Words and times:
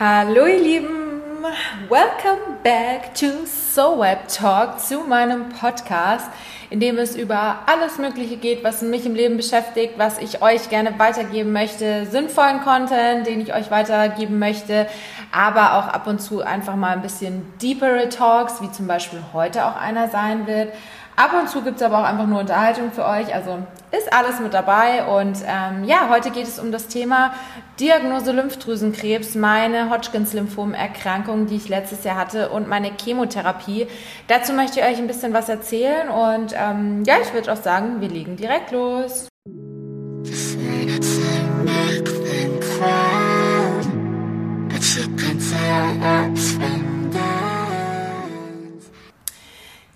Hallo 0.00 0.44
ihr 0.46 0.60
Lieben, 0.60 1.44
welcome 1.88 2.58
back 2.64 3.14
to 3.14 3.26
So 3.46 4.00
Web 4.00 4.26
Talk, 4.26 4.80
zu 4.80 5.02
meinem 5.02 5.50
Podcast, 5.50 6.28
in 6.68 6.80
dem 6.80 6.98
es 6.98 7.14
über 7.14 7.60
alles 7.66 7.98
Mögliche 7.98 8.36
geht, 8.36 8.64
was 8.64 8.82
mich 8.82 9.06
im 9.06 9.14
Leben 9.14 9.36
beschäftigt, 9.36 9.94
was 9.96 10.18
ich 10.18 10.42
euch 10.42 10.68
gerne 10.68 10.98
weitergeben 10.98 11.52
möchte, 11.52 12.06
sinnvollen 12.06 12.62
Content, 12.62 13.28
den 13.28 13.40
ich 13.40 13.54
euch 13.54 13.70
weitergeben 13.70 14.40
möchte, 14.40 14.88
aber 15.30 15.74
auch 15.74 15.86
ab 15.86 16.08
und 16.08 16.20
zu 16.20 16.42
einfach 16.42 16.74
mal 16.74 16.90
ein 16.90 17.02
bisschen 17.02 17.46
deepere 17.62 18.08
Talks, 18.08 18.60
wie 18.62 18.72
zum 18.72 18.88
Beispiel 18.88 19.20
heute 19.32 19.64
auch 19.64 19.80
einer 19.80 20.08
sein 20.08 20.48
wird. 20.48 20.72
Ab 21.16 21.32
und 21.40 21.48
zu 21.48 21.62
gibt 21.62 21.76
es 21.76 21.82
aber 21.82 22.00
auch 22.00 22.04
einfach 22.04 22.26
nur 22.26 22.40
Unterhaltung 22.40 22.90
für 22.90 23.04
euch. 23.04 23.32
Also 23.32 23.58
ist 23.96 24.12
alles 24.12 24.40
mit 24.40 24.52
dabei. 24.52 25.04
Und 25.04 25.38
ähm, 25.46 25.84
ja, 25.84 26.08
heute 26.10 26.30
geht 26.30 26.48
es 26.48 26.58
um 26.58 26.72
das 26.72 26.88
Thema 26.88 27.32
Diagnose 27.78 28.32
Lymphdrüsenkrebs, 28.32 29.36
meine 29.36 29.90
Hodgkins-Lymphom-Erkrankung, 29.90 31.46
die 31.46 31.56
ich 31.56 31.68
letztes 31.68 32.02
Jahr 32.04 32.16
hatte 32.16 32.48
und 32.50 32.68
meine 32.68 32.90
Chemotherapie. 33.00 33.86
Dazu 34.26 34.52
möchte 34.52 34.80
ich 34.80 34.86
euch 34.86 34.98
ein 34.98 35.06
bisschen 35.06 35.32
was 35.32 35.48
erzählen. 35.48 36.08
Und 36.08 36.52
ähm, 36.56 37.04
ja, 37.06 37.14
ich 37.22 37.32
würde 37.32 37.52
auch 37.52 37.62
sagen, 37.62 38.00
wir 38.00 38.08
legen 38.08 38.36
direkt 38.36 38.72
los. 38.72 39.28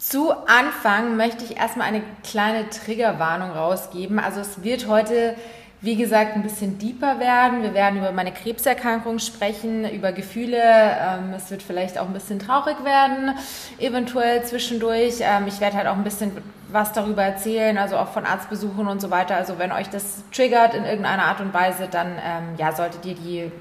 Zu 0.08 0.32
Anfang 0.32 1.18
möchte 1.18 1.44
ich 1.44 1.58
erstmal 1.58 1.86
eine 1.86 2.02
kleine 2.24 2.70
Triggerwarnung 2.70 3.50
rausgeben. 3.50 4.18
Also 4.18 4.40
es 4.40 4.62
wird 4.62 4.88
heute, 4.88 5.34
wie 5.82 5.96
gesagt, 5.96 6.34
ein 6.34 6.42
bisschen 6.42 6.78
deeper 6.78 7.20
werden. 7.20 7.60
Wir 7.60 7.74
werden 7.74 7.98
über 7.98 8.10
meine 8.12 8.32
Krebserkrankung 8.32 9.18
sprechen, 9.18 9.86
über 9.90 10.12
Gefühle. 10.12 10.62
Ähm, 10.62 11.34
es 11.36 11.50
wird 11.50 11.62
vielleicht 11.62 11.98
auch 11.98 12.06
ein 12.06 12.14
bisschen 12.14 12.38
traurig 12.38 12.82
werden, 12.84 13.34
eventuell 13.78 14.42
zwischendurch. 14.44 15.16
Ähm, 15.20 15.46
ich 15.46 15.60
werde 15.60 15.76
halt 15.76 15.86
auch 15.86 15.96
ein 15.96 16.04
bisschen 16.04 16.32
was 16.72 16.94
darüber 16.94 17.24
erzählen, 17.24 17.76
also 17.76 17.98
auch 17.98 18.08
von 18.08 18.24
Arztbesuchen 18.24 18.88
und 18.88 19.02
so 19.02 19.10
weiter. 19.10 19.36
Also 19.36 19.58
wenn 19.58 19.72
euch 19.72 19.90
das 19.90 20.24
triggert 20.32 20.72
in 20.72 20.86
irgendeiner 20.86 21.24
Art 21.24 21.42
und 21.42 21.52
Weise, 21.52 21.86
dann 21.86 22.12
ähm, 22.12 22.54
ja, 22.56 22.72
solltet 22.72 23.04
ihr 23.04 23.14
die, 23.14 23.52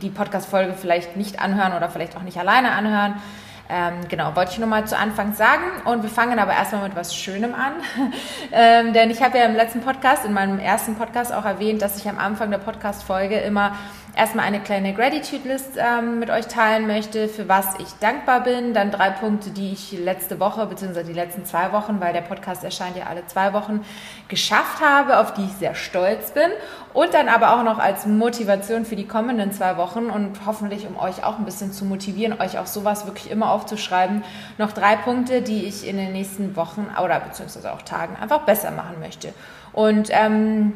die 0.00 0.08
Podcast-Folge 0.08 0.72
vielleicht 0.72 1.18
nicht 1.18 1.38
anhören 1.38 1.74
oder 1.74 1.90
vielleicht 1.90 2.16
auch 2.16 2.22
nicht 2.22 2.38
alleine 2.38 2.70
anhören. 2.70 3.20
Ähm, 3.68 4.08
genau, 4.08 4.36
wollte 4.36 4.52
ich 4.52 4.58
nur 4.58 4.68
mal 4.68 4.86
zu 4.86 4.96
Anfang 4.96 5.34
sagen. 5.34 5.64
Und 5.84 6.02
wir 6.02 6.10
fangen 6.10 6.38
aber 6.38 6.52
erstmal 6.52 6.84
mit 6.84 6.96
was 6.96 7.14
Schönem 7.16 7.54
an. 7.54 7.72
ähm, 8.52 8.92
denn 8.92 9.10
ich 9.10 9.22
habe 9.22 9.38
ja 9.38 9.44
im 9.44 9.54
letzten 9.54 9.80
Podcast, 9.80 10.24
in 10.24 10.32
meinem 10.32 10.58
ersten 10.58 10.94
Podcast 10.94 11.32
auch 11.32 11.44
erwähnt, 11.44 11.82
dass 11.82 11.96
ich 11.96 12.08
am 12.08 12.18
Anfang 12.18 12.50
der 12.50 12.58
Podcast-Folge 12.58 13.38
immer 13.38 13.76
erstmal 14.16 14.46
eine 14.46 14.60
kleine 14.60 14.94
Gratitude-List 14.94 15.72
ähm, 15.76 16.18
mit 16.18 16.30
euch 16.30 16.46
teilen 16.46 16.86
möchte, 16.86 17.28
für 17.28 17.48
was 17.48 17.78
ich 17.78 17.88
dankbar 18.00 18.42
bin. 18.42 18.72
Dann 18.72 18.90
drei 18.90 19.10
Punkte, 19.10 19.50
die 19.50 19.72
ich 19.72 19.92
letzte 19.92 20.40
Woche, 20.40 20.66
beziehungsweise 20.66 21.06
die 21.06 21.12
letzten 21.12 21.44
zwei 21.44 21.70
Wochen, 21.72 22.00
weil 22.00 22.14
der 22.14 22.22
Podcast 22.22 22.64
erscheint 22.64 22.96
ja 22.96 23.06
alle 23.06 23.26
zwei 23.26 23.52
Wochen, 23.52 23.84
geschafft 24.28 24.80
habe, 24.80 25.18
auf 25.18 25.34
die 25.34 25.44
ich 25.44 25.52
sehr 25.52 25.74
stolz 25.74 26.30
bin. 26.30 26.50
Und 26.94 27.12
dann 27.12 27.28
aber 27.28 27.54
auch 27.54 27.62
noch 27.62 27.78
als 27.78 28.06
Motivation 28.06 28.86
für 28.86 28.96
die 28.96 29.06
kommenden 29.06 29.52
zwei 29.52 29.76
Wochen 29.76 30.06
und 30.06 30.38
hoffentlich, 30.46 30.86
um 30.88 30.98
euch 30.98 31.22
auch 31.22 31.38
ein 31.38 31.44
bisschen 31.44 31.70
zu 31.72 31.84
motivieren, 31.84 32.40
euch 32.40 32.58
auch 32.58 32.66
sowas 32.66 33.04
wirklich 33.04 33.30
immer 33.30 33.50
aufzuschreiben, 33.50 34.24
noch 34.56 34.72
drei 34.72 34.96
Punkte, 34.96 35.42
die 35.42 35.66
ich 35.66 35.86
in 35.86 35.98
den 35.98 36.12
nächsten 36.12 36.56
Wochen 36.56 36.88
oder 37.04 37.20
beziehungsweise 37.20 37.70
auch 37.70 37.82
Tagen 37.82 38.16
einfach 38.16 38.40
besser 38.46 38.70
machen 38.70 38.98
möchte. 38.98 39.34
Und 39.74 40.08
ähm, 40.10 40.72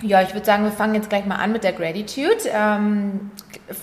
ja, 0.00 0.22
ich 0.22 0.32
würde 0.32 0.46
sagen, 0.46 0.62
wir 0.62 0.70
fangen 0.70 0.94
jetzt 0.94 1.08
gleich 1.08 1.26
mal 1.26 1.36
an 1.36 1.50
mit 1.50 1.64
der 1.64 1.72
Gratitude. 1.72 2.36
Ähm, 2.52 3.32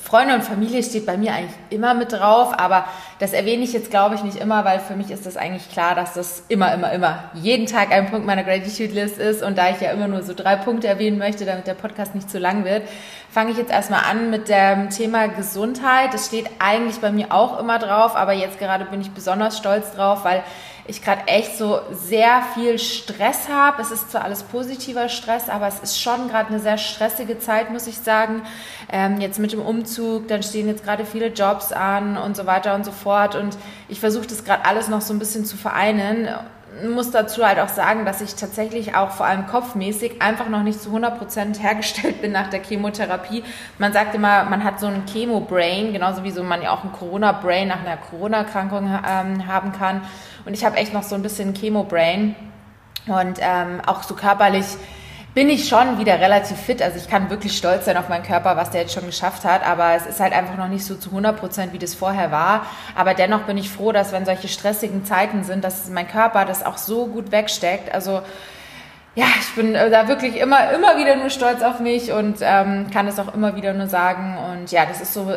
Freunde 0.03 0.33
und 0.33 0.43
Familie 0.43 0.81
steht 0.81 1.05
bei 1.05 1.17
mir 1.17 1.33
eigentlich 1.33 1.55
immer 1.69 1.93
mit 1.93 2.13
drauf, 2.13 2.57
aber 2.57 2.85
das 3.19 3.33
erwähne 3.33 3.63
ich 3.63 3.73
jetzt, 3.73 3.91
glaube 3.91 4.15
ich, 4.15 4.23
nicht 4.23 4.37
immer, 4.37 4.63
weil 4.63 4.79
für 4.79 4.95
mich 4.95 5.11
ist 5.11 5.25
das 5.25 5.35
eigentlich 5.35 5.69
klar, 5.69 5.93
dass 5.93 6.13
das 6.13 6.43
immer, 6.47 6.73
immer, 6.73 6.93
immer 6.93 7.25
jeden 7.33 7.65
Tag 7.67 7.91
ein 7.91 8.09
Punkt 8.09 8.25
meiner 8.25 8.43
Gratitude-List 8.43 9.17
ist. 9.17 9.43
Und 9.43 9.57
da 9.57 9.69
ich 9.69 9.81
ja 9.81 9.91
immer 9.91 10.07
nur 10.07 10.23
so 10.23 10.33
drei 10.33 10.55
Punkte 10.55 10.87
erwähnen 10.87 11.17
möchte, 11.17 11.45
damit 11.45 11.67
der 11.67 11.73
Podcast 11.73 12.15
nicht 12.15 12.29
zu 12.29 12.39
lang 12.39 12.63
wird, 12.63 12.83
fange 13.29 13.51
ich 13.51 13.57
jetzt 13.57 13.71
erstmal 13.71 14.05
an 14.09 14.29
mit 14.29 14.47
dem 14.47 14.89
Thema 14.89 15.27
Gesundheit. 15.27 16.13
Das 16.13 16.27
steht 16.27 16.49
eigentlich 16.59 16.99
bei 16.99 17.11
mir 17.11 17.33
auch 17.33 17.59
immer 17.59 17.77
drauf, 17.77 18.15
aber 18.15 18.31
jetzt 18.31 18.57
gerade 18.57 18.85
bin 18.85 19.01
ich 19.01 19.11
besonders 19.11 19.57
stolz 19.57 19.91
drauf, 19.91 20.23
weil 20.23 20.43
ich 20.87 21.03
gerade 21.03 21.27
echt 21.27 21.57
so 21.57 21.79
sehr 21.91 22.43
viel 22.53 22.77
Stress 22.77 23.49
habe. 23.49 23.81
Es 23.81 23.91
ist 23.91 24.11
zwar 24.11 24.23
alles 24.23 24.43
positiver 24.43 25.09
Stress, 25.09 25.49
aber 25.49 25.67
es 25.67 25.79
ist 25.79 25.99
schon 25.99 26.27
gerade 26.27 26.49
eine 26.49 26.59
sehr 26.59 26.77
stressige 26.77 27.39
Zeit, 27.39 27.71
muss 27.71 27.87
ich 27.87 27.97
sagen. 27.97 28.43
Ähm, 28.91 29.19
jetzt 29.19 29.39
mit 29.39 29.51
dem 29.51 29.61
Umzug, 29.61 30.27
dann 30.27 30.43
stehen 30.43 30.67
jetzt 30.67 30.83
gerade 30.83 31.05
viele 31.05 31.27
Jobs 31.27 31.71
an 31.71 32.17
und 32.17 32.37
so 32.37 32.45
weiter 32.45 32.75
und 32.75 32.85
so 32.85 32.91
fort. 32.91 33.35
Und 33.35 33.57
ich 33.87 33.99
versuche 33.99 34.27
das 34.27 34.43
gerade 34.43 34.65
alles 34.65 34.87
noch 34.87 35.01
so 35.01 35.13
ein 35.13 35.19
bisschen 35.19 35.45
zu 35.45 35.57
vereinen 35.57 36.29
muss 36.83 37.11
dazu 37.11 37.45
halt 37.45 37.59
auch 37.59 37.69
sagen, 37.69 38.05
dass 38.05 38.21
ich 38.21 38.35
tatsächlich 38.35 38.95
auch 38.95 39.11
vor 39.11 39.25
allem 39.25 39.47
kopfmäßig 39.47 40.21
einfach 40.21 40.49
noch 40.49 40.63
nicht 40.63 40.81
zu 40.81 40.89
100% 40.89 41.59
hergestellt 41.59 42.21
bin 42.21 42.31
nach 42.31 42.49
der 42.49 42.61
Chemotherapie. 42.61 43.43
Man 43.77 43.93
sagt 43.93 44.15
immer, 44.15 44.43
man 44.45 44.63
hat 44.63 44.79
so 44.79 44.87
ein 44.87 45.05
Chemo-Brain, 45.05 45.93
genauso 45.93 46.23
wie 46.23 46.31
so 46.31 46.43
man 46.43 46.61
ja 46.61 46.71
auch 46.71 46.83
ein 46.83 46.91
Corona-Brain 46.91 47.67
nach 47.67 47.79
einer 47.79 47.97
Corona-Erkrankung 47.97 48.87
ähm, 48.87 49.47
haben 49.47 49.71
kann. 49.71 50.01
Und 50.45 50.53
ich 50.53 50.63
habe 50.63 50.77
echt 50.77 50.93
noch 50.93 51.03
so 51.03 51.15
ein 51.15 51.21
bisschen 51.21 51.53
Chemo-Brain 51.53 52.35
und 53.07 53.39
ähm, 53.41 53.81
auch 53.85 54.03
so 54.03 54.15
körperlich 54.15 54.65
bin 55.35 55.49
ich 55.49 55.67
schon 55.67 55.99
wieder 55.99 56.19
relativ 56.21 56.57
fit. 56.57 56.81
Also 56.81 56.97
ich 56.97 57.09
kann 57.09 57.29
wirklich 57.29 57.57
stolz 57.57 57.85
sein 57.85 57.97
auf 57.97 58.07
meinen 58.07 58.23
Körper, 58.23 58.55
was 58.55 58.71
der 58.71 58.81
jetzt 58.81 58.93
schon 58.93 59.05
geschafft 59.05 59.43
hat. 59.43 59.67
Aber 59.67 59.93
es 59.93 60.05
ist 60.05 60.21
halt 60.21 60.31
einfach 60.31 60.55
noch 60.55 60.69
nicht 60.69 60.85
so 60.85 60.95
zu 60.95 61.09
100 61.09 61.37
Prozent, 61.37 61.73
wie 61.73 61.77
das 61.77 61.93
vorher 61.93 62.31
war. 62.31 62.65
Aber 62.95 63.13
dennoch 63.13 63.41
bin 63.41 63.57
ich 63.57 63.69
froh, 63.69 63.91
dass 63.91 64.13
wenn 64.13 64.25
solche 64.25 64.47
stressigen 64.47 65.03
Zeiten 65.03 65.43
sind, 65.43 65.65
dass 65.65 65.89
mein 65.89 66.07
Körper 66.07 66.45
das 66.45 66.65
auch 66.65 66.77
so 66.77 67.07
gut 67.07 67.33
wegsteckt. 67.33 67.93
Also 67.93 68.21
ja, 69.15 69.25
ich 69.39 69.55
bin 69.55 69.75
äh, 69.75 69.89
da 69.89 70.07
wirklich 70.07 70.37
immer, 70.37 70.71
immer 70.71 70.97
wieder 70.97 71.17
nur 71.17 71.29
stolz 71.29 71.61
auf 71.61 71.81
mich 71.81 72.13
und 72.13 72.37
ähm, 72.39 72.87
kann 72.91 73.05
es 73.07 73.19
auch 73.19 73.33
immer 73.33 73.57
wieder 73.57 73.73
nur 73.73 73.87
sagen. 73.87 74.37
Und 74.37 74.71
ja, 74.71 74.85
das 74.85 75.01
ist 75.01 75.13
so 75.13 75.33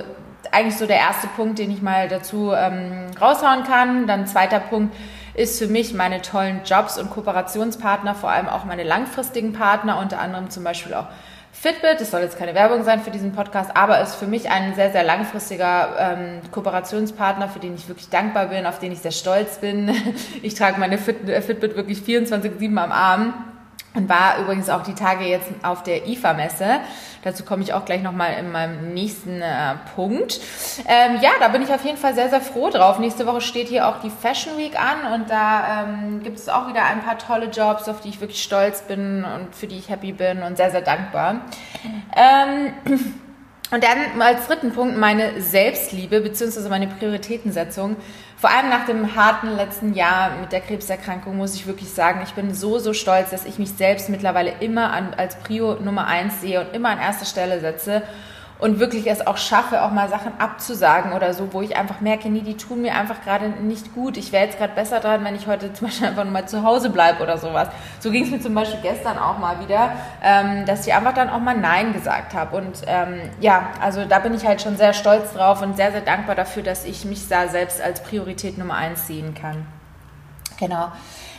eigentlich 0.52 0.76
so 0.76 0.86
der 0.86 0.98
erste 0.98 1.26
Punkt, 1.28 1.58
den 1.58 1.70
ich 1.70 1.82
mal 1.82 2.08
dazu 2.08 2.52
ähm, 2.52 3.06
raushauen 3.20 3.64
kann. 3.64 4.06
Dann 4.06 4.26
zweiter 4.26 4.60
Punkt 4.60 4.94
ist 5.34 5.58
für 5.58 5.68
mich 5.68 5.94
meine 5.94 6.20
tollen 6.20 6.62
Jobs 6.64 6.98
und 6.98 7.10
Kooperationspartner, 7.10 8.14
vor 8.14 8.30
allem 8.30 8.48
auch 8.48 8.64
meine 8.64 8.82
langfristigen 8.82 9.52
Partner, 9.52 9.98
unter 9.98 10.18
anderem 10.18 10.50
zum 10.50 10.64
Beispiel 10.64 10.94
auch 10.94 11.06
Fitbit, 11.52 12.00
das 12.00 12.12
soll 12.12 12.20
jetzt 12.20 12.38
keine 12.38 12.54
Werbung 12.54 12.84
sein 12.84 13.00
für 13.00 13.10
diesen 13.10 13.32
Podcast, 13.32 13.72
aber 13.74 14.00
ist 14.00 14.14
für 14.14 14.26
mich 14.26 14.48
ein 14.48 14.74
sehr, 14.74 14.92
sehr 14.92 15.02
langfristiger 15.02 15.96
ähm, 15.98 16.40
Kooperationspartner, 16.52 17.48
für 17.48 17.58
den 17.58 17.74
ich 17.74 17.88
wirklich 17.88 18.08
dankbar 18.10 18.46
bin, 18.46 18.64
auf 18.64 18.78
den 18.78 18.92
ich 18.92 19.00
sehr 19.00 19.10
stolz 19.10 19.58
bin. 19.58 19.92
Ich 20.42 20.54
trage 20.54 20.78
meine 20.78 20.98
Fit 20.98 21.28
äh, 21.28 21.42
Fitbit 21.42 21.74
wirklich 21.74 21.98
24-7 21.98 22.76
am 22.76 22.92
Arm 22.92 23.34
und 23.94 24.08
war 24.08 24.38
übrigens 24.38 24.68
auch 24.68 24.82
die 24.82 24.94
Tage 24.94 25.24
jetzt 25.24 25.48
auf 25.62 25.82
der 25.82 26.06
IFA-Messe. 26.06 26.80
Dazu 27.24 27.44
komme 27.44 27.62
ich 27.62 27.72
auch 27.72 27.84
gleich 27.84 28.02
nochmal 28.02 28.34
in 28.38 28.52
meinem 28.52 28.94
nächsten 28.94 29.42
äh, 29.42 29.74
Punkt. 29.96 30.40
Ähm, 30.86 31.18
ja, 31.20 31.30
da 31.40 31.48
bin 31.48 31.62
ich 31.62 31.72
auf 31.72 31.84
jeden 31.84 31.96
Fall 31.96 32.14
sehr, 32.14 32.28
sehr 32.28 32.40
froh 32.40 32.70
drauf. 32.70 32.98
Nächste 32.98 33.26
Woche 33.26 33.40
steht 33.40 33.68
hier 33.68 33.88
auch 33.88 34.00
die 34.00 34.10
Fashion 34.10 34.56
Week 34.56 34.78
an 34.78 35.20
und 35.20 35.30
da 35.30 35.84
ähm, 35.84 36.22
gibt 36.22 36.38
es 36.38 36.48
auch 36.48 36.68
wieder 36.68 36.84
ein 36.84 37.00
paar 37.00 37.18
tolle 37.18 37.46
Jobs, 37.46 37.88
auf 37.88 38.00
die 38.00 38.10
ich 38.10 38.20
wirklich 38.20 38.42
stolz 38.42 38.82
bin 38.82 39.24
und 39.24 39.54
für 39.54 39.66
die 39.66 39.78
ich 39.78 39.88
happy 39.88 40.12
bin 40.12 40.42
und 40.42 40.56
sehr, 40.56 40.70
sehr 40.70 40.82
dankbar. 40.82 41.40
Ähm, 42.16 42.72
und 43.72 43.84
dann 43.84 44.20
als 44.20 44.46
dritten 44.46 44.72
Punkt 44.72 44.96
meine 44.96 45.40
Selbstliebe 45.40 46.20
bzw. 46.20 46.68
meine 46.68 46.86
Prioritätensetzung. 46.86 47.96
Vor 48.38 48.50
allem 48.50 48.68
nach 48.68 48.86
dem 48.86 49.16
harten 49.16 49.56
letzten 49.56 49.94
Jahr 49.94 50.36
mit 50.40 50.52
der 50.52 50.60
Krebserkrankung 50.60 51.36
muss 51.36 51.56
ich 51.56 51.66
wirklich 51.66 51.90
sagen, 51.90 52.20
ich 52.22 52.34
bin 52.34 52.54
so, 52.54 52.78
so 52.78 52.92
stolz, 52.92 53.30
dass 53.30 53.44
ich 53.44 53.58
mich 53.58 53.72
selbst 53.72 54.08
mittlerweile 54.10 54.52
immer 54.60 54.92
an, 54.92 55.12
als 55.12 55.40
Prio 55.40 55.74
Nummer 55.74 56.06
eins 56.06 56.40
sehe 56.40 56.60
und 56.60 56.72
immer 56.72 56.90
an 56.90 57.00
erster 57.00 57.24
Stelle 57.24 57.58
setze 57.58 58.02
und 58.58 58.80
wirklich 58.80 59.06
es 59.06 59.24
auch 59.26 59.36
schaffe, 59.36 59.82
auch 59.82 59.92
mal 59.92 60.08
Sachen 60.08 60.32
abzusagen 60.38 61.12
oder 61.12 61.32
so, 61.32 61.52
wo 61.52 61.62
ich 61.62 61.76
einfach 61.76 62.00
merke, 62.00 62.28
nee, 62.28 62.40
die 62.40 62.56
tun 62.56 62.82
mir 62.82 62.94
einfach 62.94 63.22
gerade 63.22 63.48
nicht 63.48 63.94
gut. 63.94 64.16
Ich 64.16 64.32
wäre 64.32 64.44
jetzt 64.44 64.58
gerade 64.58 64.74
besser 64.74 64.98
dran, 64.98 65.24
wenn 65.24 65.36
ich 65.36 65.46
heute 65.46 65.72
zum 65.72 65.86
Beispiel 65.86 66.08
einfach 66.08 66.24
nur 66.24 66.32
mal 66.32 66.48
zu 66.48 66.64
Hause 66.64 66.90
bleibe 66.90 67.22
oder 67.22 67.38
sowas. 67.38 67.68
So 68.00 68.10
ging 68.10 68.24
es 68.24 68.30
mir 68.30 68.40
zum 68.40 68.54
Beispiel 68.54 68.80
gestern 68.82 69.18
auch 69.18 69.38
mal 69.38 69.60
wieder, 69.60 69.92
ähm, 70.22 70.66
dass 70.66 70.86
ich 70.86 70.92
einfach 70.92 71.14
dann 71.14 71.30
auch 71.30 71.40
mal 71.40 71.56
Nein 71.56 71.92
gesagt 71.92 72.34
habe. 72.34 72.56
Und 72.56 72.82
ähm, 72.86 73.20
ja, 73.40 73.68
also 73.80 74.04
da 74.04 74.18
bin 74.18 74.34
ich 74.34 74.44
halt 74.44 74.60
schon 74.60 74.76
sehr 74.76 74.92
stolz 74.92 75.32
drauf 75.34 75.62
und 75.62 75.76
sehr, 75.76 75.92
sehr 75.92 76.00
dankbar 76.00 76.34
dafür, 76.34 76.64
dass 76.64 76.84
ich 76.84 77.04
mich 77.04 77.28
da 77.28 77.48
selbst 77.48 77.80
als 77.80 78.02
Priorität 78.02 78.58
Nummer 78.58 78.74
eins 78.74 79.06
sehen 79.06 79.34
kann. 79.34 79.66
Genau. 80.58 80.90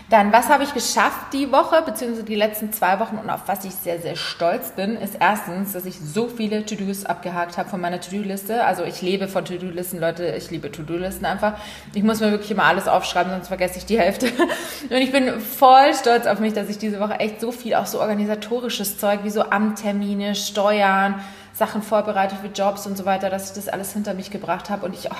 Dann, 0.09 0.33
was 0.33 0.49
habe 0.49 0.63
ich 0.63 0.73
geschafft 0.73 1.33
die 1.33 1.51
Woche, 1.51 1.83
beziehungsweise 1.83 2.23
die 2.23 2.35
letzten 2.35 2.73
zwei 2.73 2.99
Wochen 2.99 3.17
und 3.17 3.29
auf 3.29 3.41
was 3.45 3.63
ich 3.63 3.73
sehr, 3.75 4.01
sehr 4.01 4.15
stolz 4.15 4.71
bin, 4.71 4.97
ist 4.97 5.17
erstens, 5.19 5.73
dass 5.73 5.85
ich 5.85 5.99
so 5.99 6.27
viele 6.27 6.65
To-Dos 6.65 7.05
abgehakt 7.05 7.59
habe 7.59 7.69
von 7.69 7.79
meiner 7.79 8.01
To-Do-Liste. 8.01 8.63
Also 8.63 8.83
ich 8.83 9.03
lebe 9.03 9.27
von 9.27 9.45
To-Do-Listen, 9.45 9.99
Leute, 9.99 10.25
ich 10.35 10.49
liebe 10.49 10.71
To-Do-Listen 10.71 11.25
einfach. 11.25 11.59
Ich 11.93 12.01
muss 12.01 12.21
mir 12.21 12.31
wirklich 12.31 12.49
immer 12.49 12.63
alles 12.63 12.87
aufschreiben, 12.87 13.31
sonst 13.31 13.49
vergesse 13.49 13.77
ich 13.77 13.85
die 13.85 13.99
Hälfte. 13.99 14.31
Und 14.89 14.97
ich 14.97 15.11
bin 15.11 15.39
voll 15.39 15.93
stolz 15.93 16.25
auf 16.25 16.39
mich, 16.39 16.53
dass 16.53 16.69
ich 16.69 16.79
diese 16.79 16.99
Woche 16.99 17.19
echt 17.19 17.39
so 17.39 17.51
viel, 17.51 17.75
auch 17.75 17.85
so 17.85 18.01
organisatorisches 18.01 18.97
Zeug 18.97 19.19
wie 19.23 19.29
so 19.29 19.43
Amttermine, 19.43 20.33
Steuern, 20.33 21.23
Sachen 21.53 21.83
vorbereitet 21.83 22.39
für 22.41 22.47
Jobs 22.47 22.87
und 22.87 22.97
so 22.97 23.05
weiter, 23.05 23.29
dass 23.29 23.49
ich 23.49 23.55
das 23.55 23.67
alles 23.67 23.93
hinter 23.93 24.15
mich 24.15 24.31
gebracht 24.31 24.71
habe. 24.71 24.87
Und 24.87 24.95
ich, 24.95 25.11
oh, 25.11 25.15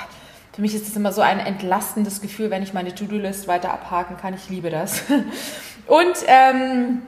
für 0.54 0.62
mich 0.62 0.76
ist 0.76 0.88
das 0.88 0.96
immer 0.96 1.14
so 1.14 1.22
ein 1.22 1.40
entlastendes 1.40 2.22
Gefühl, 2.22 2.50
wenn 2.50 2.64
ich 2.64 2.74
meine 2.74 2.94
To-Do-List 2.94 3.48
weiter 3.48 3.72
abhaken 3.72 4.18
kann. 4.18 4.34
Ich 4.34 4.50
liebe 4.50 4.70
das. 4.70 5.04
Und 5.88 6.16
ähm, 6.28 7.02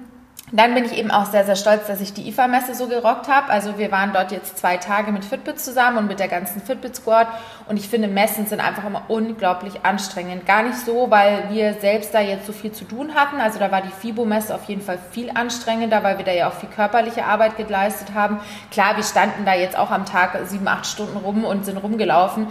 dann 0.53 0.73
bin 0.73 0.83
ich 0.83 0.97
eben 0.97 1.11
auch 1.11 1.27
sehr, 1.27 1.45
sehr 1.45 1.55
stolz, 1.55 1.87
dass 1.87 2.01
ich 2.01 2.13
die 2.13 2.27
IFA-Messe 2.27 2.75
so 2.75 2.87
gerockt 2.87 3.29
habe. 3.29 3.49
Also 3.49 3.77
wir 3.77 3.89
waren 3.91 4.11
dort 4.11 4.33
jetzt 4.33 4.57
zwei 4.57 4.75
Tage 4.75 5.13
mit 5.13 5.23
Fitbit 5.23 5.61
zusammen 5.61 5.97
und 5.97 6.07
mit 6.07 6.19
der 6.19 6.27
ganzen 6.27 6.61
Fitbit-Squad. 6.61 7.27
Und 7.69 7.77
ich 7.77 7.87
finde, 7.87 8.09
Messen 8.09 8.47
sind 8.47 8.59
einfach 8.59 8.83
immer 8.85 9.03
unglaublich 9.07 9.85
anstrengend. 9.85 10.45
Gar 10.45 10.63
nicht 10.63 10.77
so, 10.77 11.09
weil 11.09 11.49
wir 11.51 11.75
selbst 11.75 12.13
da 12.13 12.19
jetzt 12.19 12.45
so 12.47 12.51
viel 12.51 12.73
zu 12.73 12.83
tun 12.83 13.15
hatten. 13.15 13.39
Also 13.39 13.59
da 13.59 13.71
war 13.71 13.81
die 13.81 13.91
FIBO-Messe 13.91 14.53
auf 14.53 14.65
jeden 14.65 14.81
Fall 14.81 14.99
viel 15.11 15.31
anstrengender, 15.33 16.03
weil 16.03 16.17
wir 16.17 16.25
da 16.25 16.33
ja 16.33 16.49
auch 16.49 16.53
viel 16.53 16.69
körperliche 16.69 17.23
Arbeit 17.23 17.55
geleistet 17.55 18.13
haben. 18.13 18.41
Klar, 18.71 18.97
wir 18.97 19.03
standen 19.03 19.45
da 19.45 19.53
jetzt 19.53 19.77
auch 19.77 19.89
am 19.89 20.05
Tag 20.05 20.37
sieben, 20.47 20.67
acht 20.67 20.85
Stunden 20.85 21.15
rum 21.17 21.45
und 21.45 21.65
sind 21.65 21.77
rumgelaufen. 21.77 22.47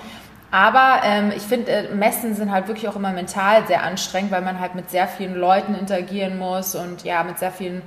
Aber 0.50 1.00
ähm, 1.04 1.32
ich 1.34 1.42
finde, 1.42 1.70
äh, 1.70 1.94
Messen 1.94 2.34
sind 2.34 2.50
halt 2.50 2.66
wirklich 2.66 2.88
auch 2.88 2.96
immer 2.96 3.12
mental 3.12 3.66
sehr 3.66 3.84
anstrengend, 3.84 4.32
weil 4.32 4.42
man 4.42 4.58
halt 4.58 4.74
mit 4.74 4.90
sehr 4.90 5.06
vielen 5.06 5.36
Leuten 5.36 5.74
interagieren 5.74 6.38
muss 6.38 6.74
und 6.74 7.04
ja, 7.04 7.22
mit 7.22 7.38
sehr 7.38 7.52
vielen 7.52 7.82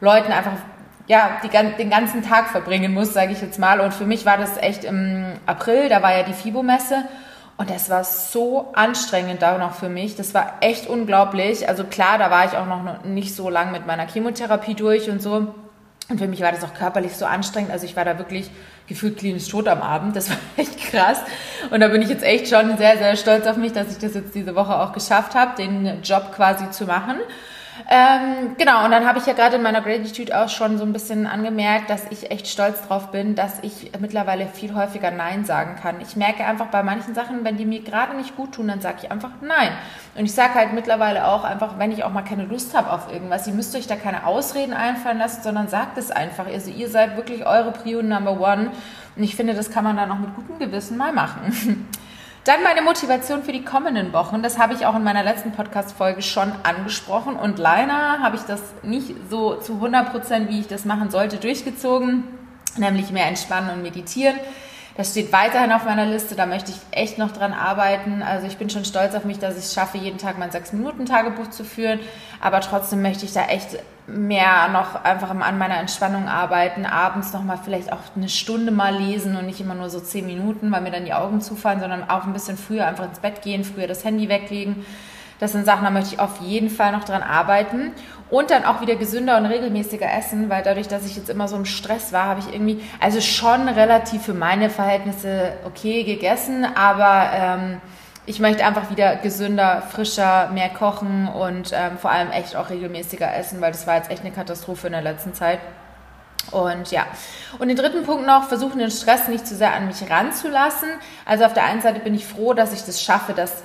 Leuten 0.00 0.32
einfach 0.32 0.52
ja, 1.06 1.38
die, 1.42 1.48
den 1.48 1.90
ganzen 1.90 2.22
Tag 2.22 2.48
verbringen 2.48 2.94
muss, 2.94 3.12
sage 3.12 3.32
ich 3.32 3.40
jetzt 3.42 3.58
mal. 3.58 3.80
Und 3.80 3.92
für 3.92 4.06
mich 4.06 4.24
war 4.24 4.38
das 4.38 4.56
echt 4.56 4.84
im 4.84 5.34
April, 5.44 5.88
da 5.88 6.02
war 6.02 6.16
ja 6.16 6.22
die 6.22 6.32
FIBO-Messe. 6.32 7.04
Und 7.56 7.70
das 7.70 7.88
war 7.88 8.02
so 8.02 8.72
anstrengend 8.74 9.42
da 9.42 9.58
noch 9.58 9.74
für 9.74 9.88
mich. 9.88 10.16
Das 10.16 10.34
war 10.34 10.54
echt 10.60 10.88
unglaublich. 10.88 11.68
Also 11.68 11.84
klar, 11.84 12.18
da 12.18 12.30
war 12.30 12.46
ich 12.46 12.56
auch 12.56 12.66
noch 12.66 13.04
nicht 13.04 13.34
so 13.34 13.48
lang 13.48 13.70
mit 13.70 13.86
meiner 13.86 14.08
Chemotherapie 14.08 14.74
durch 14.74 15.08
und 15.08 15.22
so. 15.22 15.54
Und 16.08 16.18
für 16.18 16.28
mich 16.28 16.40
war 16.42 16.52
das 16.52 16.62
auch 16.62 16.74
körperlich 16.74 17.16
so 17.16 17.24
anstrengend. 17.24 17.70
Also 17.70 17.86
ich 17.86 17.96
war 17.96 18.04
da 18.04 18.18
wirklich 18.18 18.50
gefühlt 18.86 19.16
klinisch 19.16 19.48
tot 19.48 19.68
am 19.68 19.80
Abend. 19.80 20.14
Das 20.14 20.28
war 20.28 20.36
echt 20.56 20.78
krass. 20.90 21.18
Und 21.70 21.80
da 21.80 21.88
bin 21.88 22.02
ich 22.02 22.08
jetzt 22.08 22.22
echt 22.22 22.48
schon 22.48 22.76
sehr, 22.76 22.98
sehr 22.98 23.16
stolz 23.16 23.46
auf 23.46 23.56
mich, 23.56 23.72
dass 23.72 23.90
ich 23.90 23.98
das 23.98 24.14
jetzt 24.14 24.34
diese 24.34 24.54
Woche 24.54 24.78
auch 24.78 24.92
geschafft 24.92 25.34
habe, 25.34 25.56
den 25.56 26.02
Job 26.02 26.32
quasi 26.34 26.70
zu 26.70 26.84
machen. 26.84 27.16
Ähm, 27.88 28.54
genau, 28.56 28.84
und 28.84 28.92
dann 28.92 29.06
habe 29.06 29.18
ich 29.18 29.26
ja 29.26 29.32
gerade 29.32 29.56
in 29.56 29.62
meiner 29.62 29.80
Gratitude 29.80 30.36
auch 30.38 30.48
schon 30.48 30.78
so 30.78 30.84
ein 30.84 30.92
bisschen 30.92 31.26
angemerkt, 31.26 31.90
dass 31.90 32.04
ich 32.10 32.30
echt 32.30 32.46
stolz 32.46 32.86
drauf 32.86 33.10
bin, 33.10 33.34
dass 33.34 33.58
ich 33.62 33.90
mittlerweile 33.98 34.46
viel 34.46 34.74
häufiger 34.74 35.10
Nein 35.10 35.44
sagen 35.44 35.76
kann. 35.80 36.00
Ich 36.00 36.16
merke 36.16 36.44
einfach 36.44 36.66
bei 36.66 36.82
manchen 36.82 37.14
Sachen, 37.14 37.44
wenn 37.44 37.56
die 37.56 37.66
mir 37.66 37.80
gerade 37.82 38.16
nicht 38.16 38.36
gut 38.36 38.52
tun, 38.52 38.68
dann 38.68 38.80
sage 38.80 38.98
ich 39.02 39.10
einfach 39.10 39.30
Nein. 39.40 39.70
Und 40.14 40.24
ich 40.24 40.32
sage 40.32 40.54
halt 40.54 40.72
mittlerweile 40.72 41.26
auch 41.26 41.44
einfach, 41.44 41.78
wenn 41.78 41.90
ich 41.90 42.04
auch 42.04 42.12
mal 42.12 42.22
keine 42.22 42.44
Lust 42.44 42.76
habe 42.76 42.92
auf 42.92 43.12
irgendwas, 43.12 43.46
ihr 43.46 43.54
müsst 43.54 43.74
euch 43.74 43.86
da 43.86 43.96
keine 43.96 44.26
Ausreden 44.26 44.72
einfallen 44.72 45.18
lassen, 45.18 45.42
sondern 45.42 45.68
sagt 45.68 45.98
es 45.98 46.10
einfach. 46.10 46.46
Also 46.46 46.70
ihr 46.70 46.88
seid 46.88 47.16
wirklich 47.16 47.44
eure 47.44 47.72
Prio 47.72 48.02
Number 48.02 48.40
One. 48.40 48.70
Und 49.16 49.22
ich 49.22 49.34
finde, 49.36 49.54
das 49.54 49.70
kann 49.70 49.84
man 49.84 49.96
dann 49.96 50.10
auch 50.10 50.18
mit 50.18 50.34
gutem 50.34 50.58
Gewissen 50.58 50.96
mal 50.96 51.12
machen. 51.12 51.88
Dann 52.44 52.62
meine 52.62 52.82
Motivation 52.82 53.42
für 53.42 53.52
die 53.52 53.64
kommenden 53.64 54.12
Wochen. 54.12 54.42
Das 54.42 54.58
habe 54.58 54.74
ich 54.74 54.84
auch 54.84 54.94
in 54.94 55.02
meiner 55.02 55.24
letzten 55.24 55.52
Podcast-Folge 55.52 56.20
schon 56.20 56.52
angesprochen. 56.62 57.36
Und 57.36 57.58
leider 57.58 58.18
habe 58.20 58.36
ich 58.36 58.42
das 58.42 58.60
nicht 58.82 59.14
so 59.30 59.54
zu 59.54 59.76
100 59.76 60.12
Prozent, 60.12 60.50
wie 60.50 60.60
ich 60.60 60.68
das 60.68 60.84
machen 60.84 61.10
sollte, 61.10 61.38
durchgezogen. 61.38 62.24
Nämlich 62.76 63.10
mehr 63.10 63.26
entspannen 63.28 63.70
und 63.70 63.82
meditieren. 63.82 64.36
Das 64.96 65.10
steht 65.10 65.32
weiterhin 65.32 65.72
auf 65.72 65.86
meiner 65.86 66.06
Liste, 66.06 66.36
da 66.36 66.46
möchte 66.46 66.70
ich 66.70 66.76
echt 66.92 67.18
noch 67.18 67.32
dran 67.32 67.52
arbeiten. 67.52 68.22
Also 68.22 68.46
ich 68.46 68.58
bin 68.58 68.70
schon 68.70 68.84
stolz 68.84 69.14
auf 69.16 69.24
mich, 69.24 69.40
dass 69.40 69.56
ich 69.56 69.64
es 69.64 69.74
schaffe, 69.74 69.98
jeden 69.98 70.18
Tag 70.18 70.38
mein 70.38 70.50
6-Minuten-Tagebuch 70.50 71.50
zu 71.50 71.64
führen. 71.64 71.98
Aber 72.44 72.60
trotzdem 72.60 73.00
möchte 73.00 73.24
ich 73.24 73.32
da 73.32 73.46
echt 73.46 73.78
mehr 74.06 74.68
noch 74.68 75.02
einfach 75.02 75.30
an 75.30 75.56
meiner 75.56 75.78
Entspannung 75.78 76.28
arbeiten. 76.28 76.84
Abends 76.84 77.32
nochmal 77.32 77.58
vielleicht 77.64 77.90
auch 77.90 78.00
eine 78.14 78.28
Stunde 78.28 78.70
mal 78.70 78.94
lesen 78.94 79.34
und 79.34 79.46
nicht 79.46 79.62
immer 79.62 79.74
nur 79.74 79.88
so 79.88 79.98
10 79.98 80.26
Minuten, 80.26 80.70
weil 80.70 80.82
mir 80.82 80.90
dann 80.90 81.06
die 81.06 81.14
Augen 81.14 81.40
zufallen, 81.40 81.80
sondern 81.80 82.10
auch 82.10 82.24
ein 82.24 82.34
bisschen 82.34 82.58
früher 82.58 82.86
einfach 82.86 83.06
ins 83.06 83.20
Bett 83.20 83.40
gehen, 83.40 83.64
früher 83.64 83.86
das 83.86 84.04
Handy 84.04 84.28
weglegen. 84.28 84.84
Das 85.40 85.52
sind 85.52 85.64
Sachen, 85.64 85.84
da 85.84 85.90
möchte 85.90 86.16
ich 86.16 86.20
auf 86.20 86.38
jeden 86.42 86.68
Fall 86.68 86.92
noch 86.92 87.04
dran 87.04 87.22
arbeiten. 87.22 87.92
Und 88.28 88.50
dann 88.50 88.66
auch 88.66 88.82
wieder 88.82 88.96
gesünder 88.96 89.38
und 89.38 89.46
regelmäßiger 89.46 90.12
essen, 90.12 90.50
weil 90.50 90.62
dadurch, 90.62 90.88
dass 90.88 91.06
ich 91.06 91.16
jetzt 91.16 91.30
immer 91.30 91.48
so 91.48 91.56
im 91.56 91.64
Stress 91.64 92.12
war, 92.12 92.26
habe 92.26 92.40
ich 92.40 92.52
irgendwie, 92.52 92.82
also 93.00 93.22
schon 93.22 93.68
relativ 93.68 94.20
für 94.20 94.34
meine 94.34 94.68
Verhältnisse 94.68 95.54
okay 95.64 96.04
gegessen, 96.04 96.66
aber 96.74 97.30
ähm, 97.32 97.80
ich 98.26 98.40
möchte 98.40 98.64
einfach 98.64 98.90
wieder 98.90 99.16
gesünder, 99.16 99.82
frischer, 99.82 100.48
mehr 100.52 100.70
kochen 100.70 101.28
und 101.28 101.72
ähm, 101.74 101.98
vor 101.98 102.10
allem 102.10 102.30
echt 102.30 102.56
auch 102.56 102.70
regelmäßiger 102.70 103.34
essen, 103.34 103.60
weil 103.60 103.72
das 103.72 103.86
war 103.86 103.96
jetzt 103.96 104.10
echt 104.10 104.22
eine 104.22 104.32
Katastrophe 104.32 104.86
in 104.86 104.92
der 104.94 105.02
letzten 105.02 105.34
Zeit. 105.34 105.58
Und 106.50 106.90
ja, 106.90 107.06
und 107.58 107.68
den 107.68 107.76
dritten 107.76 108.04
Punkt 108.04 108.26
noch, 108.26 108.48
versuchen 108.48 108.78
den 108.78 108.90
Stress 108.90 109.28
nicht 109.28 109.46
zu 109.46 109.54
sehr 109.54 109.74
an 109.74 109.86
mich 109.86 110.08
ranzulassen. 110.08 110.88
Also 111.24 111.44
auf 111.44 111.54
der 111.54 111.64
einen 111.64 111.80
Seite 111.80 112.00
bin 112.00 112.14
ich 112.14 112.26
froh, 112.26 112.54
dass 112.54 112.72
ich 112.72 112.84
das 112.84 113.02
schaffe, 113.02 113.32
dass 113.32 113.62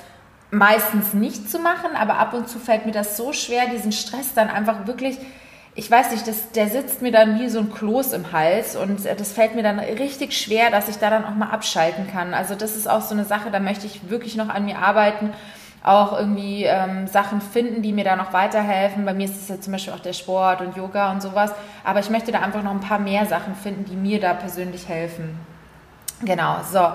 meistens 0.52 1.14
nicht 1.14 1.50
zu 1.50 1.60
machen, 1.60 1.96
aber 1.96 2.18
ab 2.18 2.34
und 2.34 2.50
zu 2.50 2.60
fällt 2.60 2.86
mir 2.86 2.92
das 2.92 3.18
so 3.18 3.34
schwer, 3.34 3.68
diesen 3.68 3.92
Stress 3.92 4.34
dann 4.34 4.50
einfach 4.50 4.88
wirklich, 4.88 5.18
ich 5.76 5.90
weiß 5.90 6.12
nicht, 6.12 6.28
das, 6.28 6.52
der 6.52 6.68
sitzt 6.68 7.02
mir 7.02 7.12
dann 7.12 7.40
wie 7.40 7.50
so 7.50 7.60
ein 7.60 7.72
Kloß 7.72 8.14
im 8.14 8.32
Hals 8.32 8.76
und 8.76 9.06
das 9.06 9.32
fällt 9.32 9.56
mir 9.56 9.64
dann 9.64 9.80
richtig 9.80 10.38
schwer, 10.38 10.72
dass 10.72 10.90
ich 10.90 10.98
da 10.98 11.10
dann 11.10 11.26
auch 11.26 11.36
mal 11.36 11.50
abschalten 11.50 12.08
kann. 12.12 12.34
Also 12.34 12.56
das 12.56 12.76
ist 12.76 12.90
auch 12.90 13.02
so 13.02 13.14
eine 13.14 13.24
Sache, 13.24 13.52
da 13.52 13.60
möchte 13.60 13.86
ich 13.86 14.10
wirklich 14.10 14.36
noch 14.36 14.50
an 14.50 14.66
mir 14.66 14.80
arbeiten, 14.80 15.32
auch 15.84 16.18
irgendwie 16.18 16.66
ähm, 16.66 17.08
Sachen 17.08 17.40
finden, 17.40 17.82
die 17.82 17.94
mir 17.94 18.04
da 18.04 18.16
noch 18.16 18.34
weiterhelfen. 18.34 19.06
Bei 19.06 19.14
mir 19.14 19.26
ist 19.26 19.42
es 19.42 19.48
ja 19.48 19.62
zum 19.62 19.72
Beispiel 19.72 19.94
auch 19.94 20.00
der 20.00 20.14
Sport 20.14 20.62
und 20.62 20.76
Yoga 20.76 21.12
und 21.12 21.22
sowas, 21.22 21.54
aber 21.84 22.00
ich 22.00 22.10
möchte 22.10 22.32
da 22.32 22.40
einfach 22.40 22.64
noch 22.64 22.72
ein 22.72 22.82
paar 22.82 23.00
mehr 23.00 23.26
Sachen 23.26 23.56
finden, 23.56 23.86
die 23.86 23.96
mir 23.96 24.20
da 24.20 24.34
persönlich 24.34 24.90
helfen. 24.90 25.40
Genau, 26.22 26.58
so. 26.70 26.92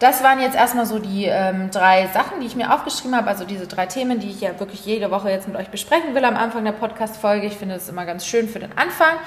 Das 0.00 0.24
waren 0.24 0.40
jetzt 0.40 0.56
erstmal 0.56 0.86
so 0.86 0.98
die 0.98 1.26
ähm, 1.26 1.70
drei 1.70 2.06
Sachen, 2.06 2.40
die 2.40 2.46
ich 2.46 2.56
mir 2.56 2.74
aufgeschrieben 2.74 3.14
habe, 3.14 3.28
also 3.28 3.44
diese 3.44 3.66
drei 3.66 3.84
Themen, 3.84 4.18
die 4.18 4.30
ich 4.30 4.40
ja 4.40 4.58
wirklich 4.58 4.86
jede 4.86 5.10
Woche 5.10 5.28
jetzt 5.28 5.46
mit 5.46 5.58
euch 5.58 5.68
besprechen 5.68 6.14
will 6.14 6.24
am 6.24 6.36
Anfang 6.36 6.64
der 6.64 6.72
Podcast-Folge. 6.72 7.46
Ich 7.46 7.58
finde 7.58 7.74
es 7.74 7.86
immer 7.90 8.06
ganz 8.06 8.24
schön 8.24 8.48
für 8.48 8.60
den 8.60 8.76
Anfang. 8.78 9.18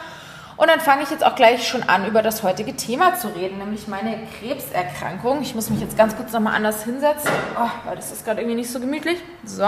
Und 0.63 0.69
dann 0.69 0.79
fange 0.79 1.03
ich 1.03 1.11
jetzt 1.11 1.25
auch 1.25 1.35
gleich 1.35 1.67
schon 1.67 1.83
an, 1.83 2.07
über 2.07 2.21
das 2.21 2.41
heutige 2.41 2.73
Thema 2.73 3.15
zu 3.15 3.27
reden, 3.27 3.57
nämlich 3.57 3.89
meine 3.89 4.17
Krebserkrankung. 4.39 5.41
Ich 5.41 5.55
muss 5.55 5.69
mich 5.69 5.81
jetzt 5.81 5.97
ganz 5.97 6.15
kurz 6.15 6.31
nochmal 6.31 6.55
anders 6.55 6.85
hinsetzen, 6.85 7.29
oh, 7.59 7.69
weil 7.83 7.97
das 7.97 8.13
ist 8.13 8.23
gerade 8.23 8.39
irgendwie 8.39 8.55
nicht 8.55 8.71
so 8.71 8.79
gemütlich. 8.79 9.19
So. 9.43 9.67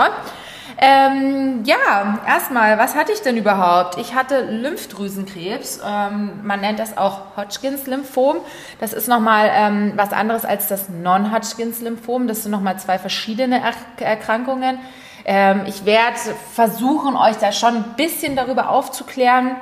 Ähm, 0.77 1.63
ja, 1.65 2.19
erstmal, 2.25 2.77
was 2.77 2.95
hatte 2.95 3.11
ich 3.11 3.19
denn 3.19 3.35
überhaupt? 3.35 3.97
Ich 3.97 4.15
hatte 4.15 4.45
Lymphdrüsenkrebs. 4.45 5.81
Ähm, 5.85 6.39
man 6.43 6.61
nennt 6.61 6.79
das 6.79 6.97
auch 6.97 7.35
Hodgkins-Lymphom. 7.35 8.37
Das 8.79 8.93
ist 8.93 9.09
nochmal 9.09 9.51
ähm, 9.53 9.91
was 9.97 10.13
anderes 10.13 10.45
als 10.45 10.69
das 10.69 10.87
Non-Hodgkins-Lymphom. 10.87 12.25
Das 12.25 12.43
sind 12.43 12.53
nochmal 12.53 12.79
zwei 12.79 12.99
verschiedene 12.99 13.61
er 13.61 14.07
Erkrankungen. 14.07 14.79
Ähm, 15.25 15.63
ich 15.65 15.83
werde 15.83 16.15
versuchen, 16.53 17.17
euch 17.17 17.35
da 17.35 17.51
schon 17.51 17.75
ein 17.75 17.85
bisschen 17.97 18.37
darüber 18.37 18.69
aufzuklären 18.69 19.57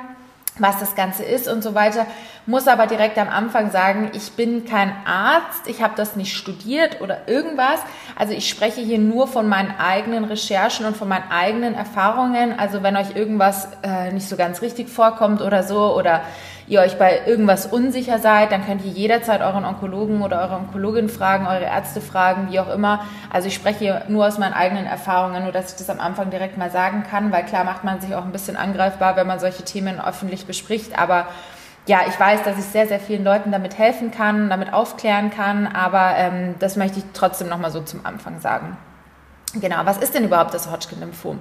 was 0.58 0.78
das 0.78 0.94
Ganze 0.94 1.24
ist 1.24 1.48
und 1.48 1.62
so 1.62 1.74
weiter. 1.74 2.06
Muss 2.46 2.68
aber 2.68 2.86
direkt 2.86 3.18
am 3.18 3.28
Anfang 3.28 3.70
sagen, 3.70 4.10
ich 4.14 4.32
bin 4.32 4.66
kein 4.66 4.94
Arzt, 5.04 5.66
ich 5.66 5.82
habe 5.82 5.94
das 5.96 6.14
nicht 6.14 6.36
studiert 6.36 7.00
oder 7.00 7.26
irgendwas. 7.28 7.80
Also 8.16 8.34
ich 8.34 8.48
spreche 8.48 8.80
hier 8.80 8.98
nur 8.98 9.26
von 9.26 9.48
meinen 9.48 9.74
eigenen 9.78 10.24
Recherchen 10.24 10.86
und 10.86 10.96
von 10.96 11.08
meinen 11.08 11.30
eigenen 11.30 11.74
Erfahrungen. 11.74 12.58
Also 12.58 12.82
wenn 12.82 12.96
euch 12.96 13.16
irgendwas 13.16 13.68
äh, 13.82 14.12
nicht 14.12 14.28
so 14.28 14.36
ganz 14.36 14.62
richtig 14.62 14.88
vorkommt 14.88 15.40
oder 15.40 15.62
so 15.62 15.96
oder 15.96 16.22
ihr 16.66 16.80
euch 16.80 16.98
bei 16.98 17.26
irgendwas 17.26 17.66
unsicher 17.66 18.18
seid, 18.18 18.52
dann 18.52 18.64
könnt 18.64 18.84
ihr 18.84 18.90
jederzeit 18.90 19.42
euren 19.42 19.64
Onkologen 19.64 20.22
oder 20.22 20.40
eure 20.42 20.56
Onkologin 20.56 21.08
fragen, 21.08 21.46
eure 21.46 21.64
Ärzte 21.64 22.00
fragen, 22.00 22.48
wie 22.50 22.60
auch 22.60 22.72
immer. 22.72 23.04
Also 23.30 23.48
ich 23.48 23.54
spreche 23.54 24.02
nur 24.08 24.26
aus 24.26 24.38
meinen 24.38 24.54
eigenen 24.54 24.86
Erfahrungen, 24.86 25.42
nur 25.42 25.52
dass 25.52 25.72
ich 25.72 25.78
das 25.78 25.90
am 25.90 26.00
Anfang 26.00 26.30
direkt 26.30 26.56
mal 26.56 26.70
sagen 26.70 27.04
kann, 27.08 27.32
weil 27.32 27.44
klar 27.44 27.64
macht 27.64 27.84
man 27.84 28.00
sich 28.00 28.14
auch 28.14 28.24
ein 28.24 28.32
bisschen 28.32 28.56
angreifbar, 28.56 29.16
wenn 29.16 29.26
man 29.26 29.38
solche 29.38 29.64
Themen 29.64 30.00
öffentlich 30.00 30.46
bespricht, 30.46 30.98
aber 30.98 31.26
ja, 31.86 32.00
ich 32.08 32.18
weiß, 32.18 32.44
dass 32.44 32.58
ich 32.58 32.64
sehr, 32.64 32.86
sehr 32.86 32.98
vielen 32.98 33.24
Leuten 33.24 33.52
damit 33.52 33.76
helfen 33.76 34.10
kann, 34.10 34.48
damit 34.48 34.72
aufklären 34.72 35.30
kann, 35.30 35.66
aber 35.66 36.14
ähm, 36.16 36.54
das 36.58 36.76
möchte 36.76 37.00
ich 37.00 37.04
trotzdem 37.12 37.48
nochmal 37.48 37.70
so 37.70 37.82
zum 37.82 38.06
Anfang 38.06 38.40
sagen. 38.40 38.78
Genau, 39.60 39.76
was 39.84 39.98
ist 39.98 40.14
denn 40.14 40.24
überhaupt 40.24 40.54
das 40.54 40.70
Hodgkin-Lymphom? 40.70 41.38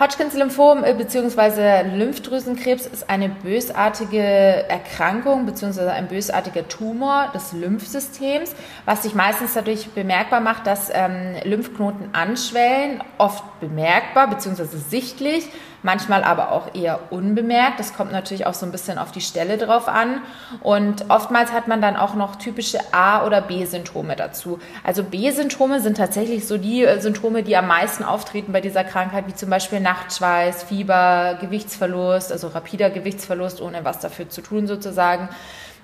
Hodgkins-Lymphom 0.00 0.82
äh, 0.82 0.92
bzw. 0.92 1.82
Lymphdrüsenkrebs 1.96 2.86
ist 2.86 3.08
eine 3.08 3.28
bösartige 3.28 4.18
Erkrankung 4.18 5.46
bzw. 5.46 5.88
ein 5.90 6.08
bösartiger 6.08 6.66
Tumor 6.66 7.30
des 7.32 7.52
Lymphsystems, 7.52 8.56
was 8.86 9.04
sich 9.04 9.14
meistens 9.14 9.54
dadurch 9.54 9.90
bemerkbar 9.90 10.40
macht, 10.40 10.66
dass 10.66 10.90
ähm, 10.92 11.36
Lymphknoten 11.44 12.08
anschwellen, 12.12 13.04
oft 13.18 13.44
bemerkbar 13.60 14.28
bzw. 14.28 14.64
sichtlich, 14.64 15.48
manchmal 15.84 16.24
aber 16.24 16.50
auch 16.50 16.74
eher 16.74 17.12
unbemerkt. 17.12 17.78
Das 17.78 17.94
kommt 17.94 18.10
natürlich 18.10 18.46
auch 18.46 18.54
so 18.54 18.66
ein 18.66 18.72
bisschen 18.72 18.98
auf 18.98 19.12
die 19.12 19.20
Stelle 19.20 19.58
drauf 19.58 19.86
an. 19.86 20.22
Und 20.60 21.10
oftmals 21.10 21.52
hat 21.52 21.68
man 21.68 21.80
dann 21.80 21.96
auch 21.96 22.14
noch 22.14 22.36
typische 22.36 22.78
A- 22.92 23.24
oder 23.24 23.40
B-Symptome 23.42 24.16
dazu. 24.16 24.58
Also 24.82 25.04
B-Symptome 25.04 25.80
sind 25.80 25.96
tatsächlich 25.96 26.48
so 26.48 26.58
die 26.58 26.84
äh, 26.84 27.00
Symptome, 27.00 27.42
die 27.42 27.56
am 27.56 27.68
meisten 27.68 28.02
auftreten 28.02 28.52
bei 28.52 28.62
dieser 28.62 28.82
Krankheit, 28.82 29.28
wie 29.28 29.34
zum 29.34 29.50
Beispiel 29.50 29.80
Nachtschweiß, 29.80 30.64
Fieber, 30.64 31.36
Gewichtsverlust, 31.40 32.32
also 32.32 32.48
rapider 32.48 32.88
Gewichtsverlust, 32.90 33.60
ohne 33.60 33.84
was 33.84 34.00
dafür 34.00 34.28
zu 34.28 34.40
tun 34.40 34.66
sozusagen. 34.66 35.28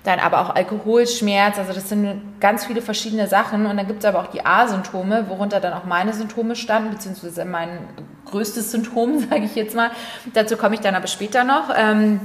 Dann 0.03 0.19
aber 0.19 0.41
auch 0.41 0.55
Alkoholschmerz, 0.55 1.59
also 1.59 1.73
das 1.73 1.89
sind 1.89 2.39
ganz 2.39 2.65
viele 2.65 2.81
verschiedene 2.81 3.27
Sachen 3.27 3.67
und 3.67 3.77
dann 3.77 3.85
gibt 3.85 3.99
es 3.99 4.05
aber 4.05 4.19
auch 4.19 4.27
die 4.27 4.43
A-Symptome, 4.43 5.29
worunter 5.29 5.59
dann 5.59 5.73
auch 5.73 5.85
meine 5.85 6.13
Symptome 6.13 6.55
standen, 6.55 6.89
beziehungsweise 6.89 7.45
mein 7.45 7.79
größtes 8.25 8.71
Symptom, 8.71 9.19
sage 9.29 9.43
ich 9.45 9.55
jetzt 9.55 9.75
mal. 9.75 9.91
Dazu 10.33 10.57
komme 10.57 10.75
ich 10.75 10.81
dann 10.81 10.95
aber 10.95 11.07
später 11.07 11.43
noch. 11.43 11.69
Ähm, 11.75 12.19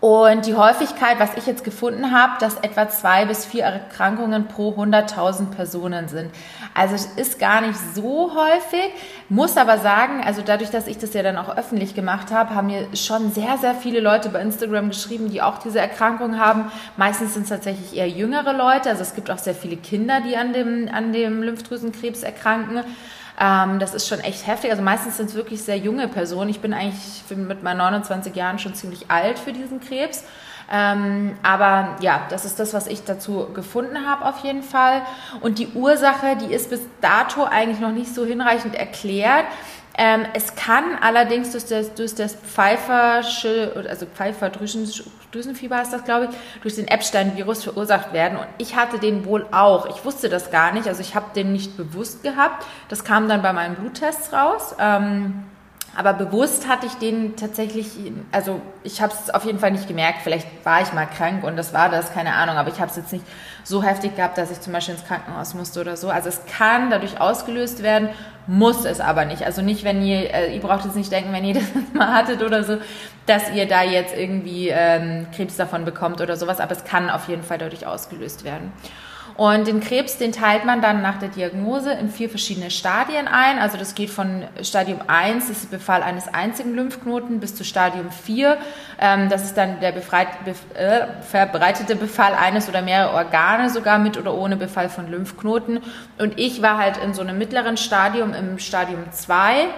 und 0.00 0.46
die 0.46 0.54
Häufigkeit, 0.54 1.20
was 1.20 1.36
ich 1.36 1.46
jetzt 1.46 1.62
gefunden 1.62 2.10
habe, 2.10 2.32
dass 2.40 2.56
etwa 2.56 2.88
zwei 2.88 3.26
bis 3.26 3.44
vier 3.44 3.64
Erkrankungen 3.64 4.48
pro 4.48 4.70
100.000 4.70 5.50
Personen 5.50 6.08
sind. 6.08 6.30
Also 6.74 6.94
es 6.94 7.04
ist 7.04 7.38
gar 7.38 7.60
nicht 7.60 7.78
so 7.94 8.32
häufig, 8.34 8.92
muss 9.28 9.58
aber 9.58 9.76
sagen, 9.76 10.22
also 10.24 10.40
dadurch, 10.42 10.70
dass 10.70 10.86
ich 10.86 10.96
das 10.96 11.12
ja 11.12 11.22
dann 11.22 11.36
auch 11.36 11.54
öffentlich 11.54 11.94
gemacht 11.94 12.30
habe, 12.30 12.54
haben 12.54 12.68
mir 12.68 12.86
schon 12.94 13.30
sehr, 13.32 13.58
sehr 13.58 13.74
viele 13.74 14.00
Leute 14.00 14.30
bei 14.30 14.40
Instagram 14.40 14.88
geschrieben, 14.88 15.30
die 15.30 15.42
auch 15.42 15.58
diese 15.58 15.80
Erkrankung 15.80 16.38
haben. 16.38 16.72
Meistens 16.96 17.34
sind 17.34 17.42
es 17.42 17.50
tatsächlich 17.50 17.94
eher 17.94 18.08
jüngere 18.08 18.54
Leute, 18.54 18.88
also 18.88 19.02
es 19.02 19.14
gibt 19.14 19.30
auch 19.30 19.38
sehr 19.38 19.54
viele 19.54 19.76
Kinder, 19.76 20.22
die 20.26 20.34
an 20.34 20.54
dem, 20.54 20.88
an 20.90 21.12
dem 21.12 21.42
Lymphdrüsenkrebs 21.42 22.22
erkranken. 22.22 22.84
Ähm, 23.40 23.78
das 23.78 23.94
ist 23.94 24.06
schon 24.06 24.20
echt 24.20 24.46
heftig. 24.46 24.70
Also 24.70 24.82
meistens 24.82 25.16
sind 25.16 25.30
es 25.30 25.34
wirklich 25.34 25.62
sehr 25.62 25.78
junge 25.78 26.08
Personen. 26.08 26.50
Ich 26.50 26.60
bin 26.60 26.74
eigentlich 26.74 27.24
mit 27.34 27.62
meinen 27.62 27.78
29 27.78 28.36
Jahren 28.36 28.58
schon 28.58 28.74
ziemlich 28.74 29.10
alt 29.10 29.38
für 29.38 29.52
diesen 29.52 29.80
Krebs. 29.80 30.24
Ähm, 30.70 31.36
aber 31.42 31.96
ja, 32.00 32.26
das 32.28 32.44
ist 32.44 32.60
das, 32.60 32.74
was 32.74 32.86
ich 32.86 33.02
dazu 33.02 33.48
gefunden 33.52 34.06
habe 34.06 34.26
auf 34.26 34.44
jeden 34.44 34.62
Fall. 34.62 35.02
Und 35.40 35.58
die 35.58 35.68
Ursache, 35.68 36.36
die 36.36 36.52
ist 36.52 36.70
bis 36.70 36.82
dato 37.00 37.44
eigentlich 37.44 37.80
noch 37.80 37.90
nicht 37.90 38.14
so 38.14 38.24
hinreichend 38.24 38.76
erklärt. 38.76 39.46
Ähm, 40.02 40.24
es 40.32 40.54
kann 40.54 40.96
allerdings 41.02 41.52
durch 41.52 41.66
das, 41.66 41.92
durch 41.92 42.14
das 42.14 42.34
Pfeifersche, 42.34 43.84
also 43.86 44.06
Pfeiferdrüsenfieber 44.06 45.76
heißt 45.76 45.92
das, 45.92 46.04
glaube 46.04 46.30
ich, 46.30 46.30
durch 46.62 46.76
den 46.76 46.88
Epstein-Virus 46.88 47.64
verursacht 47.64 48.14
werden. 48.14 48.38
Und 48.38 48.46
ich 48.56 48.76
hatte 48.76 48.98
den 48.98 49.26
wohl 49.26 49.46
auch. 49.52 49.94
Ich 49.94 50.02
wusste 50.06 50.30
das 50.30 50.50
gar 50.50 50.72
nicht, 50.72 50.88
also 50.88 51.02
ich 51.02 51.14
habe 51.14 51.26
den 51.34 51.52
nicht 51.52 51.76
bewusst 51.76 52.22
gehabt. 52.22 52.64
Das 52.88 53.04
kam 53.04 53.28
dann 53.28 53.42
bei 53.42 53.52
meinen 53.52 53.74
Bluttests 53.74 54.32
raus. 54.32 54.74
Ähm, 54.80 55.44
aber 55.96 56.12
bewusst 56.12 56.68
hatte 56.68 56.86
ich 56.86 56.94
den 56.94 57.36
tatsächlich, 57.36 57.88
also 58.30 58.60
ich 58.84 59.02
habe 59.02 59.12
es 59.12 59.28
auf 59.34 59.44
jeden 59.44 59.58
Fall 59.58 59.72
nicht 59.72 59.88
gemerkt. 59.88 60.20
Vielleicht 60.22 60.46
war 60.64 60.80
ich 60.82 60.92
mal 60.92 61.06
krank 61.06 61.42
und 61.42 61.56
das 61.56 61.74
war 61.74 61.88
das, 61.88 62.14
keine 62.14 62.34
Ahnung. 62.34 62.56
Aber 62.56 62.70
ich 62.70 62.80
habe 62.80 62.90
es 62.90 62.96
jetzt 62.96 63.12
nicht 63.12 63.24
so 63.64 63.82
heftig 63.82 64.14
gehabt, 64.14 64.38
dass 64.38 64.52
ich 64.52 64.60
zum 64.60 64.72
Beispiel 64.72 64.94
ins 64.94 65.04
Krankenhaus 65.04 65.54
musste 65.54 65.80
oder 65.80 65.96
so. 65.96 66.08
Also 66.08 66.28
es 66.28 66.42
kann 66.46 66.90
dadurch 66.90 67.20
ausgelöst 67.20 67.82
werden, 67.82 68.08
muss 68.46 68.84
es 68.84 69.00
aber 69.00 69.24
nicht. 69.24 69.44
Also 69.44 69.62
nicht, 69.62 69.82
wenn 69.82 70.00
ihr, 70.02 70.32
äh, 70.32 70.54
ihr 70.54 70.60
braucht 70.60 70.84
jetzt 70.84 70.96
nicht 70.96 71.10
denken, 71.10 71.32
wenn 71.32 71.44
ihr 71.44 71.54
das 71.54 71.64
mal 71.92 72.14
hattet 72.14 72.42
oder 72.42 72.62
so, 72.62 72.78
dass 73.26 73.50
ihr 73.52 73.66
da 73.66 73.82
jetzt 73.82 74.16
irgendwie 74.16 74.68
ähm, 74.68 75.26
Krebs 75.34 75.56
davon 75.56 75.84
bekommt 75.84 76.20
oder 76.20 76.36
sowas. 76.36 76.60
Aber 76.60 76.72
es 76.72 76.84
kann 76.84 77.10
auf 77.10 77.28
jeden 77.28 77.42
Fall 77.42 77.58
dadurch 77.58 77.86
ausgelöst 77.86 78.44
werden. 78.44 78.72
Und 79.40 79.66
den 79.68 79.80
Krebs, 79.80 80.18
den 80.18 80.32
teilt 80.32 80.66
man 80.66 80.82
dann 80.82 81.00
nach 81.00 81.18
der 81.18 81.30
Diagnose 81.30 81.92
in 81.92 82.10
vier 82.10 82.28
verschiedene 82.28 82.70
Stadien 82.70 83.26
ein. 83.26 83.58
Also 83.58 83.78
das 83.78 83.94
geht 83.94 84.10
von 84.10 84.44
Stadium 84.60 85.00
1, 85.06 85.48
das 85.48 85.56
ist 85.62 85.70
Befall 85.70 86.02
eines 86.02 86.28
einzigen 86.28 86.74
Lymphknoten, 86.74 87.40
bis 87.40 87.54
zu 87.54 87.64
Stadium 87.64 88.10
4. 88.10 88.58
Ähm, 89.00 89.30
das 89.30 89.44
ist 89.44 89.56
dann 89.56 89.80
der 89.80 89.92
befreit, 89.92 90.28
äh, 90.74 91.06
verbreitete 91.22 91.96
Befall 91.96 92.34
eines 92.34 92.68
oder 92.68 92.82
mehrerer 92.82 93.14
Organe, 93.14 93.70
sogar 93.70 93.98
mit 93.98 94.18
oder 94.18 94.34
ohne 94.34 94.58
Befall 94.58 94.90
von 94.90 95.10
Lymphknoten. 95.10 95.80
Und 96.18 96.38
ich 96.38 96.60
war 96.60 96.76
halt 96.76 96.98
in 96.98 97.14
so 97.14 97.22
einem 97.22 97.38
mittleren 97.38 97.78
Stadium, 97.78 98.34
im 98.34 98.58
Stadium 98.58 99.10
2. 99.10 99.68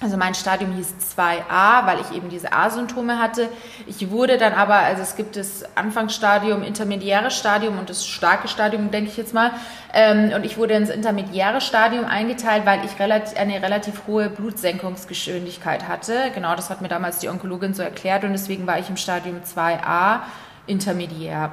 Also 0.00 0.16
mein 0.16 0.34
Stadium 0.36 0.72
hieß 0.74 0.94
2a, 1.16 1.84
weil 1.84 1.98
ich 2.00 2.16
eben 2.16 2.28
diese 2.28 2.52
A-Symptome 2.52 3.18
hatte. 3.18 3.48
Ich 3.88 4.10
wurde 4.10 4.38
dann 4.38 4.52
aber, 4.52 4.76
also 4.76 5.02
es 5.02 5.16
gibt 5.16 5.34
das 5.34 5.64
Anfangsstadium, 5.74 6.62
intermediäre 6.62 7.32
Stadium 7.32 7.80
und 7.80 7.90
das 7.90 8.06
starke 8.06 8.46
Stadium, 8.46 8.92
denke 8.92 9.10
ich 9.10 9.16
jetzt 9.16 9.34
mal. 9.34 9.50
Ähm, 9.92 10.30
und 10.36 10.44
ich 10.44 10.56
wurde 10.56 10.74
ins 10.74 10.88
intermediäre 10.88 11.60
Stadium 11.60 12.04
eingeteilt, 12.04 12.64
weil 12.64 12.84
ich 12.84 12.96
eine 13.36 13.60
relativ 13.60 14.02
hohe 14.06 14.30
Blutsenkungsgeschwindigkeit 14.30 15.88
hatte. 15.88 16.30
Genau, 16.32 16.54
das 16.54 16.70
hat 16.70 16.80
mir 16.80 16.88
damals 16.88 17.18
die 17.18 17.28
Onkologin 17.28 17.74
so 17.74 17.82
erklärt 17.82 18.22
und 18.22 18.30
deswegen 18.30 18.68
war 18.68 18.78
ich 18.78 18.88
im 18.88 18.96
Stadium 18.96 19.40
2a 19.40 20.20
intermediär. 20.68 21.52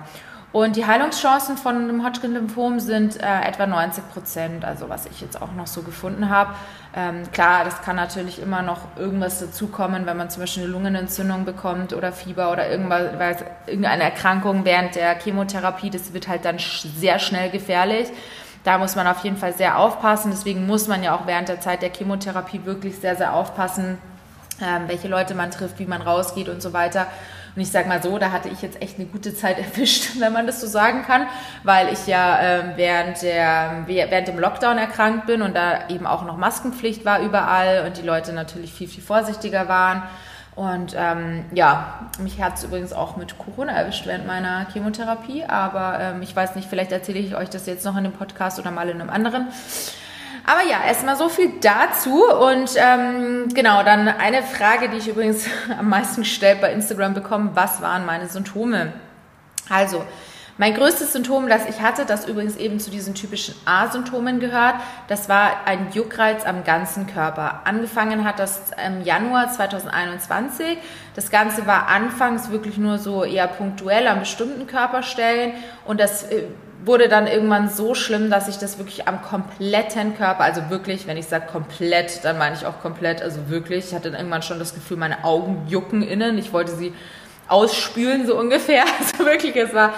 Und 0.56 0.78
die 0.78 0.86
Heilungschancen 0.86 1.58
von 1.58 1.76
einem 1.76 2.06
Hodgkin-Lymphom 2.06 2.80
sind 2.80 3.22
äh, 3.22 3.42
etwa 3.42 3.68
90 3.68 4.10
Prozent, 4.10 4.64
also 4.64 4.88
was 4.88 5.06
ich 5.06 5.20
jetzt 5.20 5.42
auch 5.42 5.52
noch 5.52 5.68
so 5.68 5.82
gefunden 5.82 6.30
habe. 6.30 6.54
Ähm, 6.96 7.30
klar, 7.34 7.66
das 7.66 7.82
kann 7.82 7.98
natürlich 7.98 8.42
immer 8.42 8.62
noch 8.62 8.80
irgendwas 8.96 9.42
dazukommen, 9.42 10.06
wenn 10.06 10.16
man 10.16 10.30
zum 10.30 10.44
Beispiel 10.44 10.64
eine 10.64 10.72
Lungenentzündung 10.72 11.44
bekommt 11.44 11.92
oder 11.92 12.14
Fieber 12.14 12.54
oder 12.54 12.70
irgendwas, 12.70 13.44
irgendeine 13.68 14.04
Erkrankung 14.04 14.64
während 14.64 14.96
der 14.96 15.20
Chemotherapie. 15.20 15.90
Das 15.90 16.14
wird 16.14 16.30
halt 16.30 16.46
dann 16.46 16.58
sehr 16.58 17.20
schnell 17.20 17.50
gefährlich. 17.50 18.08
Da 18.64 18.78
muss 18.78 18.96
man 18.96 19.08
auf 19.08 19.26
jeden 19.26 19.36
Fall 19.36 19.52
sehr 19.52 19.78
aufpassen. 19.78 20.32
Deswegen 20.32 20.66
muss 20.68 20.88
man 20.88 21.04
ja 21.04 21.18
auch 21.18 21.28
während 21.28 21.50
der 21.50 21.60
Zeit 21.60 21.82
der 21.82 21.92
Chemotherapie 21.92 22.64
wirklich 22.64 22.98
sehr, 23.00 23.18
sehr 23.18 23.34
aufpassen, 23.34 23.98
ähm, 24.62 24.84
welche 24.88 25.10
Leute 25.10 25.36
man 25.36 25.52
trifft, 25.52 25.80
wie 25.80 25.86
man 25.86 26.02
rausgeht 26.02 26.48
und 26.48 26.62
so 26.62 26.72
weiter. 26.72 27.08
Und 27.56 27.62
ich 27.62 27.72
sage 27.72 27.88
mal 27.88 28.02
so, 28.02 28.18
da 28.18 28.32
hatte 28.32 28.50
ich 28.50 28.62
jetzt 28.62 28.82
echt 28.82 29.00
eine 29.00 29.08
gute 29.08 29.34
Zeit 29.34 29.58
erwischt, 29.74 30.20
wenn 30.20 30.34
man 30.34 30.46
das 30.46 30.60
so 30.60 30.68
sagen 30.68 31.04
kann, 31.04 31.28
weil 31.64 31.92
ich 31.94 32.08
ja 32.08 32.40
äh, 32.40 32.64
während, 32.76 33.22
der, 33.22 33.84
während 33.86 34.28
dem 34.28 34.40
Lockdown 34.40 34.78
erkrankt 34.78 35.26
bin 35.26 35.42
und 35.42 35.56
da 35.56 35.88
eben 35.90 36.06
auch 36.06 36.26
noch 36.26 36.38
Maskenpflicht 36.38 37.06
war 37.06 37.22
überall 37.22 37.86
und 37.86 37.98
die 37.98 38.06
Leute 38.06 38.34
natürlich 38.34 38.74
viel, 38.74 38.88
viel 38.88 39.04
vorsichtiger 39.04 39.68
waren. 39.68 40.04
Und 40.56 40.96
ähm, 40.98 41.46
ja, 41.54 42.08
mich 42.20 42.42
hat 42.42 42.56
es 42.56 42.64
übrigens 42.64 42.94
auch 42.94 43.18
mit 43.18 43.38
Corona 43.38 43.74
erwischt 43.74 44.06
während 44.06 44.26
meiner 44.26 44.66
Chemotherapie, 44.72 45.44
aber 45.44 46.00
ähm, 46.00 46.22
ich 46.22 46.34
weiß 46.34 46.56
nicht, 46.56 46.70
vielleicht 46.70 46.94
erzähle 46.94 47.20
ich 47.20 47.36
euch 47.36 47.50
das 47.50 47.66
jetzt 47.66 47.84
noch 47.84 47.98
in 47.98 48.06
dem 48.06 48.14
Podcast 48.14 48.58
oder 48.58 48.72
mal 48.72 48.88
in 48.88 49.02
einem 49.02 49.10
anderen. 49.10 49.50
Aber 50.46 50.64
ja, 50.64 50.84
erstmal 50.86 51.16
so 51.16 51.28
viel 51.28 51.54
dazu. 51.60 52.24
Und 52.24 52.72
ähm, 52.76 53.50
genau, 53.54 53.84
dann 53.84 54.08
eine 54.08 54.44
Frage, 54.44 54.90
die 54.90 54.98
ich 54.98 55.08
übrigens 55.08 55.48
am 55.78 55.90
meisten 55.90 56.22
gestellt 56.22 56.62
bei 56.62 56.72
Instagram 56.72 57.14
bekomme, 57.14 57.52
was 57.54 57.82
waren 57.82 58.06
meine 58.06 58.28
Symptome? 58.28 58.94
Also, 59.70 60.06
mein 60.58 60.74
größtes 60.74 61.12
Symptom, 61.12 61.50
das 61.50 61.68
ich 61.68 61.82
hatte, 61.82 62.06
das 62.06 62.30
übrigens 62.30 62.56
eben 62.56 62.80
zu 62.80 62.90
diesen 62.90 63.14
typischen 63.14 63.56
A-Symptomen 63.66 64.40
gehört, 64.40 64.76
das 65.10 65.28
war 65.28 65.66
ein 65.66 65.88
Juckreiz 65.92 66.46
am 66.46 66.64
ganzen 66.64 67.08
Körper. 67.08 67.62
Angefangen 67.66 68.24
hat 68.24 68.40
das 68.40 68.72
im 68.86 69.02
Januar 69.02 69.52
2021. 69.52 70.78
Das 71.14 71.30
Ganze 71.30 71.68
war 71.68 71.88
anfangs 71.88 72.52
wirklich 72.52 72.78
nur 72.78 73.00
so 73.00 73.26
eher 73.26 73.48
punktuell 73.48 74.08
an 74.08 74.20
bestimmten 74.20 74.66
Körperstellen 74.66 75.56
und 75.84 76.00
das 76.00 76.24
äh, 76.24 76.44
wurde 76.86 77.10
dann 77.10 77.28
irgendwann 77.28 77.70
so 77.70 77.96
schlimm, 77.96 78.30
dass 78.30 78.48
ich 78.48 78.58
das 78.58 78.78
wirklich 78.78 79.08
am 79.08 79.22
kompletten 79.22 80.16
Körper, 80.16 80.44
also 80.44 80.70
wirklich, 80.70 81.08
wenn 81.08 81.18
ich 81.18 81.28
sage 81.28 81.48
komplett, 81.48 82.24
dann 82.24 82.38
meine 82.38 82.56
ich 82.56 82.66
auch 82.66 82.80
komplett, 82.82 83.22
also 83.22 83.50
wirklich, 83.50 83.88
ich 83.88 83.96
hatte 83.96 84.12
dann 84.12 84.20
irgendwann 84.20 84.44
schon 84.44 84.60
das 84.60 84.74
Gefühl, 84.74 84.98
meine 84.98 85.24
Augen 85.24 85.66
jucken 85.68 86.02
innen. 86.02 86.38
Ich 86.38 86.54
wollte 86.54 86.76
sie 86.76 86.94
ausspülen, 87.48 88.26
so 88.26 88.38
ungefähr. 88.38 88.86
Also 89.00 89.26
wirklich, 89.26 89.56
es 89.56 89.74
war 89.74 89.94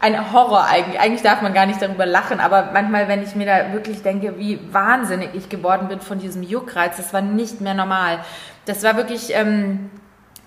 ein 0.00 0.32
Horror 0.32 0.64
eigentlich. 0.64 1.00
Eigentlich 1.00 1.22
darf 1.22 1.42
man 1.42 1.54
gar 1.54 1.66
nicht 1.66 1.80
darüber 1.80 2.06
lachen, 2.06 2.40
aber 2.40 2.70
manchmal, 2.72 3.08
wenn 3.08 3.22
ich 3.22 3.34
mir 3.34 3.46
da 3.46 3.72
wirklich 3.72 4.02
denke, 4.02 4.38
wie 4.38 4.60
wahnsinnig 4.72 5.30
ich 5.34 5.48
geworden 5.48 5.88
bin 5.88 6.00
von 6.00 6.18
diesem 6.18 6.42
Juckreiz, 6.42 6.96
das 6.96 7.12
war 7.12 7.20
nicht 7.20 7.60
mehr 7.60 7.74
normal. 7.74 8.18
Das 8.64 8.82
war 8.82 8.96
wirklich... 8.96 9.34
Ähm, 9.34 9.90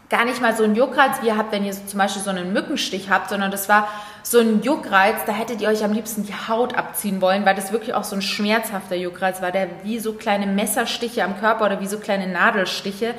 gar 0.09 0.25
nicht 0.25 0.41
mal 0.41 0.55
so 0.55 0.63
ein 0.63 0.75
Juckreiz, 0.75 1.21
wie 1.21 1.27
ihr 1.27 1.37
habt, 1.37 1.51
wenn 1.51 1.63
ihr 1.63 1.73
so 1.73 1.85
zum 1.85 1.99
Beispiel 1.99 2.21
so 2.21 2.31
einen 2.31 2.51
Mückenstich 2.51 3.09
habt, 3.09 3.29
sondern 3.29 3.51
das 3.51 3.69
war 3.69 3.87
so 4.23 4.39
ein 4.39 4.61
Juckreiz, 4.63 5.17
da 5.25 5.31
hättet 5.31 5.61
ihr 5.61 5.69
euch 5.69 5.83
am 5.83 5.93
liebsten 5.93 6.25
die 6.25 6.33
Haut 6.33 6.75
abziehen 6.75 7.21
wollen, 7.21 7.45
weil 7.45 7.55
das 7.55 7.71
wirklich 7.71 7.93
auch 7.93 8.03
so 8.03 8.15
ein 8.15 8.21
schmerzhafter 8.21 8.95
Juckreiz 8.95 9.41
war, 9.41 9.51
der 9.51 9.67
wie 9.83 9.99
so 9.99 10.13
kleine 10.13 10.47
Messerstiche 10.47 11.23
am 11.23 11.39
Körper 11.39 11.65
oder 11.65 11.79
wie 11.79 11.87
so 11.87 11.99
kleine 11.99 12.27
Nadelstiche. 12.27 13.13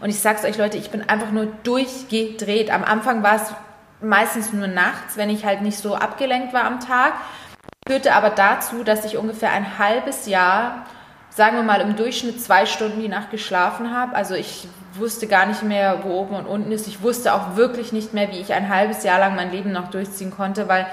Und 0.00 0.08
ich 0.08 0.20
sag's 0.20 0.44
euch, 0.44 0.56
Leute, 0.56 0.78
ich 0.78 0.90
bin 0.90 1.08
einfach 1.08 1.30
nur 1.30 1.46
durchgedreht. 1.62 2.70
Am 2.70 2.84
Anfang 2.84 3.22
war 3.22 3.36
es 3.36 3.52
meistens 4.00 4.52
nur 4.52 4.66
nachts, 4.66 5.16
wenn 5.16 5.28
ich 5.28 5.44
halt 5.44 5.60
nicht 5.60 5.78
so 5.78 5.94
abgelenkt 5.94 6.54
war 6.54 6.64
am 6.64 6.80
Tag. 6.80 7.14
Führte 7.86 8.14
aber 8.14 8.30
dazu, 8.30 8.82
dass 8.82 9.04
ich 9.04 9.18
ungefähr 9.18 9.50
ein 9.52 9.78
halbes 9.78 10.26
Jahr 10.26 10.86
sagen 11.40 11.56
wir 11.56 11.62
mal, 11.62 11.80
im 11.80 11.96
Durchschnitt 11.96 12.38
zwei 12.38 12.66
Stunden 12.66 13.00
die 13.00 13.08
Nacht 13.08 13.30
geschlafen 13.30 13.96
habe. 13.96 14.14
Also 14.14 14.34
ich 14.34 14.68
wusste 14.92 15.26
gar 15.26 15.46
nicht 15.46 15.62
mehr, 15.62 16.00
wo 16.02 16.10
oben 16.10 16.34
und 16.34 16.44
unten 16.44 16.70
ist. 16.70 16.86
Ich 16.86 17.00
wusste 17.00 17.32
auch 17.32 17.56
wirklich 17.56 17.92
nicht 17.92 18.12
mehr, 18.12 18.30
wie 18.30 18.40
ich 18.40 18.52
ein 18.52 18.68
halbes 18.68 19.04
Jahr 19.04 19.18
lang 19.18 19.36
mein 19.36 19.50
Leben 19.50 19.72
noch 19.72 19.88
durchziehen 19.88 20.30
konnte, 20.30 20.68
weil 20.68 20.86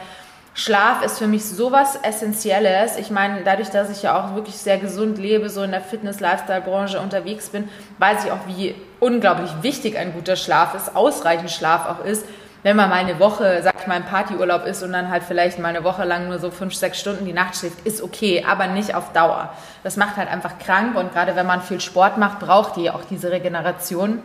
Schlaf 0.54 1.04
ist 1.04 1.18
für 1.18 1.28
mich 1.28 1.44
sowas 1.44 2.00
Essentielles. 2.02 2.96
Ich 2.96 3.12
meine, 3.12 3.42
dadurch, 3.44 3.72
dass 3.72 3.90
ich 3.90 4.04
ja 4.04 4.18
auch 4.18 4.36
wirklich 4.36 4.56
sehr 4.56 4.78
gesund 4.78 5.18
lebe, 5.18 5.50
so 5.50 5.64
in 5.64 5.72
der 5.72 5.82
Fitness-Lifestyle-Branche 5.82 7.02
unterwegs 7.02 7.50
bin, 7.50 7.68
weiß 8.00 8.24
ich 8.24 8.32
auch, 8.32 8.48
wie 8.48 8.74
unglaublich 9.02 9.52
wichtig 9.64 9.98
ein 9.98 10.14
guter 10.14 10.38
Schlaf 10.38 10.76
ist, 10.76 10.96
ausreichend 10.96 11.52
Schlaf 11.52 11.90
auch 11.90 12.06
ist 12.06 12.26
wenn 12.68 12.76
man 12.76 12.90
mal 12.90 12.98
eine 12.98 13.18
Woche, 13.18 13.62
sag 13.64 13.76
ich 13.80 13.88
mal, 13.88 13.96
im 13.96 14.04
Partyurlaub 14.04 14.66
ist 14.66 14.84
und 14.84 14.92
dann 14.92 15.10
halt 15.10 15.24
vielleicht 15.24 15.58
mal 15.58 15.70
eine 15.70 15.86
Woche 15.86 16.04
lang 16.04 16.28
nur 16.28 16.38
so 16.38 16.52
fünf, 16.52 16.76
sechs 16.76 17.00
Stunden 17.00 17.24
die 17.24 17.32
Nacht 17.32 17.56
schläft, 17.56 17.88
ist 17.88 18.02
okay, 18.02 18.44
aber 18.46 18.68
nicht 18.68 18.94
auf 18.94 19.14
Dauer. 19.14 19.54
Das 19.84 19.96
macht 19.96 20.18
halt 20.18 20.30
einfach 20.30 20.60
krank 20.60 20.98
und 20.98 21.14
gerade 21.14 21.38
wenn 21.38 21.46
man 21.46 21.62
viel 21.62 21.80
Sport 21.80 22.18
macht, 22.18 22.40
braucht 22.40 22.76
die 22.76 22.92
auch 22.92 23.06
diese 23.10 23.32
Regeneration. 23.32 24.22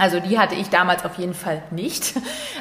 Also 0.00 0.18
die 0.18 0.38
hatte 0.38 0.54
ich 0.54 0.70
damals 0.70 1.04
auf 1.04 1.18
jeden 1.18 1.34
Fall 1.34 1.62
nicht. 1.70 2.14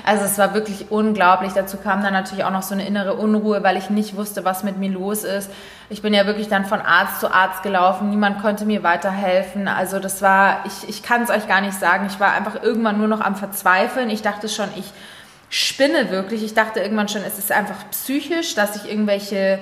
Also 0.06 0.26
es 0.26 0.38
war 0.38 0.54
wirklich 0.54 0.92
unglaublich. 0.92 1.54
Dazu 1.54 1.78
kam 1.78 2.02
dann 2.04 2.14
natürlich 2.14 2.44
auch 2.44 2.52
noch 2.52 2.64
so 2.64 2.74
eine 2.74 2.86
innere 2.86 3.14
Unruhe, 3.14 3.64
weil 3.64 3.78
ich 3.78 3.90
nicht 3.90 4.16
wusste, 4.16 4.44
was 4.44 4.64
mit 4.64 4.78
mir 4.78 4.90
los 4.90 5.24
ist. 5.24 5.50
Ich 5.90 6.02
bin 6.02 6.14
ja 6.14 6.26
wirklich 6.26 6.50
dann 6.50 6.66
von 6.66 6.82
Arzt 6.82 7.20
zu 7.20 7.32
Arzt 7.32 7.64
gelaufen. 7.64 8.10
Niemand 8.10 8.42
konnte 8.42 8.66
mir 8.66 8.84
weiterhelfen. 8.84 9.68
Also 9.68 10.00
das 10.00 10.22
war, 10.22 10.66
ich, 10.66 10.90
ich 10.90 11.04
kann 11.04 11.22
es 11.22 11.30
euch 11.30 11.48
gar 11.48 11.62
nicht 11.62 11.80
sagen. 11.80 12.08
Ich 12.10 12.20
war 12.20 12.34
einfach 12.34 12.62
irgendwann 12.62 12.98
nur 12.98 13.08
noch 13.08 13.22
am 13.22 13.36
Verzweifeln. 13.36 14.10
Ich 14.10 14.22
dachte 14.22 14.50
schon, 14.50 14.68
ich 14.76 14.92
spinne 15.50 16.10
wirklich. 16.12 16.44
Ich 16.44 16.56
dachte 16.56 16.82
irgendwann 16.82 17.08
schon, 17.08 17.24
es 17.24 17.38
ist 17.38 17.52
einfach 17.52 17.90
psychisch, 17.92 18.56
dass 18.56 18.76
ich 18.76 18.92
irgendwelche 18.92 19.60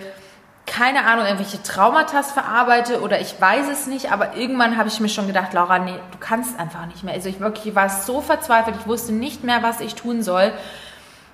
keine 0.67 1.05
Ahnung, 1.05 1.25
irgendwelche 1.25 1.63
Traumata 1.63 2.21
verarbeite 2.21 3.01
oder 3.01 3.19
ich 3.19 3.39
weiß 3.39 3.67
es 3.71 3.87
nicht, 3.87 4.11
aber 4.11 4.35
irgendwann 4.35 4.77
habe 4.77 4.89
ich 4.89 4.99
mir 4.99 5.09
schon 5.09 5.25
gedacht, 5.25 5.53
Laura, 5.53 5.79
nee, 5.79 5.95
du 6.11 6.17
kannst 6.19 6.59
einfach 6.59 6.85
nicht 6.85 7.03
mehr. 7.03 7.13
Also 7.13 7.29
ich 7.29 7.39
wirklich 7.39 7.73
war 7.73 7.89
so 7.89 8.21
verzweifelt, 8.21 8.75
ich 8.79 8.85
wusste 8.85 9.13
nicht 9.13 9.43
mehr, 9.43 9.63
was 9.63 9.79
ich 9.79 9.95
tun 9.95 10.21
soll. 10.21 10.51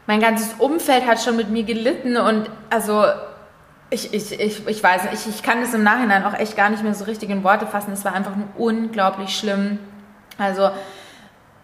Mein 0.05 0.21
ganzes 0.21 0.53
Umfeld 0.59 1.07
hat 1.07 1.21
schon 1.21 1.35
mit 1.35 1.49
mir 1.49 1.63
gelitten 1.63 2.15
und 2.15 2.49
also 2.69 3.05
ich, 3.89 4.13
ich, 4.13 4.39
ich, 4.39 4.67
ich 4.67 4.83
weiß 4.83 5.03
nicht, 5.03 5.13
ich, 5.13 5.27
ich 5.27 5.43
kann 5.43 5.61
das 5.61 5.73
im 5.73 5.83
Nachhinein 5.83 6.23
auch 6.25 6.33
echt 6.35 6.55
gar 6.55 6.69
nicht 6.69 6.83
mehr 6.83 6.93
so 6.93 7.05
richtig 7.05 7.29
in 7.29 7.43
Worte 7.43 7.65
fassen. 7.65 7.91
Es 7.91 8.05
war 8.05 8.13
einfach 8.13 8.35
nur 8.35 8.47
unglaublich 8.55 9.35
schlimm. 9.35 9.79
Also 10.37 10.69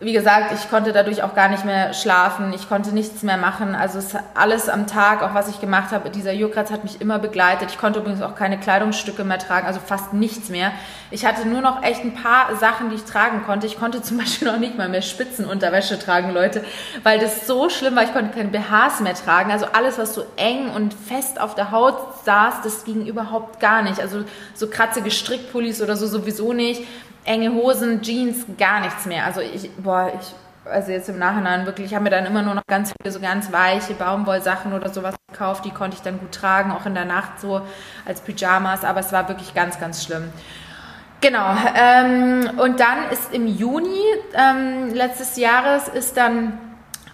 wie 0.02 0.14
gesagt, 0.14 0.54
ich 0.54 0.70
konnte 0.70 0.94
dadurch 0.94 1.24
auch 1.24 1.36
gar 1.36 1.50
nicht 1.50 1.66
mehr 1.66 1.94
schlafen, 1.94 2.54
ich 2.54 2.70
konnte 2.70 2.94
nichts 2.94 3.22
mehr 3.22 3.36
machen. 3.36 3.76
Also 3.76 4.00
es, 4.00 4.16
alles 4.34 4.70
am 4.70 4.88
Tag, 4.88 5.22
auch 5.22 5.34
was 5.34 5.50
ich 5.50 5.60
gemacht 5.60 5.92
habe, 5.92 6.10
dieser 6.10 6.32
Juckratz 6.32 6.72
hat 6.72 6.86
mich 6.86 7.02
immer 7.02 7.20
begleitet. 7.20 7.70
Ich 7.72 7.78
konnte 7.78 8.00
übrigens 8.00 8.22
auch 8.22 8.34
keine 8.34 8.58
Kleidungsstücke 8.58 9.26
mehr 9.26 9.40
tragen, 9.40 9.68
also 9.68 9.82
fast 9.86 10.14
nichts 10.14 10.48
mehr. 10.48 10.72
Ich 11.12 11.26
hatte 11.26 11.46
nur 11.46 11.60
noch 11.60 11.84
echt 11.84 12.06
ein 12.06 12.14
paar 12.14 12.56
Sachen, 12.56 12.92
die 12.92 12.96
ich 12.96 13.04
tragen 13.04 13.44
konnte. 13.46 13.68
Ich 13.68 13.78
konnte 13.78 14.02
zum 14.02 14.18
Beispiel 14.18 14.48
noch 14.48 14.58
nicht 14.58 14.78
mal 14.78 14.88
mehr 14.88 15.02
Spitzenunterwäsche 15.02 16.00
tragen, 16.00 16.32
Leute, 16.34 16.64
weil 17.04 17.20
das 17.20 17.46
so 17.46 17.70
schlimm 17.70 17.98
war. 17.98 18.04
Ich 18.04 18.14
konnte 18.14 18.34
keine 18.34 18.50
BHs 18.50 19.02
mehr 19.02 19.16
tragen. 19.16 19.52
Also 19.52 19.66
alles, 19.74 19.98
was 19.98 20.16
so 20.16 20.24
eng 20.38 20.70
und 20.70 20.94
fest 20.94 21.42
auf 21.42 21.56
der 21.56 21.72
Haut 21.72 21.98
saß, 22.24 22.62
das 22.64 22.86
ging 22.86 23.06
überhaupt 23.06 23.60
gar 23.60 23.82
nicht. 23.82 24.00
Also 24.00 24.24
so 24.54 24.68
kratzige 24.68 25.12
Strickpullis 25.12 25.82
oder 25.82 25.98
so 25.98 26.08
sowieso 26.08 26.54
nicht 26.54 26.84
enge 27.26 27.54
Hosen, 27.54 28.02
Jeans, 28.02 28.46
gar 28.58 28.82
nichts 28.82 29.06
mehr. 29.06 29.26
Also 29.26 29.42
ich, 29.42 29.72
boah, 29.78 30.12
ich, 30.20 30.34
also 30.70 30.92
jetzt 30.92 31.10
im 31.10 31.20
Nachhinein 31.20 31.66
wirklich, 31.66 31.88
ich 31.88 31.94
habe 31.96 32.04
mir 32.04 32.10
dann 32.10 32.26
immer 32.26 32.42
nur 32.42 32.54
noch 32.54 32.64
ganz 32.68 32.94
viele 33.00 33.12
so 33.12 33.20
ganz 33.20 33.52
weiche 33.52 33.94
Baumwollsachen 33.94 34.74
oder 34.74 34.90
sowas 34.90 35.16
gekauft, 35.32 35.66
die 35.66 35.72
konnte 35.72 35.96
ich 35.96 36.02
dann 36.02 36.20
gut 36.20 36.32
tragen, 36.32 36.72
auch 36.72 36.86
in 36.86 36.94
der 36.94 37.06
Nacht 37.06 37.40
so 37.40 37.62
als 38.06 38.22
Pyjamas, 38.22 38.84
aber 38.84 39.00
es 39.00 39.12
war 39.12 39.28
wirklich 39.28 39.54
ganz, 39.54 39.80
ganz 39.80 40.04
schlimm. 40.04 40.32
Genau, 41.22 41.54
ähm, 41.76 42.50
und 42.60 42.80
dann 42.80 43.10
ist 43.12 43.34
im 43.34 43.46
Juni 43.46 44.00
ähm, 44.34 44.94
letztes 44.94 45.36
Jahres 45.36 45.90
ist 45.90 46.16
dann 46.16 46.58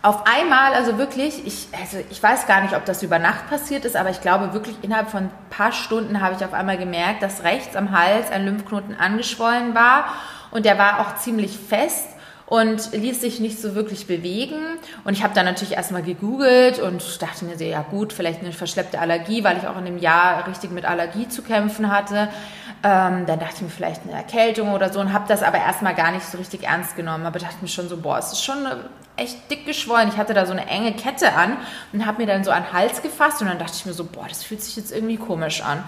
auf 0.05 0.27
einmal, 0.27 0.75
also 0.75 0.99
wirklich, 0.99 1.47
ich, 1.47 1.67
also 1.81 1.97
ich 2.11 2.21
weiß 2.21 2.45
gar 2.45 2.61
nicht, 2.61 2.75
ob 2.75 2.85
das 2.85 3.01
über 3.01 3.17
Nacht 3.17 3.49
passiert 3.49 3.85
ist, 3.85 3.95
aber 3.95 4.11
ich 4.11 4.21
glaube 4.21 4.53
wirklich 4.53 4.75
innerhalb 4.83 5.09
von 5.09 5.23
ein 5.23 5.31
paar 5.49 5.71
Stunden 5.71 6.21
habe 6.21 6.35
ich 6.35 6.45
auf 6.45 6.53
einmal 6.53 6.77
gemerkt, 6.77 7.23
dass 7.23 7.43
rechts 7.43 7.75
am 7.75 7.89
Hals 7.89 8.29
ein 8.29 8.45
Lymphknoten 8.45 8.95
angeschwollen 8.99 9.73
war 9.73 10.05
und 10.51 10.63
der 10.63 10.77
war 10.77 10.99
auch 10.99 11.15
ziemlich 11.15 11.57
fest 11.57 12.05
und 12.45 12.93
ließ 12.93 13.19
sich 13.19 13.39
nicht 13.39 13.59
so 13.59 13.73
wirklich 13.73 14.05
bewegen. 14.05 14.59
Und 15.03 15.13
ich 15.13 15.23
habe 15.23 15.33
dann 15.33 15.45
natürlich 15.45 15.73
erstmal 15.73 16.03
gegoogelt 16.03 16.77
und 16.77 17.21
dachte 17.21 17.45
mir 17.45 17.57
so, 17.57 17.63
ja 17.63 17.81
gut, 17.81 18.13
vielleicht 18.13 18.41
eine 18.41 18.51
verschleppte 18.51 18.99
Allergie, 18.99 19.43
weil 19.43 19.57
ich 19.57 19.67
auch 19.67 19.77
in 19.79 19.85
dem 19.85 19.97
Jahr 19.97 20.47
richtig 20.47 20.69
mit 20.69 20.85
Allergie 20.85 21.27
zu 21.27 21.41
kämpfen 21.41 21.91
hatte. 21.91 22.29
Ähm, 22.87 23.25
dann 23.25 23.39
dachte 23.39 23.55
ich 23.55 23.61
mir 23.63 23.69
vielleicht 23.69 24.03
eine 24.03 24.11
Erkältung 24.11 24.71
oder 24.71 24.93
so 24.93 24.99
und 24.99 25.11
habe 25.11 25.25
das 25.27 25.41
aber 25.41 25.57
erstmal 25.57 25.95
gar 25.95 26.11
nicht 26.11 26.23
so 26.23 26.37
richtig 26.37 26.65
ernst 26.65 26.95
genommen. 26.95 27.25
Aber 27.25 27.39
dachte 27.39 27.55
mir 27.61 27.67
schon 27.67 27.89
so, 27.89 27.97
boah, 27.97 28.19
es 28.19 28.31
ist 28.31 28.43
schon 28.43 28.57
echt 29.17 29.49
dick 29.49 29.65
geschwollen. 29.65 30.09
Ich 30.09 30.17
hatte 30.17 30.35
da 30.35 30.45
so 30.45 30.51
eine 30.51 30.67
enge 30.67 30.93
Kette 30.93 31.33
an 31.33 31.57
und 31.93 32.05
habe 32.05 32.21
mir 32.21 32.27
dann 32.27 32.43
so 32.43 32.51
an 32.51 32.61
den 32.61 32.73
Hals 32.73 33.01
gefasst 33.01 33.41
und 33.41 33.47
dann 33.47 33.57
dachte 33.57 33.73
ich 33.75 33.87
mir 33.87 33.93
so, 33.93 34.03
boah, 34.03 34.27
das 34.29 34.43
fühlt 34.43 34.61
sich 34.61 34.75
jetzt 34.75 34.91
irgendwie 34.91 35.17
komisch 35.17 35.63
an. 35.63 35.83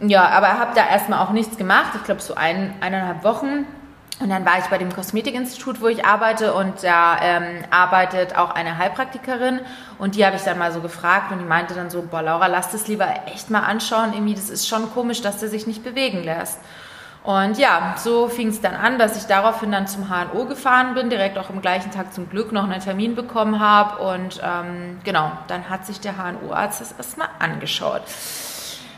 Ja, 0.00 0.26
aber 0.30 0.58
habe 0.58 0.74
da 0.74 0.88
erstmal 0.88 1.18
auch 1.18 1.30
nichts 1.30 1.58
gemacht. 1.58 1.92
Ich 1.96 2.04
glaube 2.04 2.22
so 2.22 2.34
ein, 2.34 2.74
eineinhalb 2.80 3.22
Wochen. 3.22 3.66
Und 4.20 4.30
dann 4.30 4.46
war 4.46 4.58
ich 4.58 4.66
bei 4.66 4.78
dem 4.78 4.94
Kosmetikinstitut, 4.94 5.80
wo 5.80 5.88
ich 5.88 6.06
arbeite 6.06 6.54
und 6.54 6.84
da 6.84 7.18
ähm, 7.20 7.64
arbeitet 7.70 8.36
auch 8.36 8.50
eine 8.54 8.78
Heilpraktikerin 8.78 9.60
und 9.98 10.14
die 10.14 10.24
habe 10.24 10.36
ich 10.36 10.42
dann 10.42 10.56
mal 10.56 10.72
so 10.72 10.80
gefragt 10.80 11.32
und 11.32 11.40
die 11.40 11.44
meinte 11.44 11.74
dann 11.74 11.90
so, 11.90 12.02
boah 12.02 12.22
Laura, 12.22 12.46
lass 12.46 12.70
das 12.70 12.86
lieber 12.86 13.08
echt 13.26 13.50
mal 13.50 13.60
anschauen, 13.60 14.12
irgendwie 14.12 14.34
das 14.34 14.50
ist 14.50 14.68
schon 14.68 14.92
komisch, 14.92 15.20
dass 15.20 15.38
der 15.38 15.48
sich 15.48 15.66
nicht 15.66 15.82
bewegen 15.82 16.22
lässt. 16.22 16.60
Und 17.24 17.58
ja, 17.58 17.96
so 17.96 18.28
fing 18.28 18.48
es 18.48 18.60
dann 18.60 18.74
an, 18.74 18.98
dass 18.98 19.16
ich 19.16 19.24
daraufhin 19.24 19.72
dann 19.72 19.86
zum 19.88 20.10
HNO 20.10 20.44
gefahren 20.44 20.94
bin, 20.94 21.10
direkt 21.10 21.38
auch 21.38 21.48
am 21.48 21.60
gleichen 21.62 21.90
Tag 21.90 22.12
zum 22.12 22.28
Glück 22.28 22.52
noch 22.52 22.64
einen 22.64 22.80
Termin 22.80 23.16
bekommen 23.16 23.60
habe 23.60 24.00
und 24.02 24.40
ähm, 24.44 25.00
genau, 25.04 25.32
dann 25.48 25.68
hat 25.70 25.86
sich 25.86 26.00
der 26.00 26.16
HNO-Arzt 26.18 26.82
das 26.82 26.92
erstmal 26.92 27.28
angeschaut. 27.40 28.02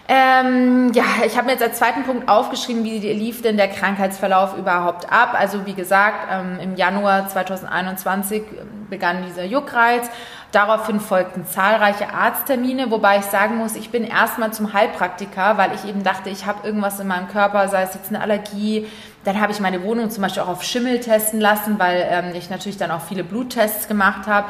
Ähm, 0.08 0.92
ja, 0.94 1.04
ich 1.26 1.36
habe 1.36 1.46
mir 1.46 1.52
jetzt 1.52 1.64
als 1.64 1.78
zweiten 1.78 2.04
Punkt 2.04 2.28
aufgeschrieben, 2.28 2.84
wie 2.84 2.98
lief 2.98 3.42
denn 3.42 3.56
der 3.56 3.68
Krankheitsverlauf 3.68 4.56
überhaupt 4.56 5.10
ab. 5.12 5.34
Also 5.36 5.66
wie 5.66 5.74
gesagt, 5.74 6.28
ähm, 6.30 6.58
im 6.62 6.76
Januar 6.76 7.28
2021 7.28 8.42
begann 8.88 9.24
dieser 9.26 9.44
Juckreiz. 9.44 10.08
Daraufhin 10.52 11.00
folgten 11.00 11.44
zahlreiche 11.44 12.14
Arzttermine, 12.14 12.90
wobei 12.92 13.18
ich 13.18 13.24
sagen 13.24 13.56
muss, 13.56 13.74
ich 13.74 13.90
bin 13.90 14.04
erstmal 14.04 14.52
zum 14.52 14.72
Heilpraktiker, 14.72 15.58
weil 15.58 15.72
ich 15.74 15.84
eben 15.88 16.04
dachte, 16.04 16.30
ich 16.30 16.46
habe 16.46 16.64
irgendwas 16.64 17.00
in 17.00 17.08
meinem 17.08 17.26
Körper, 17.28 17.68
sei 17.68 17.82
es 17.82 17.94
jetzt 17.94 18.10
eine 18.10 18.20
Allergie. 18.20 18.86
Dann 19.24 19.40
habe 19.40 19.50
ich 19.50 19.58
meine 19.58 19.82
Wohnung 19.82 20.08
zum 20.10 20.22
Beispiel 20.22 20.44
auch 20.44 20.48
auf 20.48 20.62
Schimmel 20.62 21.00
testen 21.00 21.40
lassen, 21.40 21.80
weil 21.80 22.06
ähm, 22.08 22.32
ich 22.34 22.48
natürlich 22.48 22.78
dann 22.78 22.92
auch 22.92 23.02
viele 23.02 23.24
Bluttests 23.24 23.88
gemacht 23.88 24.28
habe. 24.28 24.46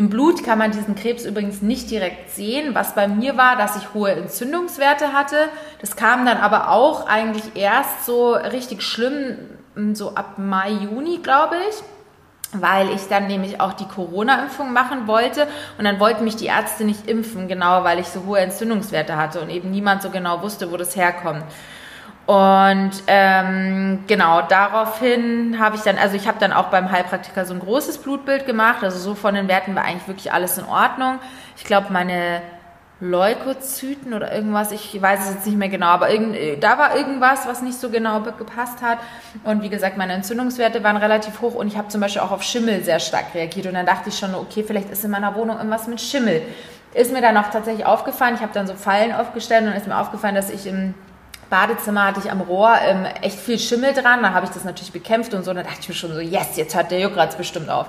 Im 0.00 0.08
Blut 0.08 0.42
kann 0.44 0.56
man 0.58 0.70
diesen 0.70 0.94
Krebs 0.94 1.26
übrigens 1.26 1.60
nicht 1.60 1.90
direkt 1.90 2.30
sehen. 2.30 2.74
Was 2.74 2.94
bei 2.94 3.06
mir 3.06 3.36
war, 3.36 3.56
dass 3.56 3.76
ich 3.76 3.92
hohe 3.92 4.10
Entzündungswerte 4.10 5.12
hatte. 5.12 5.36
Das 5.82 5.94
kam 5.94 6.24
dann 6.24 6.38
aber 6.38 6.70
auch 6.70 7.06
eigentlich 7.06 7.54
erst 7.54 8.06
so 8.06 8.32
richtig 8.32 8.80
schlimm, 8.82 9.36
so 9.92 10.14
ab 10.14 10.38
Mai, 10.38 10.70
Juni, 10.70 11.18
glaube 11.22 11.56
ich 11.68 11.76
weil 12.52 12.90
ich 12.90 13.06
dann 13.06 13.28
nämlich 13.28 13.60
auch 13.60 13.74
die 13.74 13.86
Corona-Impfung 13.86 14.72
machen 14.72 15.06
wollte 15.06 15.46
und 15.78 15.84
dann 15.84 16.00
wollten 16.00 16.24
mich 16.24 16.34
die 16.34 16.46
Ärzte 16.46 16.82
nicht 16.82 17.06
impfen, 17.06 17.46
genau 17.46 17.84
weil 17.84 18.00
ich 18.00 18.08
so 18.08 18.24
hohe 18.26 18.40
Entzündungswerte 18.40 19.16
hatte 19.16 19.40
und 19.40 19.50
eben 19.50 19.70
niemand 19.70 20.02
so 20.02 20.10
genau 20.10 20.42
wusste, 20.42 20.72
wo 20.72 20.76
das 20.76 20.96
herkommt. 20.96 21.44
Und 22.30 22.92
ähm, 23.08 24.04
genau, 24.06 24.42
daraufhin 24.42 25.58
habe 25.58 25.74
ich 25.74 25.82
dann, 25.82 25.98
also 25.98 26.14
ich 26.14 26.28
habe 26.28 26.38
dann 26.38 26.52
auch 26.52 26.66
beim 26.66 26.92
Heilpraktiker 26.92 27.44
so 27.44 27.54
ein 27.54 27.58
großes 27.58 27.98
Blutbild 27.98 28.46
gemacht. 28.46 28.84
Also 28.84 29.00
so 29.00 29.16
von 29.16 29.34
den 29.34 29.48
Werten 29.48 29.74
war 29.74 29.82
eigentlich 29.82 30.06
wirklich 30.06 30.32
alles 30.32 30.56
in 30.56 30.64
Ordnung. 30.64 31.18
Ich 31.56 31.64
glaube, 31.64 31.88
meine 31.92 32.40
Leukozyten 33.00 34.14
oder 34.14 34.32
irgendwas, 34.32 34.70
ich 34.70 35.02
weiß 35.02 35.24
es 35.24 35.34
jetzt 35.34 35.46
nicht 35.46 35.58
mehr 35.58 35.70
genau, 35.70 35.88
aber 35.88 36.10
irgend, 36.10 36.36
da 36.62 36.78
war 36.78 36.94
irgendwas, 36.94 37.48
was 37.48 37.62
nicht 37.62 37.80
so 37.80 37.90
genau 37.90 38.20
gepasst 38.20 38.80
hat. 38.80 38.98
Und 39.42 39.64
wie 39.64 39.68
gesagt, 39.68 39.96
meine 39.96 40.12
Entzündungswerte 40.12 40.84
waren 40.84 40.98
relativ 40.98 41.40
hoch 41.40 41.56
und 41.56 41.66
ich 41.66 41.76
habe 41.76 41.88
zum 41.88 42.00
Beispiel 42.00 42.22
auch 42.22 42.30
auf 42.30 42.44
Schimmel 42.44 42.84
sehr 42.84 43.00
stark 43.00 43.34
reagiert. 43.34 43.66
Und 43.66 43.74
dann 43.74 43.86
dachte 43.86 44.10
ich 44.10 44.16
schon, 44.16 44.36
okay, 44.36 44.62
vielleicht 44.64 44.88
ist 44.90 45.04
in 45.04 45.10
meiner 45.10 45.34
Wohnung 45.34 45.56
irgendwas 45.56 45.88
mit 45.88 46.00
Schimmel. 46.00 46.42
Ist 46.94 47.12
mir 47.12 47.22
dann 47.22 47.36
auch 47.36 47.50
tatsächlich 47.50 47.86
aufgefallen, 47.86 48.36
ich 48.36 48.40
habe 48.40 48.52
dann 48.54 48.68
so 48.68 48.74
Fallen 48.74 49.12
aufgestellt 49.12 49.66
und 49.66 49.72
ist 49.72 49.88
mir 49.88 49.98
aufgefallen, 49.98 50.36
dass 50.36 50.48
ich 50.48 50.68
im 50.68 50.94
Badezimmer 51.50 52.06
hatte 52.06 52.20
ich 52.24 52.30
am 52.30 52.40
Rohr 52.40 52.74
ähm, 52.86 53.04
echt 53.22 53.38
viel 53.38 53.58
Schimmel 53.58 53.92
dran. 53.92 54.22
Da 54.22 54.32
habe 54.32 54.46
ich 54.46 54.52
das 54.52 54.64
natürlich 54.64 54.92
bekämpft 54.92 55.34
und 55.34 55.44
so. 55.44 55.52
Da 55.52 55.62
dachte 55.62 55.78
ich 55.80 55.88
mir 55.88 55.94
schon 55.94 56.14
so, 56.14 56.20
yes, 56.20 56.56
jetzt 56.56 56.74
hört 56.74 56.90
der 56.90 57.00
Juckratz 57.00 57.36
bestimmt 57.36 57.68
auf. 57.68 57.88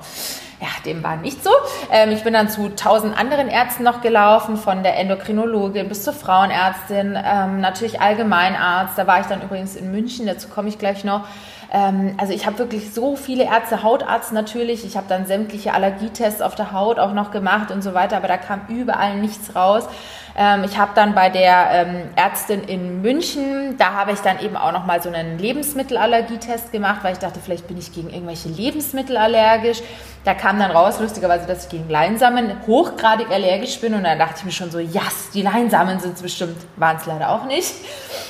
Ja, 0.60 0.68
dem 0.86 1.04
war 1.04 1.16
nicht 1.16 1.44
so. 1.44 1.52
Ähm, 1.92 2.12
ich 2.12 2.24
bin 2.24 2.34
dann 2.34 2.50
zu 2.50 2.70
tausend 2.76 3.18
anderen 3.18 3.48
Ärzten 3.48 3.84
noch 3.84 4.02
gelaufen, 4.02 4.58
von 4.58 4.84
der 4.84 4.98
Endokrinologin 4.98 5.88
bis 5.88 6.04
zur 6.04 6.14
Frauenärztin, 6.14 7.18
ähm, 7.24 7.62
natürlich 7.62 8.02
Allgemeinarzt. 8.02 8.98
Da 8.98 9.08
war 9.08 9.22
ich 9.22 9.28
dann 9.28 9.42
übrigens 9.42 9.76
in 9.76 9.92
München, 9.92 10.26
dazu 10.26 10.50
komme 10.50 10.70
ich 10.70 10.78
gleich 10.78 11.04
noch. 11.04 11.26
Ähm, 11.72 12.16
also 12.18 12.34
ich 12.34 12.46
habe 12.46 12.60
wirklich 12.60 12.94
so 12.94 13.16
viele 13.16 13.46
Ärzte, 13.46 13.82
Hautarzt 13.82 14.34
natürlich. 14.34 14.86
Ich 14.86 14.98
habe 14.98 15.08
dann 15.08 15.26
sämtliche 15.26 15.74
Allergietests 15.74 16.42
auf 16.42 16.54
der 16.54 16.74
Haut 16.74 17.00
auch 17.00 17.14
noch 17.14 17.32
gemacht 17.32 17.72
und 17.72 17.82
so 17.82 17.94
weiter, 17.94 18.18
aber 18.18 18.28
da 18.28 18.38
kam 18.38 18.62
überall 18.68 19.18
nichts 19.18 19.56
raus. 19.56 19.88
Ähm, 20.38 20.64
ich 20.64 20.78
habe 20.78 20.92
dann 20.96 21.14
bei 21.14 21.30
der 21.30 21.70
ähm, 21.72 22.10
Ärztin 22.16 22.64
in 22.64 23.02
München, 23.02 23.78
da 23.78 23.94
habe 23.94 24.12
ich 24.12 24.20
dann 24.20 24.40
eben 24.40 24.56
auch 24.56 24.72
noch 24.72 24.86
mal 24.86 25.02
so 25.02 25.10
einen 25.10 25.38
Lebensmittelallergietest 25.38 26.72
gemacht, 26.72 27.00
weil 27.04 27.14
ich 27.14 27.20
dachte, 27.20 27.40
vielleicht 27.44 27.68
bin 27.68 27.78
ich 27.78 27.94
gegen 27.94 28.10
irgendwelche 28.10 28.50
Lebensmittel 28.50 29.18
allergisch. 29.18 29.82
Da 30.24 30.36
kam 30.36 30.60
dann 30.60 30.70
raus, 30.70 31.00
lustigerweise, 31.00 31.48
dass 31.48 31.66
ich 31.66 31.70
gegen 31.72 31.90
Leinsamen 31.90 32.52
hochgradig 32.68 33.32
allergisch 33.32 33.80
bin 33.82 33.96
und 33.96 34.04
dann 34.04 34.20
dachte 34.20 34.36
ich 34.38 34.46
mir 34.46 34.52
schon 34.52 34.70
so, 34.70 34.78
yes, 34.78 35.32
die 35.34 35.42
Leinsamen 35.42 36.00
sind 36.00 36.16
es 36.16 36.22
bestimmt, 36.22 36.58
waren 36.76 36.98
es 36.98 37.08
leider 37.08 37.30
auch 37.30 37.46
nicht. 37.46 37.74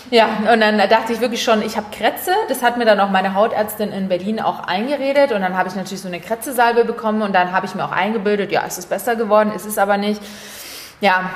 Ja, 0.10 0.28
und 0.52 0.62
dann 0.62 0.78
dachte 0.78 1.12
ich 1.12 1.20
wirklich 1.20 1.44
schon, 1.44 1.62
ich 1.62 1.76
habe 1.76 1.88
Krätze. 1.92 2.32
Das 2.48 2.64
hat 2.64 2.78
mir 2.78 2.86
dann 2.86 3.00
auch 3.02 3.10
meine 3.10 3.36
Hautärztin 3.36 3.92
in 3.92 4.08
Berlin 4.08 4.40
auch 4.40 4.62
eingeredet 4.62 5.34
und 5.34 5.42
dann 5.42 5.58
habe 5.58 5.68
ich 5.68 5.76
natürlich 5.76 6.02
so 6.02 6.08
eine 6.08 6.22
Krätzesalbe 6.22 6.86
bekommen 6.86 7.22
und 7.22 7.34
dann 7.34 7.52
habe 7.52 7.66
ich 7.66 7.76
mir 7.76 7.84
auch 7.84 7.92
eingebildet, 7.92 8.52
ja, 8.52 8.64
es 8.66 8.78
ist 8.78 8.90
besser 8.90 9.18
geworden, 9.18 9.52
ist 9.54 9.66
es 9.66 9.78
aber 9.78 9.98
nicht. 9.98 10.22
Ja, 11.02 11.30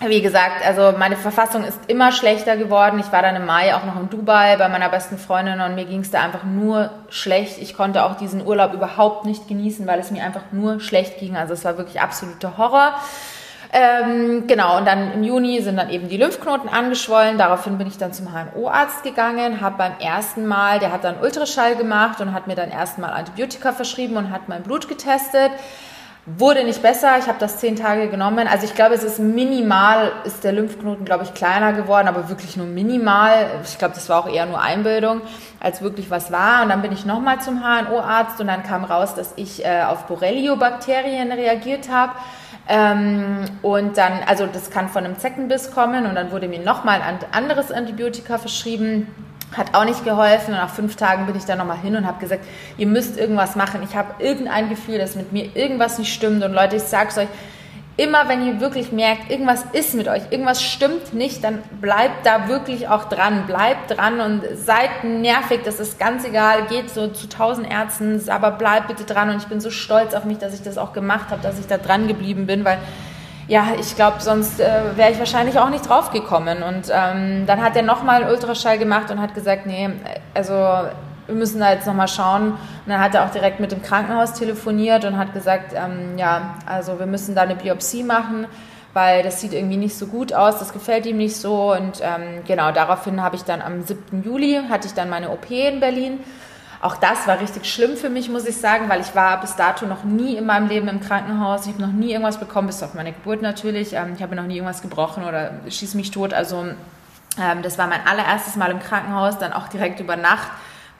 wie 0.00 0.20
gesagt, 0.20 0.64
also 0.64 0.96
meine 0.98 1.16
Verfassung 1.16 1.64
ist 1.64 1.78
immer 1.86 2.12
schlechter 2.12 2.56
geworden. 2.56 2.98
Ich 3.00 3.10
war 3.12 3.22
dann 3.22 3.34
im 3.34 3.46
Mai 3.46 3.74
auch 3.74 3.84
noch 3.84 3.98
in 3.98 4.10
Dubai 4.10 4.56
bei 4.58 4.68
meiner 4.68 4.90
besten 4.90 5.16
Freundin 5.16 5.60
und 5.60 5.74
mir 5.74 5.86
ging 5.86 6.00
es 6.00 6.10
da 6.10 6.20
einfach 6.20 6.44
nur 6.44 6.90
schlecht. 7.08 7.58
Ich 7.58 7.74
konnte 7.74 8.04
auch 8.04 8.16
diesen 8.16 8.46
Urlaub 8.46 8.74
überhaupt 8.74 9.24
nicht 9.24 9.48
genießen, 9.48 9.86
weil 9.86 9.98
es 9.98 10.10
mir 10.10 10.22
einfach 10.22 10.52
nur 10.52 10.80
schlecht 10.80 11.18
ging. 11.18 11.36
Also 11.36 11.54
es 11.54 11.64
war 11.64 11.78
wirklich 11.78 12.00
absoluter 12.00 12.58
Horror. 12.58 12.94
Ähm, 13.72 14.46
genau, 14.46 14.76
und 14.78 14.86
dann 14.86 15.12
im 15.12 15.24
Juni 15.24 15.60
sind 15.60 15.76
dann 15.76 15.90
eben 15.90 16.08
die 16.08 16.16
Lymphknoten 16.16 16.68
angeschwollen. 16.68 17.36
Daraufhin 17.38 17.78
bin 17.78 17.86
ich 17.86 17.98
dann 17.98 18.12
zum 18.12 18.28
HNO-Arzt 18.32 19.02
gegangen, 19.02 19.60
habe 19.60 19.76
beim 19.78 19.98
ersten 19.98 20.46
Mal, 20.46 20.78
der 20.78 20.92
hat 20.92 21.04
dann 21.04 21.20
Ultraschall 21.20 21.74
gemacht 21.74 22.20
und 22.20 22.32
hat 22.32 22.46
mir 22.46 22.54
dann 22.54 22.70
erstmal 22.70 23.10
Antibiotika 23.10 23.72
verschrieben 23.72 24.16
und 24.16 24.30
hat 24.30 24.48
mein 24.48 24.62
Blut 24.62 24.88
getestet. 24.88 25.50
Wurde 26.28 26.64
nicht 26.64 26.82
besser, 26.82 27.18
ich 27.20 27.28
habe 27.28 27.38
das 27.38 27.58
zehn 27.58 27.76
Tage 27.76 28.08
genommen. 28.08 28.48
Also 28.48 28.64
ich 28.64 28.74
glaube, 28.74 28.96
es 28.96 29.04
ist 29.04 29.20
minimal, 29.20 30.10
ist 30.24 30.42
der 30.42 30.50
Lymphknoten, 30.50 31.04
glaube 31.04 31.22
ich, 31.22 31.34
kleiner 31.34 31.72
geworden, 31.72 32.08
aber 32.08 32.28
wirklich 32.28 32.56
nur 32.56 32.66
minimal. 32.66 33.60
Ich 33.62 33.78
glaube, 33.78 33.94
das 33.94 34.08
war 34.08 34.24
auch 34.24 34.28
eher 34.28 34.44
nur 34.46 34.60
Einbildung, 34.60 35.20
als 35.60 35.82
wirklich 35.82 36.10
was 36.10 36.32
war. 36.32 36.64
Und 36.64 36.70
dann 36.70 36.82
bin 36.82 36.90
ich 36.90 37.06
nochmal 37.06 37.40
zum 37.40 37.62
HNO-Arzt 37.62 38.40
und 38.40 38.48
dann 38.48 38.64
kam 38.64 38.82
raus, 38.82 39.14
dass 39.14 39.34
ich 39.36 39.64
äh, 39.64 39.84
auf 39.84 40.06
Borrelio-Bakterien 40.06 41.30
reagiert 41.30 41.88
habe. 41.92 42.14
Ähm, 42.68 43.44
und 43.62 43.96
dann, 43.96 44.14
also 44.26 44.48
das 44.48 44.72
kann 44.72 44.88
von 44.88 45.04
einem 45.04 45.16
Zeckenbiss 45.16 45.70
kommen 45.70 46.06
und 46.06 46.16
dann 46.16 46.32
wurde 46.32 46.48
mir 46.48 46.58
nochmal 46.58 47.02
ein 47.02 47.20
anderes 47.30 47.70
Antibiotika 47.70 48.38
verschrieben 48.38 49.06
hat 49.52 49.74
auch 49.74 49.84
nicht 49.84 50.04
geholfen 50.04 50.54
und 50.54 50.60
nach 50.60 50.70
fünf 50.70 50.96
Tagen 50.96 51.26
bin 51.26 51.36
ich 51.36 51.44
dann 51.44 51.58
nochmal 51.58 51.78
hin 51.78 51.96
und 51.96 52.06
habe 52.06 52.18
gesagt, 52.18 52.44
ihr 52.76 52.86
müsst 52.86 53.16
irgendwas 53.18 53.56
machen. 53.56 53.80
Ich 53.88 53.96
habe 53.96 54.22
irgendein 54.22 54.68
Gefühl, 54.68 54.98
dass 54.98 55.14
mit 55.14 55.32
mir 55.32 55.54
irgendwas 55.54 55.98
nicht 55.98 56.12
stimmt. 56.12 56.42
Und 56.44 56.52
Leute, 56.52 56.76
ich 56.76 56.82
sage 56.82 57.08
es 57.10 57.18
euch, 57.18 57.28
immer 57.96 58.28
wenn 58.28 58.46
ihr 58.46 58.60
wirklich 58.60 58.92
merkt, 58.92 59.30
irgendwas 59.30 59.64
ist 59.72 59.94
mit 59.94 60.08
euch, 60.08 60.22
irgendwas 60.30 60.62
stimmt 60.62 61.14
nicht, 61.14 61.42
dann 61.42 61.62
bleibt 61.80 62.26
da 62.26 62.48
wirklich 62.48 62.88
auch 62.88 63.04
dran. 63.08 63.46
Bleibt 63.46 63.96
dran 63.96 64.20
und 64.20 64.42
seid 64.54 65.04
nervig, 65.04 65.60
das 65.64 65.80
ist 65.80 65.98
ganz 65.98 66.24
egal. 66.24 66.66
Geht 66.66 66.90
so 66.90 67.08
zu 67.08 67.28
tausend 67.28 67.70
Ärzten, 67.70 68.20
aber 68.28 68.50
bleibt 68.50 68.88
bitte 68.88 69.04
dran. 69.04 69.30
Und 69.30 69.38
ich 69.38 69.46
bin 69.46 69.60
so 69.60 69.70
stolz 69.70 70.12
auf 70.12 70.24
mich, 70.24 70.38
dass 70.38 70.54
ich 70.54 70.62
das 70.62 70.76
auch 70.76 70.92
gemacht 70.92 71.30
habe, 71.30 71.40
dass 71.40 71.58
ich 71.58 71.66
da 71.66 71.78
dran 71.78 72.08
geblieben 72.08 72.46
bin, 72.46 72.64
weil 72.64 72.78
ja, 73.48 73.68
ich 73.78 73.94
glaube, 73.94 74.20
sonst 74.20 74.58
äh, 74.58 74.96
wäre 74.96 75.12
ich 75.12 75.18
wahrscheinlich 75.18 75.58
auch 75.58 75.70
nicht 75.70 75.88
drauf 75.88 76.10
gekommen. 76.10 76.62
Und 76.62 76.90
ähm, 76.92 77.46
dann 77.46 77.62
hat 77.62 77.76
er 77.76 77.82
nochmal 77.82 78.22
einen 78.22 78.30
Ultraschall 78.30 78.78
gemacht 78.78 79.10
und 79.10 79.20
hat 79.20 79.34
gesagt, 79.34 79.66
nee, 79.66 79.88
also 80.34 80.52
wir 80.52 81.34
müssen 81.34 81.60
da 81.60 81.72
jetzt 81.72 81.86
nochmal 81.86 82.08
schauen. 82.08 82.52
Und 82.52 82.58
dann 82.86 83.00
hat 83.00 83.14
er 83.14 83.24
auch 83.24 83.30
direkt 83.30 83.60
mit 83.60 83.70
dem 83.70 83.82
Krankenhaus 83.82 84.32
telefoniert 84.32 85.04
und 85.04 85.16
hat 85.16 85.32
gesagt, 85.32 85.74
ähm, 85.74 86.18
ja, 86.18 86.56
also 86.66 86.98
wir 86.98 87.06
müssen 87.06 87.34
da 87.34 87.42
eine 87.42 87.54
Biopsie 87.54 88.02
machen, 88.02 88.46
weil 88.92 89.22
das 89.22 89.40
sieht 89.40 89.52
irgendwie 89.52 89.76
nicht 89.76 89.96
so 89.96 90.06
gut 90.06 90.32
aus, 90.32 90.58
das 90.58 90.72
gefällt 90.72 91.06
ihm 91.06 91.18
nicht 91.18 91.36
so. 91.36 91.72
Und 91.72 92.00
ähm, 92.00 92.42
genau, 92.46 92.72
daraufhin 92.72 93.22
habe 93.22 93.36
ich 93.36 93.44
dann 93.44 93.62
am 93.62 93.82
7. 93.82 94.24
Juli, 94.24 94.60
hatte 94.68 94.88
ich 94.88 94.94
dann 94.94 95.08
meine 95.08 95.30
OP 95.30 95.50
in 95.50 95.78
Berlin. 95.78 96.20
Auch 96.86 96.96
das 96.98 97.26
war 97.26 97.40
richtig 97.40 97.66
schlimm 97.66 97.96
für 97.96 98.08
mich, 98.08 98.28
muss 98.28 98.46
ich 98.46 98.58
sagen, 98.58 98.88
weil 98.88 99.00
ich 99.00 99.12
war 99.16 99.40
bis 99.40 99.56
dato 99.56 99.86
noch 99.86 100.04
nie 100.04 100.36
in 100.36 100.46
meinem 100.46 100.68
Leben 100.68 100.86
im 100.86 101.00
Krankenhaus. 101.00 101.66
Ich 101.66 101.72
habe 101.72 101.82
noch 101.82 101.90
nie 101.90 102.12
irgendwas 102.12 102.38
bekommen, 102.38 102.68
bis 102.68 102.80
auf 102.80 102.94
meine 102.94 103.12
Geburt 103.12 103.42
natürlich. 103.42 103.94
Ähm, 103.94 104.12
ich 104.14 104.22
habe 104.22 104.36
noch 104.36 104.44
nie 104.44 104.58
irgendwas 104.58 104.82
gebrochen 104.82 105.24
oder 105.24 105.50
schieß 105.68 105.94
mich 105.94 106.12
tot. 106.12 106.32
Also 106.32 106.64
ähm, 107.42 107.62
das 107.62 107.76
war 107.76 107.88
mein 107.88 108.06
allererstes 108.06 108.54
Mal 108.54 108.70
im 108.70 108.78
Krankenhaus, 108.78 109.36
dann 109.36 109.52
auch 109.52 109.66
direkt 109.66 109.98
über 109.98 110.14
Nacht. 110.14 110.46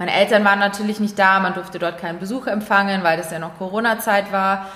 Meine 0.01 0.12
Eltern 0.12 0.44
waren 0.44 0.59
natürlich 0.59 0.99
nicht 0.99 1.16
da, 1.20 1.38
man 1.38 1.55
durfte 1.55 1.79
dort 1.79 2.01
keinen 2.01 2.18
Besuch 2.18 2.49
empfangen, 2.49 3.05
weil 3.05 3.16
das 3.16 3.31
ja 3.31 3.38
noch 3.38 3.57
Corona-Zeit 3.57 4.33
war. 4.33 4.66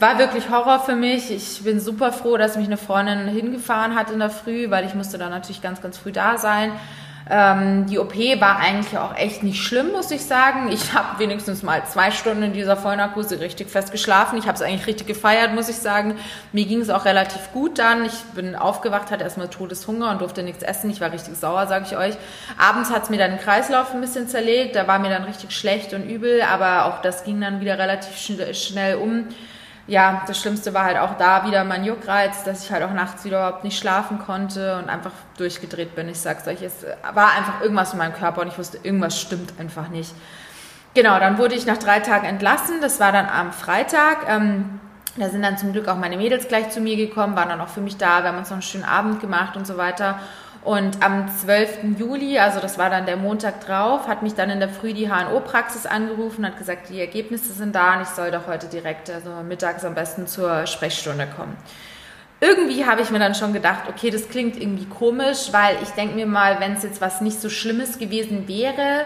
War 0.00 0.18
wirklich 0.18 0.50
Horror 0.50 0.80
für 0.80 0.96
mich. 0.96 1.30
Ich 1.30 1.62
bin 1.62 1.78
super 1.78 2.10
froh, 2.10 2.38
dass 2.38 2.56
mich 2.56 2.66
eine 2.66 2.76
Freundin 2.76 3.28
hingefahren 3.28 3.94
hat 3.94 4.10
in 4.10 4.18
der 4.18 4.30
Früh, 4.30 4.68
weil 4.68 4.84
ich 4.84 4.96
musste 4.96 5.16
dann 5.16 5.30
natürlich 5.30 5.62
ganz, 5.62 5.80
ganz 5.80 5.96
früh 5.96 6.10
da 6.10 6.38
sein. 6.38 6.72
Ähm, 7.28 7.86
die 7.86 7.98
OP 7.98 8.14
war 8.14 8.58
eigentlich 8.58 8.96
auch 8.98 9.16
echt 9.16 9.42
nicht 9.42 9.60
schlimm, 9.60 9.90
muss 9.90 10.12
ich 10.12 10.24
sagen. 10.24 10.70
Ich 10.70 10.92
habe 10.94 11.18
wenigstens 11.18 11.62
mal 11.62 11.84
zwei 11.84 12.12
Stunden 12.12 12.44
in 12.44 12.52
dieser 12.52 12.76
Vollnarkose 12.76 13.40
richtig 13.40 13.68
fest 13.68 13.90
geschlafen. 13.90 14.38
Ich 14.38 14.46
habe 14.46 14.54
es 14.54 14.62
eigentlich 14.62 14.86
richtig 14.86 15.08
gefeiert, 15.08 15.52
muss 15.52 15.68
ich 15.68 15.76
sagen. 15.76 16.16
Mir 16.52 16.66
ging 16.66 16.80
es 16.80 16.90
auch 16.90 17.04
relativ 17.04 17.52
gut 17.52 17.78
dann. 17.78 18.04
Ich 18.04 18.14
bin 18.34 18.54
aufgewacht, 18.54 19.10
hatte 19.10 19.24
erstmal 19.24 19.48
Todeshunger 19.48 20.10
und 20.12 20.20
durfte 20.20 20.44
nichts 20.44 20.62
essen. 20.62 20.88
Ich 20.90 21.00
war 21.00 21.10
richtig 21.12 21.36
sauer, 21.36 21.66
sage 21.66 21.86
ich 21.88 21.96
euch. 21.96 22.14
Abends 22.58 22.90
hat 22.90 23.04
es 23.04 23.10
mir 23.10 23.18
dann 23.18 23.32
den 23.32 23.40
Kreislauf 23.40 23.92
ein 23.92 24.00
bisschen 24.00 24.28
zerlegt. 24.28 24.76
Da 24.76 24.86
war 24.86 25.00
mir 25.00 25.10
dann 25.10 25.24
richtig 25.24 25.50
schlecht 25.50 25.94
und 25.94 26.08
übel, 26.08 26.42
aber 26.42 26.86
auch 26.86 27.02
das 27.02 27.24
ging 27.24 27.40
dann 27.40 27.60
wieder 27.60 27.76
relativ 27.76 28.16
schnell 28.16 28.96
um 28.96 29.26
ja, 29.86 30.22
das 30.26 30.40
Schlimmste 30.40 30.74
war 30.74 30.84
halt 30.84 30.98
auch 30.98 31.16
da 31.16 31.46
wieder 31.46 31.62
mein 31.62 31.84
Juckreiz, 31.84 32.42
dass 32.42 32.64
ich 32.64 32.72
halt 32.72 32.82
auch 32.82 32.92
nachts 32.92 33.24
wieder 33.24 33.38
überhaupt 33.38 33.62
nicht 33.62 33.78
schlafen 33.78 34.18
konnte 34.18 34.78
und 34.78 34.88
einfach 34.88 35.12
durchgedreht 35.38 35.94
bin. 35.94 36.08
Ich 36.08 36.18
sag's 36.18 36.46
euch, 36.48 36.60
es 36.62 36.84
war 37.14 37.32
einfach 37.36 37.60
irgendwas 37.60 37.92
in 37.92 37.98
meinem 37.98 38.14
Körper 38.14 38.40
und 38.40 38.48
ich 38.48 38.58
wusste, 38.58 38.78
irgendwas 38.82 39.20
stimmt 39.20 39.52
einfach 39.60 39.88
nicht. 39.88 40.12
Genau, 40.94 41.20
dann 41.20 41.38
wurde 41.38 41.54
ich 41.54 41.66
nach 41.66 41.76
drei 41.76 42.00
Tagen 42.00 42.26
entlassen. 42.26 42.80
Das 42.80 42.98
war 42.98 43.12
dann 43.12 43.26
am 43.28 43.52
Freitag. 43.52 44.28
Ähm, 44.28 44.80
da 45.16 45.28
sind 45.28 45.42
dann 45.42 45.56
zum 45.56 45.72
Glück 45.72 45.88
auch 45.88 45.96
meine 45.96 46.16
Mädels 46.16 46.48
gleich 46.48 46.70
zu 46.70 46.80
mir 46.80 46.96
gekommen, 46.96 47.36
waren 47.36 47.48
dann 47.48 47.60
auch 47.60 47.68
für 47.68 47.80
mich 47.80 47.96
da. 47.96 48.22
Wir 48.22 48.30
haben 48.30 48.38
uns 48.38 48.48
noch 48.48 48.56
einen 48.56 48.62
schönen 48.62 48.84
Abend 48.84 49.20
gemacht 49.20 49.56
und 49.56 49.66
so 49.66 49.76
weiter. 49.76 50.18
Und 50.66 51.00
am 51.00 51.28
12. 51.28 51.96
Juli, 51.96 52.40
also 52.40 52.58
das 52.58 52.76
war 52.76 52.90
dann 52.90 53.06
der 53.06 53.16
Montag 53.16 53.64
drauf, 53.64 54.08
hat 54.08 54.24
mich 54.24 54.34
dann 54.34 54.50
in 54.50 54.58
der 54.58 54.68
Früh 54.68 54.94
die 54.94 55.08
HNO-Praxis 55.08 55.86
angerufen, 55.86 56.44
hat 56.44 56.58
gesagt, 56.58 56.88
die 56.88 56.98
Ergebnisse 56.98 57.52
sind 57.52 57.72
da 57.72 57.94
und 57.94 58.02
ich 58.02 58.08
soll 58.08 58.32
doch 58.32 58.48
heute 58.48 58.66
direkt, 58.66 59.08
also 59.08 59.30
mittags 59.46 59.84
am 59.84 59.94
besten 59.94 60.26
zur 60.26 60.66
Sprechstunde 60.66 61.28
kommen. 61.28 61.56
Irgendwie 62.40 62.84
habe 62.84 63.00
ich 63.00 63.12
mir 63.12 63.20
dann 63.20 63.36
schon 63.36 63.52
gedacht, 63.52 63.84
okay, 63.88 64.10
das 64.10 64.28
klingt 64.28 64.60
irgendwie 64.60 64.86
komisch, 64.86 65.52
weil 65.52 65.76
ich 65.84 65.90
denke 65.90 66.16
mir 66.16 66.26
mal, 66.26 66.58
wenn 66.58 66.72
es 66.72 66.82
jetzt 66.82 67.00
was 67.00 67.20
nicht 67.20 67.40
so 67.40 67.48
Schlimmes 67.48 68.00
gewesen 68.00 68.48
wäre, 68.48 69.04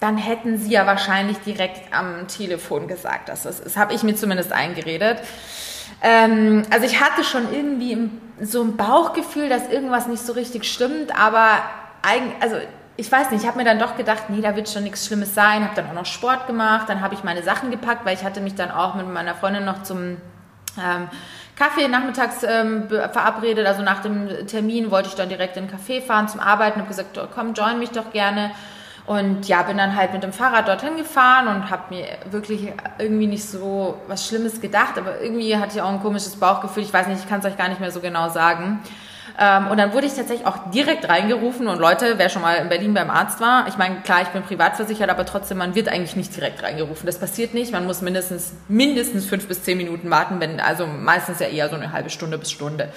dann 0.00 0.18
hätten 0.18 0.58
sie 0.58 0.72
ja 0.72 0.86
wahrscheinlich 0.86 1.38
direkt 1.38 1.94
am 1.94 2.26
Telefon 2.26 2.88
gesagt, 2.88 3.28
dass 3.28 3.44
das 3.44 3.60
ist. 3.60 3.76
Habe 3.76 3.94
ich 3.94 4.02
mir 4.02 4.16
zumindest 4.16 4.50
eingeredet. 4.50 5.18
Ähm, 6.02 6.62
also 6.70 6.86
ich 6.86 7.00
hatte 7.00 7.24
schon 7.24 7.52
irgendwie 7.52 8.10
so 8.40 8.62
ein 8.62 8.76
Bauchgefühl, 8.76 9.48
dass 9.48 9.68
irgendwas 9.68 10.06
nicht 10.06 10.24
so 10.24 10.32
richtig 10.32 10.64
stimmt, 10.64 11.18
aber 11.18 11.58
eigentlich, 12.02 12.42
also 12.42 12.56
ich 12.96 13.10
weiß 13.10 13.30
nicht, 13.30 13.42
ich 13.42 13.48
habe 13.48 13.58
mir 13.58 13.64
dann 13.64 13.78
doch 13.78 13.96
gedacht, 13.96 14.24
nee, 14.28 14.40
da 14.40 14.56
wird 14.56 14.68
schon 14.68 14.82
nichts 14.82 15.06
Schlimmes 15.06 15.34
sein, 15.34 15.64
habe 15.64 15.74
dann 15.74 15.88
auch 15.88 15.94
noch 15.94 16.06
Sport 16.06 16.46
gemacht, 16.46 16.88
dann 16.88 17.00
habe 17.00 17.14
ich 17.14 17.24
meine 17.24 17.42
Sachen 17.42 17.70
gepackt, 17.70 18.04
weil 18.04 18.14
ich 18.14 18.24
hatte 18.24 18.40
mich 18.40 18.54
dann 18.54 18.70
auch 18.70 18.94
mit 18.94 19.08
meiner 19.08 19.34
Freundin 19.34 19.64
noch 19.64 19.82
zum 19.82 20.16
ähm, 20.78 21.08
Kaffee 21.56 21.88
nachmittags 21.88 22.42
ähm, 22.42 22.88
verabredet, 22.88 23.66
also 23.66 23.82
nach 23.82 24.00
dem 24.00 24.46
Termin 24.46 24.90
wollte 24.90 25.08
ich 25.08 25.14
dann 25.14 25.28
direkt 25.28 25.56
in 25.56 25.66
den 25.66 25.76
Café 25.76 26.00
fahren 26.00 26.28
zum 26.28 26.40
Arbeiten, 26.40 26.78
habe 26.80 26.88
gesagt, 26.88 27.18
komm, 27.34 27.52
join 27.52 27.78
mich 27.78 27.90
doch 27.90 28.10
gerne. 28.12 28.50
Und 29.10 29.48
ja, 29.48 29.62
bin 29.64 29.76
dann 29.76 29.96
halt 29.96 30.12
mit 30.12 30.22
dem 30.22 30.32
Fahrrad 30.32 30.68
dorthin 30.68 30.96
gefahren 30.96 31.48
und 31.48 31.68
habe 31.68 31.92
mir 31.92 32.06
wirklich 32.30 32.72
irgendwie 32.98 33.26
nicht 33.26 33.44
so 33.44 33.98
was 34.06 34.24
Schlimmes 34.24 34.60
gedacht, 34.60 34.96
aber 34.98 35.20
irgendwie 35.20 35.56
hatte 35.56 35.74
ich 35.74 35.82
auch 35.82 35.88
ein 35.88 36.00
komisches 36.00 36.36
Bauchgefühl. 36.36 36.84
Ich 36.84 36.92
weiß 36.92 37.08
nicht, 37.08 37.18
ich 37.18 37.28
kann 37.28 37.40
es 37.40 37.44
euch 37.44 37.56
gar 37.56 37.68
nicht 37.68 37.80
mehr 37.80 37.90
so 37.90 37.98
genau 37.98 38.28
sagen. 38.28 38.78
Ähm, 39.38 39.68
und 39.68 39.78
dann 39.78 39.92
wurde 39.92 40.06
ich 40.06 40.14
tatsächlich 40.14 40.46
auch 40.46 40.70
direkt 40.70 41.08
reingerufen 41.08 41.68
und 41.68 41.78
Leute, 41.78 42.14
wer 42.16 42.28
schon 42.28 42.42
mal 42.42 42.56
in 42.56 42.68
Berlin 42.68 42.94
beim 42.94 43.10
Arzt 43.10 43.40
war, 43.40 43.66
ich 43.68 43.76
meine, 43.76 43.96
klar, 44.00 44.22
ich 44.22 44.28
bin 44.28 44.42
privat 44.42 44.76
versichert, 44.76 45.10
aber 45.10 45.24
trotzdem, 45.26 45.58
man 45.58 45.74
wird 45.74 45.88
eigentlich 45.88 46.16
nicht 46.16 46.34
direkt 46.34 46.62
reingerufen. 46.62 47.06
Das 47.06 47.18
passiert 47.18 47.54
nicht. 47.54 47.72
Man 47.72 47.86
muss 47.86 48.02
mindestens, 48.02 48.52
mindestens 48.68 49.26
fünf 49.26 49.46
bis 49.48 49.62
zehn 49.62 49.76
Minuten 49.78 50.10
warten, 50.10 50.40
wenn, 50.40 50.60
also 50.60 50.86
meistens 50.86 51.38
ja 51.38 51.46
eher 51.46 51.68
so 51.68 51.76
eine 51.76 51.92
halbe 51.92 52.10
Stunde 52.10 52.38
bis 52.38 52.50
Stunde. 52.50 52.88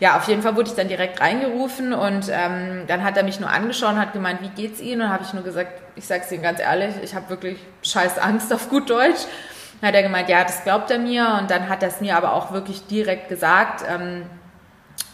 Ja, 0.00 0.16
auf 0.16 0.28
jeden 0.28 0.42
Fall 0.42 0.56
wurde 0.56 0.68
ich 0.68 0.76
dann 0.76 0.88
direkt 0.88 1.20
reingerufen 1.20 1.92
und 1.92 2.28
ähm, 2.30 2.84
dann 2.86 3.04
hat 3.04 3.16
er 3.16 3.22
mich 3.22 3.40
nur 3.40 3.50
angeschaut 3.50 3.92
und 3.92 4.00
hat 4.00 4.12
gemeint, 4.12 4.42
wie 4.42 4.48
geht's 4.48 4.80
Ihnen? 4.80 5.02
Und 5.02 5.08
habe 5.10 5.24
ich 5.24 5.32
nur 5.32 5.42
gesagt, 5.42 5.80
ich 5.94 6.06
sag's 6.06 6.30
Ihnen 6.30 6.42
ganz 6.42 6.60
ehrlich, 6.60 6.94
ich 7.02 7.14
habe 7.14 7.28
wirklich 7.30 7.58
scheiß 7.82 8.18
Angst 8.18 8.52
auf 8.52 8.68
gut 8.68 8.90
Deutsch. 8.90 9.22
Dann 9.80 9.88
hat 9.88 9.94
er 9.94 10.02
gemeint, 10.02 10.28
ja, 10.28 10.42
das 10.42 10.64
glaubt 10.64 10.90
er 10.90 10.98
mir 10.98 11.38
und 11.40 11.50
dann 11.50 11.68
hat 11.68 11.82
er 11.82 11.88
es 11.88 12.00
mir 12.00 12.16
aber 12.16 12.32
auch 12.32 12.52
wirklich 12.52 12.86
direkt 12.86 13.28
gesagt. 13.28 13.84
Ähm, 13.88 14.22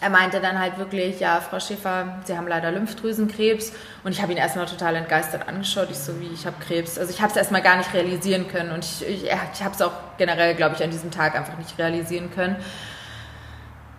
er 0.03 0.11
meinte 0.11 0.41
dann 0.41 0.59
halt 0.59 0.79
wirklich, 0.79 1.21
ja, 1.21 1.41
Frau 1.41 1.61
Schäfer, 1.61 2.19
Sie 2.25 2.37
haben 2.37 2.49
leider 2.49 2.73
Lymphdrüsenkrebs. 2.73 3.73
Und 4.03 4.11
ich 4.11 4.21
habe 4.21 4.33
ihn 4.33 4.39
erstmal 4.39 4.67
total 4.67 4.97
entgeistert 4.97 5.47
angeschaut. 5.47 5.89
Ich 5.91 5.99
so, 5.99 6.21
wie, 6.21 6.27
ich 6.35 6.45
habe 6.45 6.57
Krebs. 6.59 6.99
Also 6.99 7.13
ich 7.13 7.23
habe 7.23 7.31
es 7.31 7.37
erstmal 7.37 7.63
gar 7.63 7.77
nicht 7.77 7.95
realisieren 7.95 8.49
können. 8.49 8.73
Und 8.73 8.85
ich, 8.85 9.07
ich, 9.07 9.25
ich 9.25 9.63
habe 9.63 9.75
es 9.75 9.81
auch 9.81 9.93
generell, 10.19 10.57
glaube 10.57 10.75
ich, 10.75 10.83
an 10.83 10.91
diesem 10.91 11.13
Tag 11.13 11.37
einfach 11.37 11.57
nicht 11.57 11.79
realisieren 11.79 12.33
können. 12.35 12.57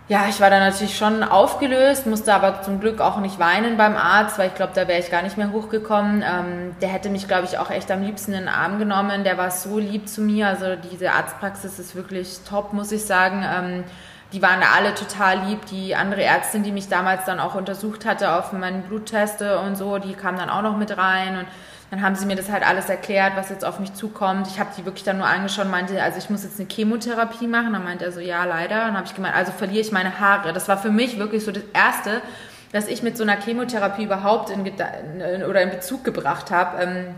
Ja, 0.06 0.26
ich 0.28 0.38
war 0.42 0.50
dann 0.50 0.60
natürlich 0.60 0.98
schon 0.98 1.22
aufgelöst, 1.22 2.06
musste 2.06 2.34
aber 2.34 2.60
zum 2.60 2.78
Glück 2.78 3.00
auch 3.00 3.16
nicht 3.20 3.38
weinen 3.38 3.78
beim 3.78 3.96
Arzt, 3.96 4.38
weil 4.38 4.48
ich 4.48 4.54
glaube, 4.54 4.72
da 4.74 4.86
wäre 4.86 5.00
ich 5.00 5.10
gar 5.10 5.22
nicht 5.22 5.38
mehr 5.38 5.52
hochgekommen. 5.52 6.22
Ähm, 6.22 6.76
der 6.82 6.90
hätte 6.90 7.08
mich, 7.08 7.26
glaube 7.26 7.46
ich, 7.46 7.56
auch 7.56 7.70
echt 7.70 7.90
am 7.90 8.02
liebsten 8.02 8.34
in 8.34 8.40
den 8.40 8.48
Arm 8.48 8.78
genommen. 8.78 9.24
Der 9.24 9.38
war 9.38 9.50
so 9.50 9.78
lieb 9.78 10.06
zu 10.06 10.20
mir. 10.20 10.48
Also 10.48 10.76
diese 10.92 11.12
Arztpraxis 11.12 11.78
ist 11.78 11.96
wirklich 11.96 12.40
top, 12.46 12.74
muss 12.74 12.92
ich 12.92 13.06
sagen. 13.06 13.42
Ähm, 13.50 13.84
die 14.34 14.42
waren 14.42 14.60
da 14.60 14.72
alle 14.74 14.94
total 14.94 15.46
lieb. 15.46 15.64
Die 15.66 15.94
andere 15.94 16.24
Ärztin, 16.24 16.64
die 16.64 16.72
mich 16.72 16.88
damals 16.88 17.24
dann 17.24 17.38
auch 17.38 17.54
untersucht 17.54 18.04
hatte 18.04 18.32
auf 18.32 18.52
meinen 18.52 18.82
Blutteste 18.82 19.60
und 19.60 19.76
so, 19.76 19.98
die 19.98 20.14
kam 20.14 20.36
dann 20.36 20.50
auch 20.50 20.62
noch 20.62 20.76
mit 20.76 20.96
rein 20.96 21.38
und 21.38 21.46
Dann 21.90 22.02
haben 22.02 22.16
sie 22.16 22.26
mir 22.26 22.34
das 22.34 22.50
halt 22.50 22.66
alles 22.66 22.88
erklärt, 22.88 23.34
was 23.36 23.50
jetzt 23.50 23.64
auf 23.64 23.78
mich 23.78 23.94
zukommt. 23.94 24.48
Ich 24.48 24.58
habe 24.58 24.70
die 24.76 24.84
wirklich 24.84 25.04
dann 25.04 25.18
nur 25.18 25.28
angeschaut 25.28 25.66
und 25.66 25.70
meinte, 25.70 26.02
also 26.02 26.18
ich 26.18 26.28
muss 26.28 26.42
jetzt 26.42 26.58
eine 26.58 26.68
Chemotherapie 26.68 27.46
machen. 27.46 27.72
Dann 27.72 27.84
meinte 27.84 28.04
er 28.04 28.10
so, 28.10 28.18
ja, 28.18 28.44
leider. 28.44 28.86
Dann 28.86 28.96
habe 28.96 29.06
ich 29.06 29.14
gemeint, 29.14 29.36
also 29.36 29.52
verliere 29.52 29.80
ich 29.80 29.92
meine 29.92 30.18
Haare. 30.18 30.52
Das 30.52 30.66
war 30.66 30.78
für 30.78 30.90
mich 30.90 31.18
wirklich 31.18 31.44
so 31.44 31.52
das 31.52 31.62
Erste, 31.72 32.20
dass 32.72 32.88
ich 32.88 33.04
mit 33.04 33.16
so 33.16 33.22
einer 33.22 33.40
Chemotherapie 33.40 34.04
überhaupt 34.04 34.50
in, 34.50 34.62
oder 35.48 35.62
in 35.62 35.70
Bezug 35.70 36.02
gebracht 36.02 36.50
habe, 36.50 36.82
ähm, 36.82 37.14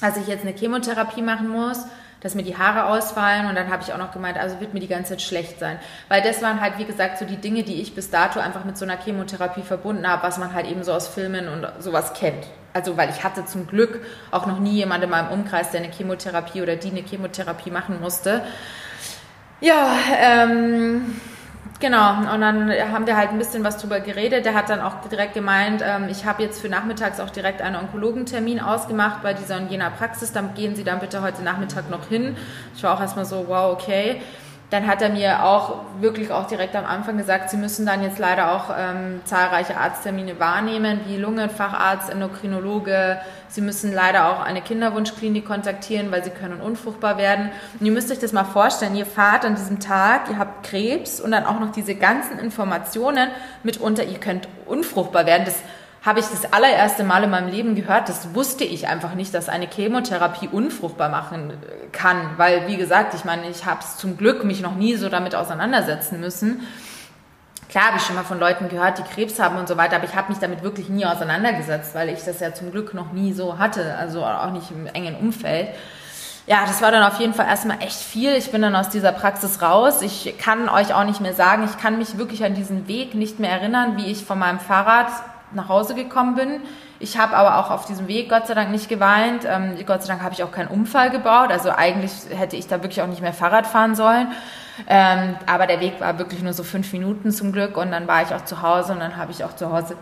dass 0.00 0.16
ich 0.16 0.26
jetzt 0.26 0.44
eine 0.44 0.56
Chemotherapie 0.56 1.22
machen 1.22 1.48
muss 1.48 1.84
dass 2.20 2.34
mir 2.34 2.42
die 2.42 2.56
Haare 2.56 2.86
ausfallen 2.86 3.46
und 3.46 3.54
dann 3.54 3.70
habe 3.70 3.82
ich 3.82 3.92
auch 3.92 3.98
noch 3.98 4.12
gemeint, 4.12 4.38
also 4.38 4.60
wird 4.60 4.74
mir 4.74 4.80
die 4.80 4.88
ganze 4.88 5.10
Zeit 5.10 5.22
schlecht 5.22 5.60
sein. 5.60 5.78
Weil 6.08 6.22
das 6.22 6.42
waren 6.42 6.60
halt, 6.60 6.78
wie 6.78 6.84
gesagt, 6.84 7.18
so 7.18 7.24
die 7.24 7.36
Dinge, 7.36 7.62
die 7.62 7.80
ich 7.80 7.94
bis 7.94 8.10
dato 8.10 8.40
einfach 8.40 8.64
mit 8.64 8.76
so 8.76 8.84
einer 8.84 8.96
Chemotherapie 8.96 9.62
verbunden 9.62 10.06
habe, 10.08 10.22
was 10.22 10.38
man 10.38 10.52
halt 10.52 10.66
eben 10.66 10.82
so 10.82 10.92
aus 10.92 11.08
Filmen 11.08 11.48
und 11.48 11.66
sowas 11.78 12.14
kennt. 12.14 12.46
Also 12.72 12.96
weil 12.96 13.10
ich 13.10 13.24
hatte 13.24 13.44
zum 13.44 13.66
Glück 13.66 14.00
auch 14.30 14.46
noch 14.46 14.58
nie 14.58 14.74
jemanden 14.74 15.04
in 15.04 15.10
meinem 15.10 15.30
Umkreis, 15.30 15.70
der 15.70 15.80
eine 15.80 15.92
Chemotherapie 15.92 16.62
oder 16.62 16.76
die 16.76 16.90
eine 16.90 17.02
Chemotherapie 17.02 17.70
machen 17.70 18.00
musste. 18.00 18.42
Ja, 19.60 19.96
ähm, 20.20 21.20
Genau, 21.80 22.18
und 22.34 22.40
dann 22.40 22.72
haben 22.72 23.06
wir 23.06 23.16
halt 23.16 23.30
ein 23.30 23.38
bisschen 23.38 23.62
was 23.62 23.78
drüber 23.78 24.00
geredet. 24.00 24.44
Der 24.44 24.54
hat 24.54 24.68
dann 24.68 24.80
auch 24.80 25.00
direkt 25.08 25.34
gemeint, 25.34 25.80
ähm, 25.84 26.08
ich 26.10 26.26
habe 26.26 26.42
jetzt 26.42 26.60
für 26.60 26.68
nachmittags 26.68 27.20
auch 27.20 27.30
direkt 27.30 27.62
einen 27.62 27.76
Onkologentermin 27.76 28.58
ausgemacht 28.58 29.22
bei 29.22 29.32
dieser 29.32 29.58
und 29.58 29.70
jener 29.70 29.90
Praxis. 29.90 30.32
Dann 30.32 30.54
gehen 30.54 30.74
Sie 30.74 30.82
dann 30.82 30.98
bitte 30.98 31.22
heute 31.22 31.42
Nachmittag 31.42 31.88
noch 31.88 32.08
hin. 32.08 32.36
Ich 32.74 32.82
war 32.82 32.96
auch 32.96 33.00
erstmal 33.00 33.26
so, 33.26 33.44
wow, 33.46 33.72
okay 33.72 34.20
dann 34.70 34.86
hat 34.86 35.00
er 35.00 35.08
mir 35.08 35.44
auch 35.44 35.80
wirklich 36.00 36.30
auch 36.30 36.46
direkt 36.46 36.76
am 36.76 36.84
Anfang 36.84 37.16
gesagt, 37.16 37.48
sie 37.48 37.56
müssen 37.56 37.86
dann 37.86 38.02
jetzt 38.02 38.18
leider 38.18 38.52
auch 38.52 38.66
ähm, 38.76 39.22
zahlreiche 39.24 39.78
Arzttermine 39.78 40.38
wahrnehmen, 40.38 41.00
wie 41.06 41.16
Lungenfacharzt, 41.16 42.10
Endokrinologe. 42.10 43.18
Sie 43.48 43.62
müssen 43.62 43.94
leider 43.94 44.30
auch 44.30 44.40
eine 44.44 44.60
Kinderwunschklinik 44.60 45.46
kontaktieren, 45.46 46.12
weil 46.12 46.22
sie 46.22 46.30
können 46.30 46.60
unfruchtbar 46.60 47.16
werden. 47.16 47.48
Und 47.80 47.86
ihr 47.86 47.92
müsst 47.92 48.10
euch 48.10 48.18
das 48.18 48.34
mal 48.34 48.44
vorstellen, 48.44 48.94
ihr 48.94 49.06
fahrt 49.06 49.46
an 49.46 49.54
diesem 49.54 49.80
Tag, 49.80 50.28
ihr 50.28 50.38
habt 50.38 50.66
Krebs 50.66 51.18
und 51.18 51.30
dann 51.30 51.46
auch 51.46 51.60
noch 51.60 51.72
diese 51.72 51.94
ganzen 51.94 52.38
Informationen 52.38 53.30
mitunter, 53.62 54.04
ihr 54.04 54.18
könnt 54.18 54.48
unfruchtbar 54.66 55.24
werden. 55.24 55.46
Das 55.46 55.62
habe 56.08 56.20
ich 56.20 56.26
das 56.26 56.54
allererste 56.54 57.04
Mal 57.04 57.24
in 57.24 57.30
meinem 57.30 57.50
Leben 57.50 57.74
gehört. 57.74 58.08
Das 58.08 58.34
wusste 58.34 58.64
ich 58.64 58.88
einfach 58.88 59.14
nicht, 59.14 59.34
dass 59.34 59.50
eine 59.50 59.66
Chemotherapie 59.68 60.48
unfruchtbar 60.48 61.10
machen 61.10 61.52
kann. 61.92 62.16
Weil, 62.38 62.66
wie 62.66 62.78
gesagt, 62.78 63.12
ich 63.12 63.26
meine, 63.26 63.46
ich 63.50 63.66
habe 63.66 63.80
es 63.80 63.98
zum 63.98 64.16
Glück 64.16 64.42
mich 64.42 64.62
noch 64.62 64.74
nie 64.74 64.96
so 64.96 65.10
damit 65.10 65.34
auseinandersetzen 65.34 66.18
müssen. 66.18 66.66
Klar 67.68 67.88
habe 67.88 67.98
ich 67.98 68.04
schon 68.04 68.16
mal 68.16 68.24
von 68.24 68.40
Leuten 68.40 68.70
gehört, 68.70 68.96
die 68.96 69.02
Krebs 69.02 69.38
haben 69.38 69.58
und 69.58 69.68
so 69.68 69.76
weiter, 69.76 69.96
aber 69.96 70.06
ich 70.06 70.14
habe 70.14 70.30
mich 70.30 70.38
damit 70.38 70.62
wirklich 70.62 70.88
nie 70.88 71.04
auseinandergesetzt, 71.04 71.94
weil 71.94 72.08
ich 72.08 72.24
das 72.24 72.40
ja 72.40 72.54
zum 72.54 72.70
Glück 72.72 72.94
noch 72.94 73.12
nie 73.12 73.34
so 73.34 73.58
hatte, 73.58 73.94
also 73.98 74.24
auch 74.24 74.50
nicht 74.52 74.70
im 74.70 74.86
engen 74.86 75.14
Umfeld. 75.14 75.68
Ja, 76.46 76.62
das 76.64 76.80
war 76.80 76.90
dann 76.90 77.02
auf 77.02 77.20
jeden 77.20 77.34
Fall 77.34 77.46
erstmal 77.46 77.82
echt 77.82 78.00
viel. 78.00 78.34
Ich 78.34 78.50
bin 78.50 78.62
dann 78.62 78.74
aus 78.74 78.88
dieser 78.88 79.12
Praxis 79.12 79.60
raus. 79.60 80.00
Ich 80.00 80.38
kann 80.38 80.70
euch 80.70 80.94
auch 80.94 81.04
nicht 81.04 81.20
mehr 81.20 81.34
sagen, 81.34 81.64
ich 81.66 81.78
kann 81.78 81.98
mich 81.98 82.16
wirklich 82.16 82.42
an 82.42 82.54
diesen 82.54 82.88
Weg 82.88 83.14
nicht 83.14 83.38
mehr 83.38 83.50
erinnern, 83.50 83.98
wie 83.98 84.06
ich 84.06 84.24
von 84.24 84.38
meinem 84.38 84.58
Fahrrad 84.58 85.08
nach 85.52 85.68
Hause 85.68 85.94
gekommen 85.94 86.34
bin. 86.34 86.60
Ich 87.00 87.18
habe 87.18 87.36
aber 87.36 87.58
auch 87.58 87.70
auf 87.70 87.86
diesem 87.86 88.08
Weg 88.08 88.28
Gott 88.28 88.46
sei 88.46 88.54
Dank 88.54 88.70
nicht 88.70 88.88
geweint. 88.88 89.44
Ähm, 89.46 89.74
Gott 89.86 90.02
sei 90.02 90.08
Dank 90.08 90.22
habe 90.22 90.34
ich 90.34 90.42
auch 90.42 90.50
keinen 90.50 90.68
Unfall 90.68 91.10
gebaut. 91.10 91.50
Also 91.50 91.70
eigentlich 91.70 92.12
hätte 92.30 92.56
ich 92.56 92.66
da 92.66 92.82
wirklich 92.82 93.02
auch 93.02 93.06
nicht 93.06 93.22
mehr 93.22 93.32
Fahrrad 93.32 93.66
fahren 93.66 93.94
sollen. 93.94 94.28
Ähm, 94.86 95.36
aber 95.46 95.66
der 95.66 95.80
Weg 95.80 96.00
war 96.00 96.18
wirklich 96.18 96.42
nur 96.42 96.52
so 96.52 96.62
fünf 96.62 96.92
Minuten 96.92 97.30
zum 97.30 97.52
Glück 97.52 97.76
und 97.76 97.90
dann 97.90 98.06
war 98.06 98.22
ich 98.22 98.34
auch 98.34 98.44
zu 98.44 98.62
Hause 98.62 98.92
und 98.92 99.00
dann 99.00 99.16
habe 99.16 99.32
ich 99.32 99.44
auch 99.44 99.54
zu 99.54 99.72
Hause 99.72 99.96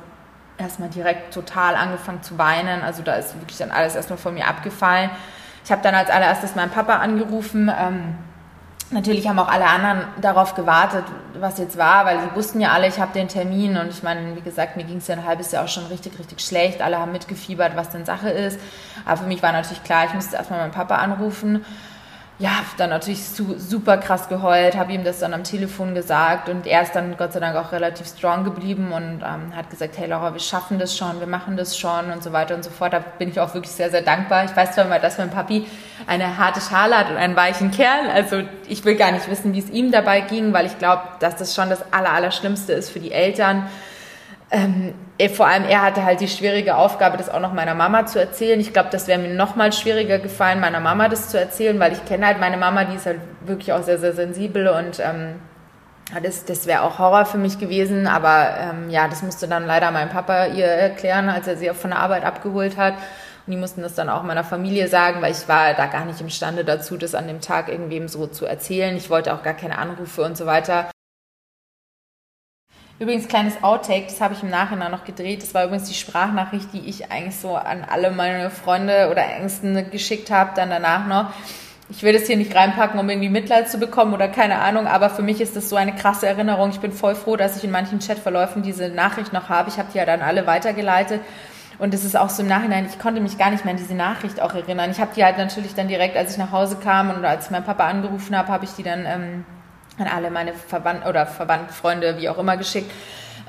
erstmal 0.59 0.89
direkt 0.89 1.33
total 1.35 1.75
angefangen 1.75 2.23
zu 2.23 2.39
weinen. 2.39 2.83
Also 2.83 3.03
da 3.03 3.15
ist 3.15 3.35
wirklich 3.41 3.59
dann 3.59 3.71
alles 3.71 3.95
erstmal 3.95 4.19
von 4.19 4.35
mir 4.35 4.47
abgefallen. 4.49 5.11
Ich 5.65 5.73
habe 5.73 5.83
dann 5.83 5.95
als 5.95 6.11
allererstes 6.11 6.55
meinen 6.55 6.71
Papa 6.71 6.97
angerufen. 6.97 7.71
Ähm, 7.77 8.15
Natürlich 8.93 9.29
haben 9.29 9.39
auch 9.41 9.49
alle 9.49 9.67
anderen 9.67 10.03
darauf 10.21 10.55
gewartet, 10.55 11.05
was 11.41 11.59
jetzt 11.59 11.77
war, 11.77 12.07
weil 12.07 12.21
sie 12.21 12.37
wussten 12.37 12.61
ja 12.61 12.71
alle, 12.71 12.87
ich 12.87 13.01
habe 13.01 13.13
den 13.13 13.27
Termin 13.27 13.77
und 13.77 13.89
ich 13.89 14.05
meine, 14.05 14.37
wie 14.37 14.41
gesagt, 14.41 14.77
mir 14.77 14.85
ging 14.85 14.99
es 14.99 15.09
ja 15.09 15.17
ein 15.17 15.25
halbes 15.25 15.51
Jahr 15.51 15.65
auch 15.65 15.69
schon 15.69 15.87
richtig, 15.87 16.17
richtig 16.21 16.41
schlecht. 16.41 16.81
Alle 16.81 16.99
haben 16.99 17.11
mitgefiebert, 17.11 17.75
was 17.75 17.91
denn 17.91 18.05
Sache 18.05 18.31
ist. 18.31 18.61
Aber 19.05 19.17
für 19.17 19.27
mich 19.27 19.43
war 19.43 19.51
natürlich 19.51 19.83
klar, 19.83 20.05
ich 20.07 20.15
musste 20.15 20.37
erstmal 20.37 20.61
meinen 20.61 20.71
Papa 20.71 20.97
anrufen 20.97 21.65
ja, 22.39 22.51
dann 22.77 22.91
natürlich 22.91 23.25
su 23.27 23.55
super 23.59 23.97
krass 23.97 24.29
geheult, 24.29 24.77
habe 24.77 24.93
ihm 24.93 25.05
das 25.05 25.21
dann 25.21 25.33
am 25.33 25.43
Telefon 25.43 25.95
gesagt 25.95 26.51
und 26.51 26.67
er 26.67 26.83
ist 26.83 26.93
dann 26.95 27.17
Gott 27.17 27.33
sei 27.33 27.41
Dank 27.41 27.57
auch 27.57 27.73
relativ 27.73 28.07
strong 28.07 28.45
geblieben 28.45 28.93
und 28.93 29.23
ähm, 29.23 29.57
hat 29.57 29.71
gesagt, 29.71 29.97
hey 29.97 30.07
Laura, 30.07 30.35
wir 30.35 30.41
schaffen 30.41 30.79
das 30.79 30.95
schon, 30.95 31.19
wir 31.19 31.27
machen 31.27 31.57
das 31.57 31.79
schon 31.79 32.11
und 32.13 32.23
so 32.23 32.35
weiter 32.35 32.55
und 32.55 32.63
so 32.63 32.69
fort. 32.69 32.93
Da 32.93 32.99
bin 32.99 33.31
ich 33.31 33.41
auch 33.41 33.55
wirklich 33.55 33.73
sehr, 33.73 33.91
sehr 33.91 34.03
dankbar. 34.03 34.45
Ich 34.45 34.55
weiß 34.55 34.73
zwar 34.73 34.85
mal, 34.85 35.01
dass 35.01 35.17
mein 35.17 35.31
Papi 35.31 35.67
eine 36.07 36.37
harte 36.37 36.61
Schale 36.61 36.99
hat 36.99 37.11
und 37.11 37.17
einen 37.17 37.37
weichen 37.37 37.71
Kerl. 37.71 38.11
Also 38.13 38.43
ich 38.69 38.85
will 38.85 38.97
gar 38.97 39.13
nicht 39.13 39.31
wissen, 39.31 39.55
wie 39.55 39.61
es 39.61 39.71
ihm 39.71 39.91
dabei 39.91 40.21
ging, 40.21 40.53
weil 40.53 40.67
ich 40.67 40.79
glaube, 40.79 41.05
dass 41.21 41.37
das 41.37 41.55
schon 41.55 41.71
das 41.71 41.91
Allerallerschlimmste 41.91 42.75
ist 42.75 42.91
für 42.91 43.01
die 43.01 43.13
Eltern 43.13 43.67
ähm, 44.51 44.95
vor 45.35 45.47
allem 45.47 45.65
er 45.65 45.83
hatte 45.83 46.05
halt 46.05 46.21
die 46.21 46.29
schwierige 46.29 46.77
Aufgabe, 46.77 47.17
das 47.17 47.29
auch 47.29 47.41
noch 47.41 47.53
meiner 47.53 47.75
Mama 47.75 48.07
zu 48.07 48.21
erzählen. 48.21 48.61
Ich 48.61 48.73
glaube, 48.73 48.91
das 48.93 49.09
wäre 49.09 49.19
mir 49.19 49.35
noch 49.35 49.57
mal 49.57 49.73
schwieriger 49.73 50.19
gefallen, 50.19 50.61
meiner 50.61 50.81
Mama 50.81 51.09
das 51.09 51.31
zu 51.31 51.39
erzählen, 51.39 51.79
weil 51.81 51.93
ich 51.93 52.05
kenne 52.05 52.27
halt 52.27 52.39
meine 52.39 52.57
Mama, 52.57 52.85
die 52.85 52.97
ist 52.97 53.07
halt 53.07 53.21
wirklich 53.45 53.73
auch 53.73 53.83
sehr, 53.83 53.99
sehr 53.99 54.13
sensibel 54.13 54.69
und 54.69 55.01
ähm, 55.01 55.37
das, 56.23 56.45
das 56.45 56.67
wäre 56.67 56.83
auch 56.83 56.99
Horror 56.99 57.27
für 57.27 57.39
mich 57.39 57.59
gewesen. 57.59 58.07
Aber 58.07 58.57
ähm, 58.61 58.91
ja, 58.91 59.09
das 59.09 59.23
musste 59.23 59.49
dann 59.49 59.67
leider 59.67 59.91
mein 59.91 60.09
Papa 60.09 60.47
ihr 60.47 60.67
erklären, 60.67 61.29
als 61.29 61.49
er 61.49 61.57
sie 61.57 61.69
von 61.71 61.91
der 61.91 61.99
Arbeit 61.99 62.25
abgeholt 62.25 62.77
hat. 62.77 62.95
Und 62.95 63.53
die 63.53 63.57
mussten 63.57 63.83
das 63.83 63.95
dann 63.95 64.09
auch 64.09 64.23
meiner 64.23 64.45
Familie 64.45 64.89
sagen, 64.89 65.23
weil 65.23 65.33
ich 65.33 65.49
war 65.49 65.75
da 65.75 65.87
gar 65.87 66.05
nicht 66.05 66.21
imstande 66.21 66.65
dazu, 66.65 66.97
das 66.97 67.15
an 67.15 67.29
dem 67.29 67.41
Tag 67.41 67.69
irgendwem 67.69 68.09
so 68.09 68.27
zu 68.27 68.47
erzählen. 68.47 68.97
Ich 68.97 69.11
wollte 69.11 69.35
auch 69.35 69.43
gar 69.43 69.55
keine 69.55 69.79
Anrufe 69.79 70.23
und 70.23 70.37
so 70.37 70.47
weiter. 70.47 70.91
Übrigens, 72.99 73.29
kleines 73.29 73.63
Outtake, 73.63 74.07
das 74.07 74.23
habe 74.23 74.33
ich 74.33 74.43
im 74.43 74.49
Nachhinein 74.49 74.91
noch 74.91 75.05
gedreht. 75.05 75.43
Das 75.43 75.53
war 75.53 75.65
übrigens 75.65 75.87
die 75.87 75.95
Sprachnachricht, 75.95 76.73
die 76.73 76.89
ich 76.89 77.11
eigentlich 77.13 77.37
so 77.37 77.55
an 77.55 77.85
alle 77.85 78.11
meine 78.11 78.49
Freunde 78.49 79.09
oder 79.11 79.23
Ängsten 79.23 79.91
geschickt 79.91 80.31
habe, 80.31 80.53
dann 80.57 80.71
danach 80.71 81.07
noch. 81.07 81.31
Ich 81.91 82.03
will 82.03 82.15
das 82.15 82.27
hier 82.27 82.39
nicht 82.39 82.55
reinpacken, 82.55 82.99
um 82.99 83.09
irgendwie 83.09 83.29
Mitleid 83.29 83.71
zu 83.71 83.79
bekommen 83.79 84.15
oder 84.15 84.29
keine 84.29 84.59
Ahnung, 84.59 84.87
aber 84.87 85.11
für 85.11 85.23
mich 85.23 85.41
ist 85.41 85.55
das 85.55 85.69
so 85.69 85.77
eine 85.77 85.95
krasse 85.95 86.27
Erinnerung. 86.27 86.71
Ich 86.71 86.81
bin 86.81 86.91
voll 86.91 87.15
froh, 87.15 87.37
dass 87.37 87.57
ich 87.59 87.65
in 87.65 87.71
manchen 87.71 88.01
Chatverläufen 88.01 88.63
diese 88.63 88.89
Nachricht 88.89 89.33
noch 89.33 89.51
habe. 89.51 89.69
Ich 89.69 89.79
habe 89.79 89.89
die 89.93 89.99
ja 89.99 90.07
dann 90.07 90.23
alle 90.23 90.47
weitergeleitet. 90.47 91.21
Und 91.79 91.93
es 91.93 92.03
ist 92.03 92.17
auch 92.17 92.31
so 92.31 92.43
im 92.43 92.49
Nachhinein, 92.49 92.87
ich 92.91 92.99
konnte 92.99 93.21
mich 93.21 93.37
gar 93.37 93.51
nicht 93.51 93.67
mehr 93.67 93.75
an 93.75 93.79
diese 93.79 93.95
Nachricht 93.95 94.41
auch 94.41 94.55
erinnern. 94.55 94.91
Ich 94.91 94.99
habe 94.99 95.11
die 95.15 95.23
halt 95.23 95.37
natürlich 95.37 95.75
dann 95.75 95.89
direkt, 95.89 96.17
als 96.17 96.33
ich 96.33 96.39
nach 96.39 96.51
Hause 96.51 96.77
kam 96.83 97.11
und 97.11 97.23
als 97.25 97.51
meinen 97.51 97.65
Papa 97.65 97.87
angerufen 97.87 98.35
habe, 98.35 98.49
habe 98.49 98.65
ich 98.65 98.71
die 98.73 98.83
dann 98.83 99.05
ähm, 99.05 99.45
an 99.99 100.07
alle 100.07 100.31
meine 100.31 100.53
Verwandten 100.53 101.09
oder 101.09 101.27
Verwandten, 101.27 101.73
Freunde, 101.73 102.17
wie 102.19 102.29
auch 102.29 102.39
immer 102.39 102.57
geschickt, 102.57 102.91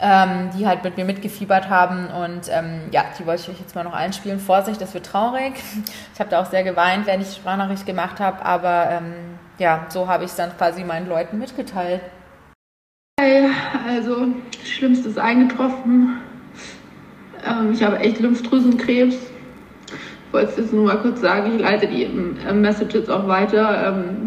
ähm, 0.01 0.49
die 0.57 0.67
halt 0.67 0.83
mit 0.83 0.97
mir 0.97 1.05
mitgefiebert 1.05 1.69
haben. 1.69 2.07
Und 2.07 2.49
ähm, 2.49 2.81
ja, 2.91 3.05
die 3.17 3.25
wollte 3.25 3.43
ich 3.43 3.49
euch 3.49 3.60
jetzt 3.60 3.75
mal 3.75 3.83
noch 3.83 3.93
einspielen. 3.93 4.39
Vorsicht, 4.39 4.79
das 4.81 4.93
wird 4.93 5.05
traurig. 5.05 5.53
Ich 6.13 6.19
habe 6.19 6.31
da 6.31 6.41
auch 6.41 6.47
sehr 6.47 6.63
geweint, 6.63 7.05
während 7.05 7.21
ich 7.21 7.29
die 7.29 7.36
Sprachnachricht 7.36 7.86
gemacht 7.86 8.19
habe, 8.19 8.43
aber 8.43 8.89
ähm, 8.89 9.13
ja, 9.60 9.86
so 9.89 10.07
habe 10.07 10.23
ich 10.23 10.31
es 10.31 10.36
dann 10.36 10.57
quasi 10.57 10.83
meinen 10.83 11.07
Leuten 11.07 11.38
mitgeteilt. 11.38 12.01
Also 13.88 14.27
Schlimmste 14.63 15.10
ist 15.10 15.19
eingetroffen. 15.19 16.17
Ähm, 17.47 17.71
ich 17.71 17.83
habe 17.83 17.99
echt 17.99 18.19
Lymphdrüsenkrebs. 18.19 19.15
Ich 19.15 20.33
wollte 20.33 20.51
es 20.51 20.57
jetzt 20.57 20.73
nur 20.73 20.86
mal 20.86 20.97
kurz 20.97 21.21
sagen, 21.21 21.55
ich 21.55 21.62
leite 21.62 21.88
die 21.88 22.05
Message 22.05 22.95
jetzt 22.95 23.10
auch 23.10 23.27
weiter 23.27 23.88
ähm, 23.88 24.26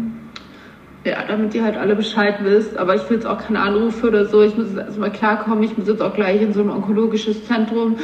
ja, 1.03 1.17
damit 1.27 1.53
ihr 1.55 1.63
halt 1.63 1.77
alle 1.77 1.95
Bescheid 1.95 2.35
wisst. 2.43 2.77
Aber 2.77 2.95
ich 2.95 3.09
will 3.09 3.17
jetzt 3.17 3.25
auch 3.25 3.39
keine 3.39 3.59
Anrufe 3.59 4.07
oder 4.07 4.25
so. 4.25 4.41
Ich 4.41 4.55
muss 4.55 4.67
jetzt 4.67 4.77
erstmal 4.77 5.11
klarkommen. 5.11 5.63
Ich 5.63 5.77
muss 5.77 5.87
jetzt 5.87 6.01
auch 6.01 6.13
gleich 6.13 6.41
in 6.41 6.53
so 6.53 6.61
ein 6.61 6.69
onkologisches 6.69 7.45
Zentrum. 7.45 7.97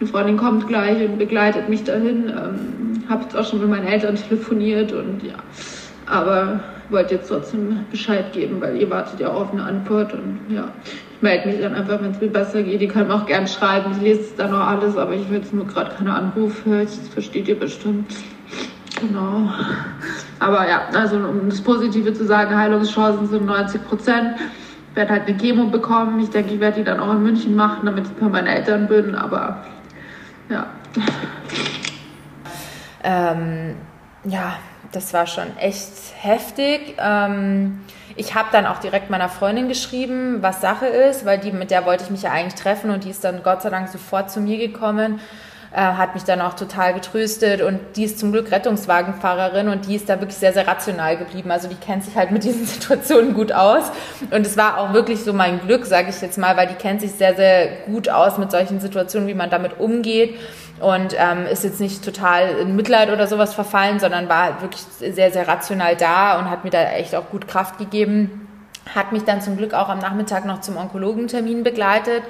Eine 0.00 0.08
Freundin 0.08 0.36
kommt 0.36 0.68
gleich 0.68 1.04
und 1.04 1.18
begleitet 1.18 1.68
mich 1.68 1.84
dahin. 1.84 2.28
Ähm, 2.28 3.04
habe 3.08 3.24
jetzt 3.24 3.36
auch 3.36 3.48
schon 3.48 3.60
mit 3.60 3.70
meinen 3.70 3.86
Eltern 3.86 4.16
telefoniert 4.16 4.92
und 4.92 5.22
ja. 5.22 5.34
Aber 6.06 6.60
wollte 6.90 7.14
jetzt 7.14 7.28
trotzdem 7.28 7.80
Bescheid 7.90 8.32
geben, 8.32 8.60
weil 8.60 8.76
ihr 8.76 8.90
wartet 8.90 9.20
ja 9.20 9.28
auch 9.30 9.42
auf 9.42 9.52
eine 9.52 9.64
Antwort 9.64 10.12
und 10.12 10.40
ja. 10.48 10.68
Ich 11.16 11.22
melde 11.22 11.48
mich 11.48 11.60
dann 11.60 11.74
einfach, 11.74 12.00
wenn 12.02 12.10
es 12.10 12.20
mir 12.20 12.28
besser 12.28 12.62
geht. 12.62 12.86
Könnt 12.92 13.08
mir 13.08 13.14
auch 13.14 13.26
gerne 13.26 13.48
schreiben. 13.48 13.92
Ich 13.96 14.02
lese 14.02 14.20
es 14.20 14.36
dann 14.36 14.50
noch 14.50 14.66
alles, 14.66 14.96
aber 14.96 15.14
ich 15.14 15.28
will 15.30 15.38
jetzt 15.38 15.54
nur 15.54 15.66
gerade 15.66 15.94
keine 15.96 16.12
Anrufe. 16.12 16.82
Das 16.82 17.08
versteht 17.08 17.48
ihr 17.48 17.58
bestimmt. 17.58 18.12
Genau. 19.08 19.50
Aber 20.38 20.68
ja, 20.68 20.88
also 20.94 21.16
um 21.16 21.48
das 21.48 21.60
Positive 21.60 22.12
zu 22.12 22.26
sagen, 22.26 22.56
Heilungschancen 22.56 23.28
sind 23.28 23.46
90 23.46 23.86
Prozent. 23.86 24.40
Ich 24.90 24.96
werde 24.96 25.12
halt 25.12 25.28
eine 25.28 25.36
Chemo 25.36 25.66
bekommen. 25.66 26.20
Ich 26.20 26.30
denke, 26.30 26.54
ich 26.54 26.60
werde 26.60 26.78
die 26.78 26.84
dann 26.84 27.00
auch 27.00 27.12
in 27.12 27.22
München 27.22 27.56
machen, 27.56 27.86
damit 27.86 28.06
ich 28.06 28.12
bei 28.12 28.28
meinen 28.28 28.46
Eltern 28.46 28.86
bin. 28.86 29.14
Aber 29.14 29.64
ja. 30.48 30.66
Ähm, 33.02 33.74
ja, 34.24 34.56
das 34.92 35.12
war 35.12 35.26
schon 35.26 35.56
echt 35.58 35.92
heftig. 36.20 36.96
Ähm, 36.98 37.80
ich 38.16 38.34
habe 38.34 38.48
dann 38.52 38.66
auch 38.66 38.78
direkt 38.78 39.10
meiner 39.10 39.28
Freundin 39.28 39.68
geschrieben, 39.68 40.38
was 40.40 40.60
Sache 40.60 40.86
ist, 40.86 41.26
weil 41.26 41.38
die 41.38 41.50
mit 41.50 41.70
der 41.70 41.84
wollte 41.84 42.04
ich 42.04 42.10
mich 42.10 42.22
ja 42.22 42.30
eigentlich 42.30 42.54
treffen 42.54 42.90
und 42.90 43.04
die 43.04 43.10
ist 43.10 43.24
dann 43.24 43.42
Gott 43.42 43.62
sei 43.62 43.70
Dank 43.70 43.88
sofort 43.88 44.30
zu 44.30 44.40
mir 44.40 44.56
gekommen 44.56 45.20
äh, 45.74 45.80
hat 45.80 46.14
mich 46.14 46.22
dann 46.22 46.40
auch 46.40 46.54
total 46.54 46.94
getröstet 46.94 47.60
und 47.60 47.80
die 47.96 48.04
ist 48.04 48.20
zum 48.20 48.30
Glück 48.30 48.52
Rettungswagenfahrerin 48.52 49.68
und 49.68 49.88
die 49.88 49.96
ist 49.96 50.08
da 50.08 50.20
wirklich 50.20 50.38
sehr, 50.38 50.52
sehr 50.52 50.68
rational 50.68 51.16
geblieben. 51.16 51.50
Also 51.50 51.66
die 51.66 51.74
kennt 51.74 52.04
sich 52.04 52.14
halt 52.14 52.30
mit 52.30 52.44
diesen 52.44 52.64
Situationen 52.66 53.34
gut 53.34 53.52
aus 53.52 53.90
und 54.30 54.46
es 54.46 54.56
war 54.56 54.78
auch 54.78 54.92
wirklich 54.92 55.24
so 55.24 55.32
mein 55.32 55.60
Glück, 55.60 55.84
sage 55.84 56.10
ich 56.10 56.20
jetzt 56.20 56.38
mal, 56.38 56.56
weil 56.56 56.68
die 56.68 56.74
kennt 56.74 57.00
sich 57.00 57.10
sehr, 57.10 57.34
sehr 57.34 57.66
gut 57.86 58.08
aus 58.08 58.38
mit 58.38 58.52
solchen 58.52 58.78
Situationen, 58.78 59.26
wie 59.26 59.34
man 59.34 59.50
damit 59.50 59.80
umgeht 59.80 60.38
und 60.78 61.16
ähm, 61.18 61.46
ist 61.46 61.64
jetzt 61.64 61.80
nicht 61.80 62.04
total 62.04 62.50
in 62.60 62.76
Mitleid 62.76 63.10
oder 63.10 63.26
sowas 63.26 63.52
verfallen, 63.52 63.98
sondern 63.98 64.28
war 64.28 64.44
halt 64.44 64.62
wirklich 64.62 64.82
sehr, 64.82 65.32
sehr 65.32 65.48
rational 65.48 65.96
da 65.96 66.38
und 66.38 66.50
hat 66.50 66.62
mir 66.62 66.70
da 66.70 66.82
echt 66.92 67.16
auch 67.16 67.30
gut 67.30 67.48
Kraft 67.48 67.78
gegeben. 67.78 68.48
Hat 68.94 69.10
mich 69.10 69.24
dann 69.24 69.40
zum 69.40 69.56
Glück 69.56 69.74
auch 69.74 69.88
am 69.88 69.98
Nachmittag 69.98 70.44
noch 70.44 70.60
zum 70.60 70.76
Onkologentermin 70.76 71.64
begleitet 71.64 72.22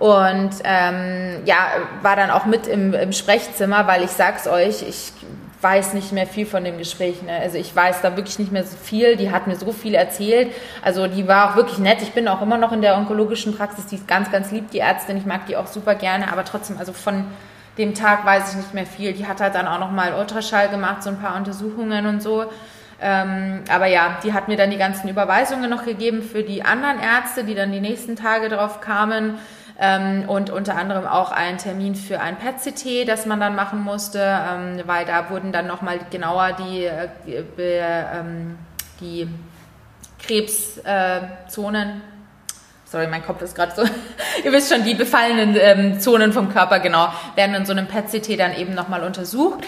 und 0.00 0.50
ähm, 0.64 1.42
ja, 1.44 1.58
war 2.00 2.16
dann 2.16 2.30
auch 2.30 2.46
mit 2.46 2.66
im, 2.66 2.94
im 2.94 3.12
Sprechzimmer, 3.12 3.86
weil 3.86 4.02
ich 4.02 4.10
sag's 4.10 4.48
euch, 4.48 4.80
ich 4.80 5.12
weiß 5.60 5.92
nicht 5.92 6.10
mehr 6.12 6.26
viel 6.26 6.46
von 6.46 6.64
dem 6.64 6.78
Gespräch. 6.78 7.20
Ne? 7.20 7.32
Also 7.38 7.58
ich 7.58 7.76
weiß 7.76 8.00
da 8.00 8.16
wirklich 8.16 8.38
nicht 8.38 8.50
mehr 8.50 8.64
so 8.64 8.78
viel. 8.78 9.16
Die 9.16 9.30
hat 9.30 9.46
mir 9.46 9.56
so 9.56 9.72
viel 9.72 9.94
erzählt. 9.94 10.54
Also 10.80 11.06
die 11.06 11.28
war 11.28 11.50
auch 11.50 11.56
wirklich 11.56 11.78
nett. 11.78 12.00
Ich 12.00 12.12
bin 12.12 12.28
auch 12.28 12.40
immer 12.40 12.56
noch 12.56 12.72
in 12.72 12.80
der 12.80 12.96
onkologischen 12.96 13.54
Praxis. 13.54 13.84
Die 13.88 13.96
ist 13.96 14.08
ganz, 14.08 14.30
ganz 14.32 14.50
lieb, 14.50 14.70
die 14.70 14.78
Ärztin. 14.78 15.18
Ich 15.18 15.26
mag 15.26 15.44
die 15.48 15.58
auch 15.58 15.66
super 15.66 15.94
gerne. 15.94 16.32
Aber 16.32 16.46
trotzdem, 16.46 16.78
also 16.78 16.94
von 16.94 17.26
dem 17.76 17.94
Tag 17.94 18.24
weiß 18.24 18.52
ich 18.52 18.56
nicht 18.56 18.72
mehr 18.72 18.86
viel. 18.86 19.12
Die 19.12 19.26
hat 19.26 19.42
halt 19.42 19.54
dann 19.54 19.68
auch 19.68 19.80
noch 19.80 19.90
mal 19.90 20.14
Ultraschall 20.14 20.70
gemacht, 20.70 21.02
so 21.02 21.10
ein 21.10 21.20
paar 21.20 21.36
Untersuchungen 21.36 22.06
und 22.06 22.22
so. 22.22 22.46
Ähm, 23.02 23.64
aber 23.70 23.86
ja, 23.86 24.18
die 24.24 24.32
hat 24.32 24.48
mir 24.48 24.56
dann 24.56 24.70
die 24.70 24.78
ganzen 24.78 25.10
Überweisungen 25.10 25.68
noch 25.68 25.84
gegeben 25.84 26.22
für 26.22 26.42
die 26.42 26.64
anderen 26.64 27.00
Ärzte, 27.00 27.44
die 27.44 27.54
dann 27.54 27.70
die 27.70 27.80
nächsten 27.80 28.16
Tage 28.16 28.48
drauf 28.48 28.80
kamen 28.80 29.38
ähm, 29.80 30.28
und 30.28 30.50
unter 30.50 30.76
anderem 30.76 31.06
auch 31.06 31.32
einen 31.32 31.56
Termin 31.56 31.94
für 31.94 32.20
ein 32.20 32.36
PET-CT, 32.36 33.08
das 33.08 33.24
man 33.24 33.40
dann 33.40 33.56
machen 33.56 33.82
musste, 33.82 34.20
ähm, 34.20 34.82
weil 34.84 35.06
da 35.06 35.30
wurden 35.30 35.52
dann 35.52 35.66
nochmal 35.66 35.98
genauer 36.10 36.52
die, 36.52 36.84
äh, 36.84 37.08
ähm, 37.58 38.58
die 39.00 39.26
Krebszonen 40.22 41.88
äh, 41.88 42.00
sorry, 42.84 43.06
mein 43.06 43.24
Kopf 43.24 43.40
ist 43.40 43.54
gerade 43.54 43.72
so, 43.74 43.82
ihr 44.44 44.52
wisst 44.52 44.70
schon, 44.70 44.84
die 44.84 44.94
befallenen 44.94 45.56
ähm, 45.58 45.98
Zonen 45.98 46.34
vom 46.34 46.52
Körper, 46.52 46.80
genau, 46.80 47.10
werden 47.36 47.54
in 47.54 47.64
so 47.64 47.72
einem 47.72 47.86
PET-CT 47.86 48.38
dann 48.38 48.54
eben 48.54 48.74
nochmal 48.74 49.02
untersucht. 49.02 49.60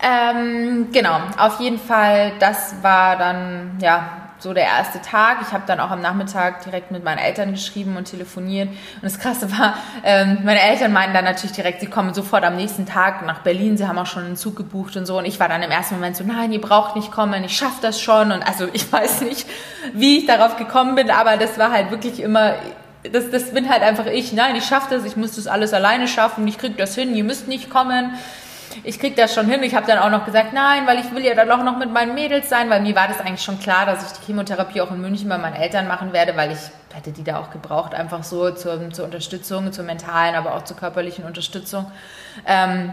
Ähm, 0.00 0.88
genau, 0.92 1.18
auf 1.38 1.58
jeden 1.58 1.78
Fall, 1.78 2.34
das 2.38 2.74
war 2.82 3.16
dann, 3.16 3.78
ja, 3.80 4.25
so 4.38 4.52
der 4.52 4.64
erste 4.64 5.00
Tag. 5.00 5.38
Ich 5.42 5.52
habe 5.52 5.64
dann 5.66 5.80
auch 5.80 5.90
am 5.90 6.00
Nachmittag 6.00 6.62
direkt 6.64 6.90
mit 6.90 7.04
meinen 7.04 7.18
Eltern 7.18 7.52
geschrieben 7.52 7.96
und 7.96 8.04
telefoniert. 8.04 8.68
Und 8.68 9.02
das 9.02 9.18
Krasse 9.18 9.50
war, 9.56 9.74
ähm, 10.04 10.38
meine 10.44 10.60
Eltern 10.60 10.92
meinten 10.92 11.14
dann 11.14 11.24
natürlich 11.24 11.54
direkt, 11.54 11.80
sie 11.80 11.86
kommen 11.86 12.14
sofort 12.14 12.44
am 12.44 12.56
nächsten 12.56 12.86
Tag 12.86 13.24
nach 13.26 13.40
Berlin. 13.40 13.76
Sie 13.76 13.86
haben 13.86 13.98
auch 13.98 14.06
schon 14.06 14.24
einen 14.24 14.36
Zug 14.36 14.56
gebucht 14.56 14.96
und 14.96 15.06
so. 15.06 15.18
Und 15.18 15.24
ich 15.24 15.40
war 15.40 15.48
dann 15.48 15.62
im 15.62 15.70
ersten 15.70 15.96
Moment 15.96 16.16
so, 16.16 16.24
nein, 16.24 16.52
ihr 16.52 16.60
braucht 16.60 16.96
nicht 16.96 17.10
kommen, 17.10 17.44
ich 17.44 17.56
schaffe 17.56 17.78
das 17.82 18.00
schon. 18.00 18.32
Und 18.32 18.42
also 18.46 18.68
ich 18.72 18.92
weiß 18.92 19.22
nicht, 19.22 19.46
wie 19.92 20.18
ich 20.18 20.26
darauf 20.26 20.56
gekommen 20.56 20.94
bin, 20.94 21.10
aber 21.10 21.36
das 21.36 21.58
war 21.58 21.72
halt 21.72 21.90
wirklich 21.90 22.20
immer 22.20 22.54
das, 23.12 23.30
das 23.30 23.52
bin 23.52 23.68
halt 23.68 23.82
einfach 23.82 24.06
ich. 24.06 24.32
Nein, 24.32 24.56
ich 24.56 24.64
schaffe 24.64 24.94
das, 24.94 25.04
ich 25.04 25.16
muss 25.16 25.36
das 25.36 25.46
alles 25.46 25.72
alleine 25.72 26.08
schaffen, 26.08 26.46
ich 26.48 26.58
kriege 26.58 26.74
das 26.74 26.94
hin, 26.94 27.14
ihr 27.14 27.22
müsst 27.24 27.46
nicht 27.46 27.70
kommen 27.70 28.14
ich 28.84 28.98
krieg 28.98 29.16
das 29.16 29.34
schon 29.34 29.46
hin. 29.46 29.62
Ich 29.62 29.74
habe 29.74 29.86
dann 29.86 29.98
auch 29.98 30.10
noch 30.10 30.24
gesagt, 30.24 30.52
nein, 30.52 30.86
weil 30.86 30.98
ich 30.98 31.12
will 31.14 31.24
ja 31.24 31.34
dann 31.34 31.50
auch 31.50 31.62
noch 31.62 31.78
mit 31.78 31.92
meinen 31.92 32.14
Mädels 32.14 32.48
sein, 32.48 32.70
weil 32.70 32.80
mir 32.80 32.94
war 32.94 33.08
das 33.08 33.20
eigentlich 33.20 33.42
schon 33.42 33.58
klar, 33.58 33.86
dass 33.86 34.12
ich 34.12 34.18
die 34.18 34.26
Chemotherapie 34.26 34.80
auch 34.80 34.90
in 34.90 35.00
München 35.00 35.28
bei 35.28 35.38
meinen 35.38 35.56
Eltern 35.56 35.86
machen 35.88 36.12
werde, 36.12 36.36
weil 36.36 36.52
ich 36.52 36.58
hätte 36.94 37.12
die 37.12 37.24
da 37.24 37.40
auch 37.40 37.50
gebraucht, 37.50 37.94
einfach 37.94 38.24
so 38.24 38.50
zur, 38.52 38.90
zur 38.90 39.04
Unterstützung, 39.04 39.72
zur 39.72 39.84
mentalen, 39.84 40.34
aber 40.34 40.54
auch 40.54 40.64
zur 40.64 40.76
körperlichen 40.76 41.24
Unterstützung. 41.24 41.90
Ähm, 42.46 42.92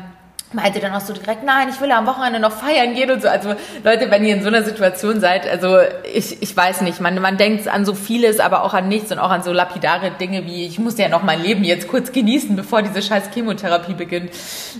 meinte 0.54 0.80
dann 0.80 0.94
auch 0.94 1.02
so 1.02 1.14
direkt, 1.14 1.44
nein, 1.44 1.70
ich 1.70 1.80
will 1.82 1.92
am 1.92 2.06
Wochenende 2.06 2.40
noch 2.40 2.52
feiern 2.52 2.94
gehen 2.94 3.12
und 3.12 3.22
so. 3.22 3.28
Also 3.28 3.56
Leute, 3.84 4.10
wenn 4.12 4.24
ihr 4.26 4.36
in 4.36 4.42
so 4.42 4.48
einer 4.48 4.64
Situation 4.64 5.20
seid, 5.20 5.48
also 5.50 5.78
ich, 6.12 6.42
ich 6.42 6.56
weiß 6.56 6.82
nicht, 6.82 7.00
man, 7.00 7.20
man 7.20 7.38
denkt 7.38 7.68
an 7.68 7.86
so 7.86 7.94
vieles, 7.94 8.40
aber 8.40 8.64
auch 8.64 8.74
an 8.74 8.88
nichts 8.88 9.12
und 9.12 9.20
auch 9.20 9.30
an 9.30 9.44
so 9.44 9.52
lapidare 9.52 10.12
Dinge 10.12 10.46
wie, 10.46 10.66
ich 10.66 10.80
muss 10.80 10.98
ja 10.98 11.10
noch 11.10 11.24
mein 11.24 11.42
Leben 11.42 11.64
jetzt 11.64 11.88
kurz 11.88 12.12
genießen, 12.12 12.56
bevor 12.56 12.82
diese 12.82 13.02
scheiß 13.02 13.30
Chemotherapie 13.34 13.94
beginnt. 13.94 14.32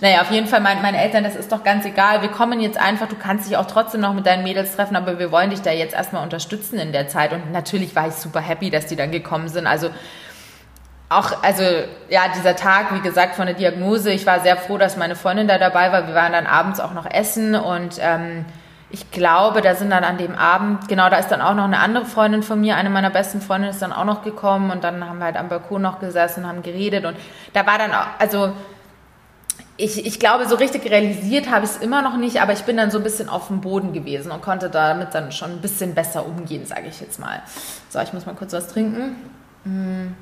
Naja, 0.02 0.22
auf 0.22 0.32
jeden 0.32 0.48
Fall 0.48 0.62
meinten 0.62 0.84
meine 0.84 1.02
Eltern, 1.02 1.24
das 1.24 1.36
ist 1.36 1.52
doch 1.52 1.64
ganz 1.64 1.86
egal, 1.86 2.22
wir 2.22 2.30
kommen 2.30 2.60
jetzt 2.60 2.80
einfach, 2.80 3.08
du 3.08 3.16
kannst 3.16 3.50
dich 3.50 3.58
auch 3.58 3.68
trotzdem 3.68 4.02
noch 4.02 4.14
mit 4.14 4.26
deinen 4.26 4.44
Mädels 4.44 4.76
treffen, 4.76 4.96
aber 4.96 5.20
wir 5.20 5.32
wollen 5.32 5.50
dich 5.50 5.62
da 5.62 5.72
jetzt 5.72 5.94
erstmal 5.94 6.24
unterstützen 6.24 6.80
in 6.80 6.92
der 6.92 7.08
Zeit. 7.08 7.34
Und 7.34 7.52
natürlich 7.52 7.96
war 7.96 8.08
ich 8.08 8.14
super 8.16 8.40
happy, 8.40 8.70
dass 8.70 8.88
die 8.88 8.96
dann 8.96 9.12
gekommen 9.12 9.48
sind. 9.48 9.68
Also 9.68 9.90
auch, 11.18 11.44
also 11.44 11.64
ja, 12.10 12.22
dieser 12.36 12.56
Tag, 12.56 12.94
wie 12.94 13.02
gesagt, 13.02 13.36
von 13.36 13.46
der 13.46 13.56
Diagnose, 13.56 14.12
ich 14.12 14.26
war 14.26 14.40
sehr 14.40 14.58
froh, 14.58 14.78
dass 14.78 14.98
meine 14.98 15.16
Freundin 15.16 15.48
da 15.48 15.58
dabei 15.58 15.92
war. 15.92 16.08
Wir 16.08 16.16
waren 16.16 16.32
dann 16.32 16.46
abends 16.46 16.80
auch 16.80 16.94
noch 16.94 17.10
essen 17.10 17.56
und 17.56 17.98
ähm, 18.00 18.46
ich 18.90 19.10
glaube, 19.10 19.62
da 19.62 19.74
sind 19.74 19.90
dann 19.90 20.04
an 20.04 20.20
dem 20.20 20.36
Abend, 20.36 20.88
genau, 20.88 21.10
da 21.10 21.18
ist 21.18 21.30
dann 21.30 21.42
auch 21.42 21.56
noch 21.56 21.64
eine 21.64 21.80
andere 21.80 22.06
Freundin 22.06 22.44
von 22.44 22.62
mir, 22.62 22.76
eine 22.76 22.92
meiner 22.92 23.10
besten 23.10 23.42
Freundinnen 23.42 23.74
ist 23.74 23.82
dann 23.82 23.92
auch 23.92 24.06
noch 24.06 24.24
gekommen 24.24 24.70
und 24.70 24.84
dann 24.84 25.04
haben 25.08 25.18
wir 25.18 25.26
halt 25.26 25.36
am 25.36 25.50
Balkon 25.50 25.82
noch 25.82 26.00
gesessen, 26.00 26.48
haben 26.48 26.62
geredet 26.62 27.04
und 27.06 27.18
da 27.54 27.66
war 27.66 27.80
dann 27.80 27.92
auch, 27.92 28.06
also 28.20 28.54
ich, 29.78 30.06
ich 30.06 30.20
glaube, 30.20 30.48
so 30.48 30.56
richtig 30.56 30.90
realisiert 30.90 31.50
habe 31.50 31.66
ich 31.66 31.72
es 31.72 31.78
immer 31.78 32.04
noch 32.04 32.18
nicht, 32.18 32.40
aber 32.40 32.54
ich 32.54 32.64
bin 32.64 32.78
dann 32.78 32.92
so 32.92 33.00
ein 33.00 33.04
bisschen 33.04 33.30
auf 33.30 33.48
dem 33.48 33.62
Boden 33.62 33.94
gewesen 33.94 34.32
und 34.32 34.44
konnte 34.44 34.70
damit 34.70 35.16
dann 35.16 35.32
schon 35.32 35.54
ein 35.54 35.62
bisschen 35.62 35.96
besser 35.96 36.26
umgehen, 36.26 36.68
sage 36.68 36.88
ich 36.88 37.02
jetzt 37.02 37.20
mal. 37.20 37.42
So, 37.90 38.00
ich 38.00 38.14
muss 38.14 38.28
mal 38.28 38.36
kurz 38.36 38.54
was 38.54 38.68
trinken. 38.68 39.16
Hm. 39.64 40.16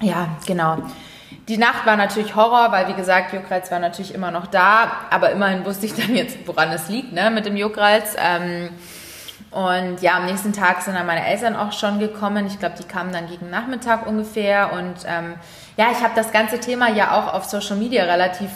Ja, 0.00 0.28
genau. 0.46 0.78
Die 1.48 1.58
Nacht 1.58 1.86
war 1.86 1.96
natürlich 1.96 2.34
Horror, 2.34 2.72
weil 2.72 2.88
wie 2.88 2.94
gesagt, 2.94 3.32
Juckreiz 3.32 3.70
war 3.70 3.78
natürlich 3.78 4.14
immer 4.14 4.30
noch 4.30 4.46
da, 4.46 4.90
aber 5.10 5.30
immerhin 5.30 5.64
wusste 5.64 5.86
ich 5.86 5.94
dann 5.94 6.14
jetzt, 6.14 6.38
woran 6.46 6.70
es 6.72 6.88
liegt, 6.88 7.12
ne, 7.12 7.30
mit 7.30 7.46
dem 7.46 7.56
Juckreiz. 7.56 8.16
Ähm, 8.18 8.70
und 9.50 10.02
ja, 10.02 10.16
am 10.16 10.26
nächsten 10.26 10.52
Tag 10.52 10.82
sind 10.82 10.94
dann 10.94 11.06
meine 11.06 11.24
Eltern 11.24 11.56
auch 11.56 11.72
schon 11.72 11.98
gekommen. 11.98 12.46
Ich 12.46 12.58
glaube, 12.58 12.74
die 12.78 12.84
kamen 12.84 13.12
dann 13.12 13.26
gegen 13.26 13.48
Nachmittag 13.48 14.06
ungefähr. 14.06 14.72
Und 14.72 14.96
ähm, 15.06 15.34
ja, 15.76 15.86
ich 15.92 16.02
habe 16.02 16.12
das 16.14 16.32
ganze 16.32 16.60
Thema 16.60 16.90
ja 16.90 17.12
auch 17.12 17.32
auf 17.32 17.44
Social 17.44 17.76
Media 17.76 18.04
relativ 18.04 18.50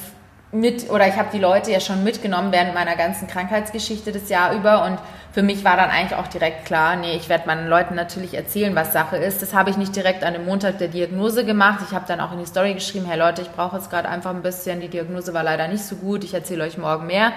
mit, 0.53 0.91
oder 0.91 1.07
ich 1.07 1.17
habe 1.17 1.29
die 1.33 1.39
Leute 1.39 1.71
ja 1.71 1.81
schon 1.81 2.05
mitgenommen 2.05 2.53
während 2.53 2.75
meiner 2.75 2.97
ganzen 2.97 3.29
Krankheitsgeschichte 3.29 4.13
das 4.13 4.29
Jahr 4.29 4.53
über. 4.53 4.85
Und 4.85 4.99
für 5.33 5.43
mich 5.43 5.65
war 5.65 5.77
dann 5.77 5.91
eigentlich 5.91 6.19
auch 6.19 6.27
direkt 6.27 6.65
klar, 6.65 6.97
nee, 6.97 7.15
ich 7.17 7.29
werde 7.29 7.47
meinen 7.47 7.69
Leuten 7.69 7.95
natürlich 7.95 8.35
erzählen, 8.35 8.75
was 8.75 8.93
Sache 8.93 9.17
ist. 9.17 9.43
Das 9.43 9.55
habe 9.55 9.71
ich 9.71 9.77
nicht 9.77 9.95
direkt 9.95 10.25
an 10.25 10.33
dem 10.33 10.45
Montag 10.45 10.79
der 10.79 10.89
Diagnose 10.89 11.45
gemacht. 11.45 11.81
Ich 11.87 11.95
habe 11.95 12.05
dann 12.09 12.21
auch 12.21 12.33
in 12.33 12.41
die 12.41 12.47
Story 12.47 12.75
geschrieben, 12.75 13.07
hey 13.07 13.19
Leute, 13.19 13.43
ich 13.43 13.51
brauche 13.51 13.77
jetzt 13.77 13.91
gerade 13.91 14.09
einfach 14.09 14.31
ein 14.31 14.43
bisschen, 14.43 14.81
die 14.81 14.89
Diagnose 14.89 15.33
war 15.33 15.45
leider 15.45 15.69
nicht 15.69 15.85
so 15.85 15.97
gut, 15.97 16.25
ich 16.25 16.35
erzähle 16.35 16.65
euch 16.65 16.79
morgen 16.79 17.07
mehr. 17.07 17.33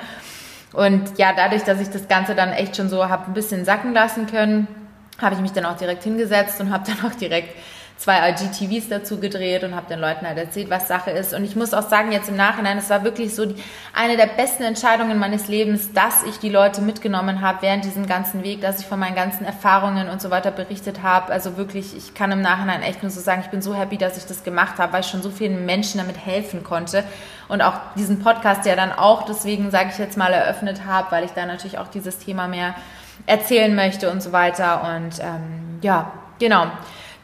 Und 0.74 1.20
ja, 1.20 1.34
dadurch, 1.36 1.64
dass 1.64 1.80
ich 1.80 1.90
das 1.90 2.08
Ganze 2.08 2.34
dann 2.34 2.52
echt 2.52 2.76
schon 2.76 2.90
so 2.90 3.08
habe 3.08 3.28
ein 3.28 3.34
bisschen 3.34 3.64
sacken 3.64 3.94
lassen 3.94 4.26
können, 4.26 4.68
habe 5.22 5.36
ich 5.36 5.42
mich 5.42 5.52
dann 5.52 5.66
auch 5.66 5.78
direkt 5.78 6.04
hingesetzt 6.04 6.60
und 6.62 6.72
habe 6.72 6.84
dann 6.88 7.12
auch 7.12 7.16
direkt 7.16 7.56
zwei 8.04 8.30
IGTVs 8.32 8.90
dazu 8.90 9.18
gedreht 9.18 9.64
und 9.64 9.76
habe 9.76 9.88
den 9.88 10.00
Leuten 10.00 10.28
halt 10.28 10.38
erzählt, 10.38 10.70
was 10.70 10.90
Sache 10.90 11.12
ist. 11.12 11.34
Und 11.34 11.46
ich 11.46 11.56
muss 11.56 11.74
auch 11.74 11.88
sagen, 11.88 12.12
jetzt 12.12 12.28
im 12.28 12.36
Nachhinein, 12.36 12.78
es 12.78 12.90
war 12.90 13.06
wirklich 13.06 13.34
so 13.34 13.46
die, 13.46 13.56
eine 13.94 14.18
der 14.18 14.26
besten 14.26 14.64
Entscheidungen 14.64 15.18
meines 15.18 15.48
Lebens, 15.48 15.94
dass 15.94 16.24
ich 16.24 16.38
die 16.38 16.50
Leute 16.50 16.82
mitgenommen 16.82 17.40
habe 17.40 17.62
während 17.62 17.86
diesem 17.86 18.06
ganzen 18.06 18.44
Weg, 18.44 18.60
dass 18.60 18.82
ich 18.82 18.88
von 18.88 19.00
meinen 19.00 19.16
ganzen 19.16 19.46
Erfahrungen 19.46 20.10
und 20.10 20.22
so 20.22 20.32
weiter 20.32 20.52
berichtet 20.52 21.02
habe. 21.02 21.32
Also 21.32 21.56
wirklich, 21.56 21.96
ich 21.96 22.14
kann 22.14 22.30
im 22.34 22.42
Nachhinein 22.42 22.82
echt 22.82 23.04
nur 23.04 23.10
so 23.10 23.22
sagen, 23.22 23.42
ich 23.46 23.52
bin 23.52 23.62
so 23.62 23.74
happy, 23.74 23.98
dass 23.98 24.18
ich 24.18 24.26
das 24.26 24.44
gemacht 24.44 24.80
habe, 24.80 24.92
weil 24.92 25.00
ich 25.00 25.08
schon 25.08 25.22
so 25.22 25.30
vielen 25.30 25.66
Menschen 25.66 26.00
damit 26.00 26.18
helfen 26.18 26.66
konnte. 26.66 27.06
Und 27.48 27.62
auch 27.62 27.76
diesen 27.96 28.20
Podcast 28.20 28.66
ja 28.66 28.76
dann 28.76 28.92
auch, 28.92 29.24
deswegen 29.24 29.72
sage 29.72 29.92
ich 29.94 29.98
jetzt 29.98 30.18
mal, 30.18 30.34
eröffnet 30.34 30.86
habe, 30.86 31.10
weil 31.12 31.24
ich 31.24 31.32
da 31.32 31.46
natürlich 31.46 31.78
auch 31.78 31.88
dieses 31.88 32.18
Thema 32.18 32.50
mehr 32.50 32.76
erzählen 33.28 33.74
möchte 33.74 34.12
und 34.12 34.22
so 34.22 34.34
weiter. 34.34 34.98
Und 34.98 35.20
ähm, 35.22 35.80
ja, 35.82 36.12
genau. 36.38 36.68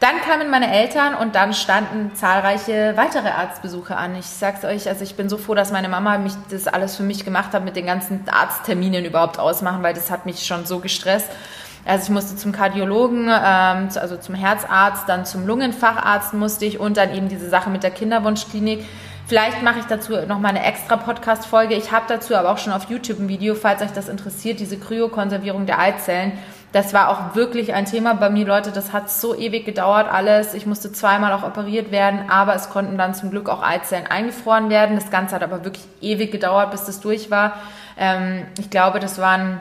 Dann 0.00 0.18
kamen 0.22 0.48
meine 0.48 0.72
Eltern 0.72 1.14
und 1.14 1.34
dann 1.34 1.52
standen 1.52 2.14
zahlreiche 2.14 2.94
weitere 2.96 3.28
Arztbesuche 3.28 3.94
an. 3.94 4.16
Ich 4.16 4.24
sag's 4.24 4.64
euch, 4.64 4.88
also 4.88 5.04
ich 5.04 5.14
bin 5.14 5.28
so 5.28 5.36
froh, 5.36 5.54
dass 5.54 5.72
meine 5.72 5.90
Mama 5.90 6.16
mich 6.16 6.32
das 6.50 6.66
alles 6.66 6.96
für 6.96 7.02
mich 7.02 7.26
gemacht 7.26 7.52
hat, 7.52 7.66
mit 7.66 7.76
den 7.76 7.84
ganzen 7.84 8.26
Arztterminen 8.26 9.04
überhaupt 9.04 9.38
ausmachen, 9.38 9.82
weil 9.82 9.92
das 9.92 10.10
hat 10.10 10.24
mich 10.24 10.46
schon 10.46 10.64
so 10.64 10.78
gestresst. 10.78 11.28
Also 11.84 12.04
ich 12.04 12.10
musste 12.10 12.34
zum 12.36 12.50
Kardiologen, 12.50 13.24
ähm, 13.24 13.88
also 13.94 14.16
zum 14.16 14.34
Herzarzt, 14.34 15.06
dann 15.06 15.26
zum 15.26 15.46
Lungenfacharzt 15.46 16.32
musste 16.32 16.64
ich 16.64 16.80
und 16.80 16.96
dann 16.96 17.14
eben 17.14 17.28
diese 17.28 17.50
Sache 17.50 17.68
mit 17.68 17.82
der 17.82 17.90
Kinderwunschklinik. 17.90 18.86
Vielleicht 19.26 19.62
mache 19.62 19.80
ich 19.80 19.84
dazu 19.84 20.12
nochmal 20.26 20.56
eine 20.56 20.64
extra 20.64 20.96
Podcast-Folge. 20.96 21.74
Ich 21.74 21.92
habe 21.92 22.06
dazu 22.08 22.34
aber 22.34 22.50
auch 22.50 22.58
schon 22.58 22.72
auf 22.72 22.88
YouTube 22.88 23.20
ein 23.20 23.28
Video, 23.28 23.54
falls 23.54 23.82
euch 23.82 23.92
das 23.92 24.08
interessiert, 24.08 24.60
diese 24.60 24.78
Kryokonservierung 24.78 25.66
der 25.66 25.78
Eizellen 25.78 26.32
das 26.72 26.94
war 26.94 27.08
auch 27.08 27.34
wirklich 27.34 27.74
ein 27.74 27.84
Thema 27.84 28.14
bei 28.14 28.30
mir, 28.30 28.46
Leute. 28.46 28.70
Das 28.70 28.92
hat 28.92 29.10
so 29.10 29.34
ewig 29.34 29.64
gedauert, 29.64 30.06
alles. 30.10 30.54
Ich 30.54 30.66
musste 30.66 30.92
zweimal 30.92 31.32
auch 31.32 31.42
operiert 31.42 31.90
werden, 31.90 32.30
aber 32.30 32.54
es 32.54 32.70
konnten 32.70 32.96
dann 32.96 33.12
zum 33.14 33.30
Glück 33.30 33.48
auch 33.48 33.62
Eizellen 33.62 34.06
eingefroren 34.06 34.70
werden. 34.70 34.94
Das 34.94 35.10
Ganze 35.10 35.34
hat 35.34 35.42
aber 35.42 35.64
wirklich 35.64 35.84
ewig 36.00 36.30
gedauert, 36.30 36.70
bis 36.70 36.84
das 36.84 37.00
durch 37.00 37.30
war. 37.30 37.54
Ähm, 37.98 38.46
ich 38.58 38.70
glaube, 38.70 39.00
das 39.00 39.18
waren 39.18 39.60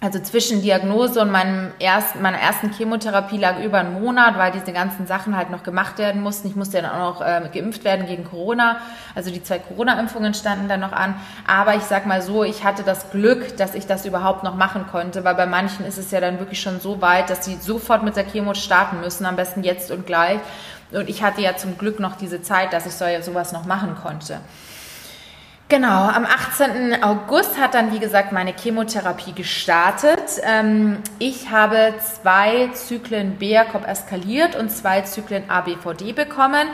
also 0.00 0.20
zwischen 0.20 0.62
Diagnose 0.62 1.20
und 1.20 1.32
meinem 1.32 1.72
ersten, 1.80 2.22
meiner 2.22 2.38
ersten 2.38 2.70
Chemotherapie 2.72 3.36
lag 3.36 3.58
über 3.58 3.78
einen 3.78 4.00
Monat, 4.00 4.38
weil 4.38 4.52
diese 4.52 4.72
ganzen 4.72 5.08
Sachen 5.08 5.36
halt 5.36 5.50
noch 5.50 5.64
gemacht 5.64 5.98
werden 5.98 6.22
mussten. 6.22 6.46
Ich 6.46 6.54
musste 6.54 6.80
dann 6.80 6.88
auch 6.92 7.14
noch 7.14 7.20
äh, 7.20 7.48
geimpft 7.52 7.82
werden 7.82 8.06
gegen 8.06 8.22
Corona. 8.22 8.76
Also 9.16 9.32
die 9.32 9.42
zwei 9.42 9.58
Corona-Impfungen 9.58 10.34
standen 10.34 10.68
dann 10.68 10.78
noch 10.78 10.92
an. 10.92 11.16
Aber 11.48 11.74
ich 11.74 11.82
sag 11.82 12.06
mal 12.06 12.22
so, 12.22 12.44
ich 12.44 12.62
hatte 12.62 12.84
das 12.84 13.10
Glück, 13.10 13.56
dass 13.56 13.74
ich 13.74 13.88
das 13.88 14.06
überhaupt 14.06 14.44
noch 14.44 14.54
machen 14.54 14.86
konnte, 14.88 15.24
weil 15.24 15.34
bei 15.34 15.46
manchen 15.46 15.84
ist 15.84 15.98
es 15.98 16.12
ja 16.12 16.20
dann 16.20 16.38
wirklich 16.38 16.60
schon 16.60 16.78
so 16.78 17.02
weit, 17.02 17.28
dass 17.28 17.44
sie 17.44 17.56
sofort 17.56 18.04
mit 18.04 18.14
der 18.14 18.24
Chemo 18.24 18.54
starten 18.54 19.00
müssen, 19.00 19.26
am 19.26 19.34
besten 19.34 19.64
jetzt 19.64 19.90
und 19.90 20.06
gleich. 20.06 20.38
Und 20.92 21.08
ich 21.08 21.24
hatte 21.24 21.40
ja 21.40 21.56
zum 21.56 21.76
Glück 21.76 21.98
noch 21.98 22.14
diese 22.14 22.40
Zeit, 22.40 22.72
dass 22.72 22.86
ich 22.86 22.92
so, 22.92 23.04
sowas 23.20 23.52
noch 23.52 23.66
machen 23.66 23.96
konnte. 24.00 24.38
Genau, 25.70 26.08
am 26.08 26.24
18. 26.24 27.02
August 27.02 27.58
hat 27.58 27.74
dann, 27.74 27.92
wie 27.92 27.98
gesagt, 27.98 28.32
meine 28.32 28.54
Chemotherapie 28.54 29.34
gestartet. 29.34 30.40
Ähm, 30.42 30.96
ich 31.18 31.50
habe 31.50 31.92
zwei 32.00 32.70
Zyklen 32.72 33.36
BACOP 33.38 33.86
eskaliert 33.86 34.56
und 34.56 34.70
zwei 34.70 35.02
Zyklen 35.02 35.50
ABVD 35.50 36.14
bekommen. 36.14 36.68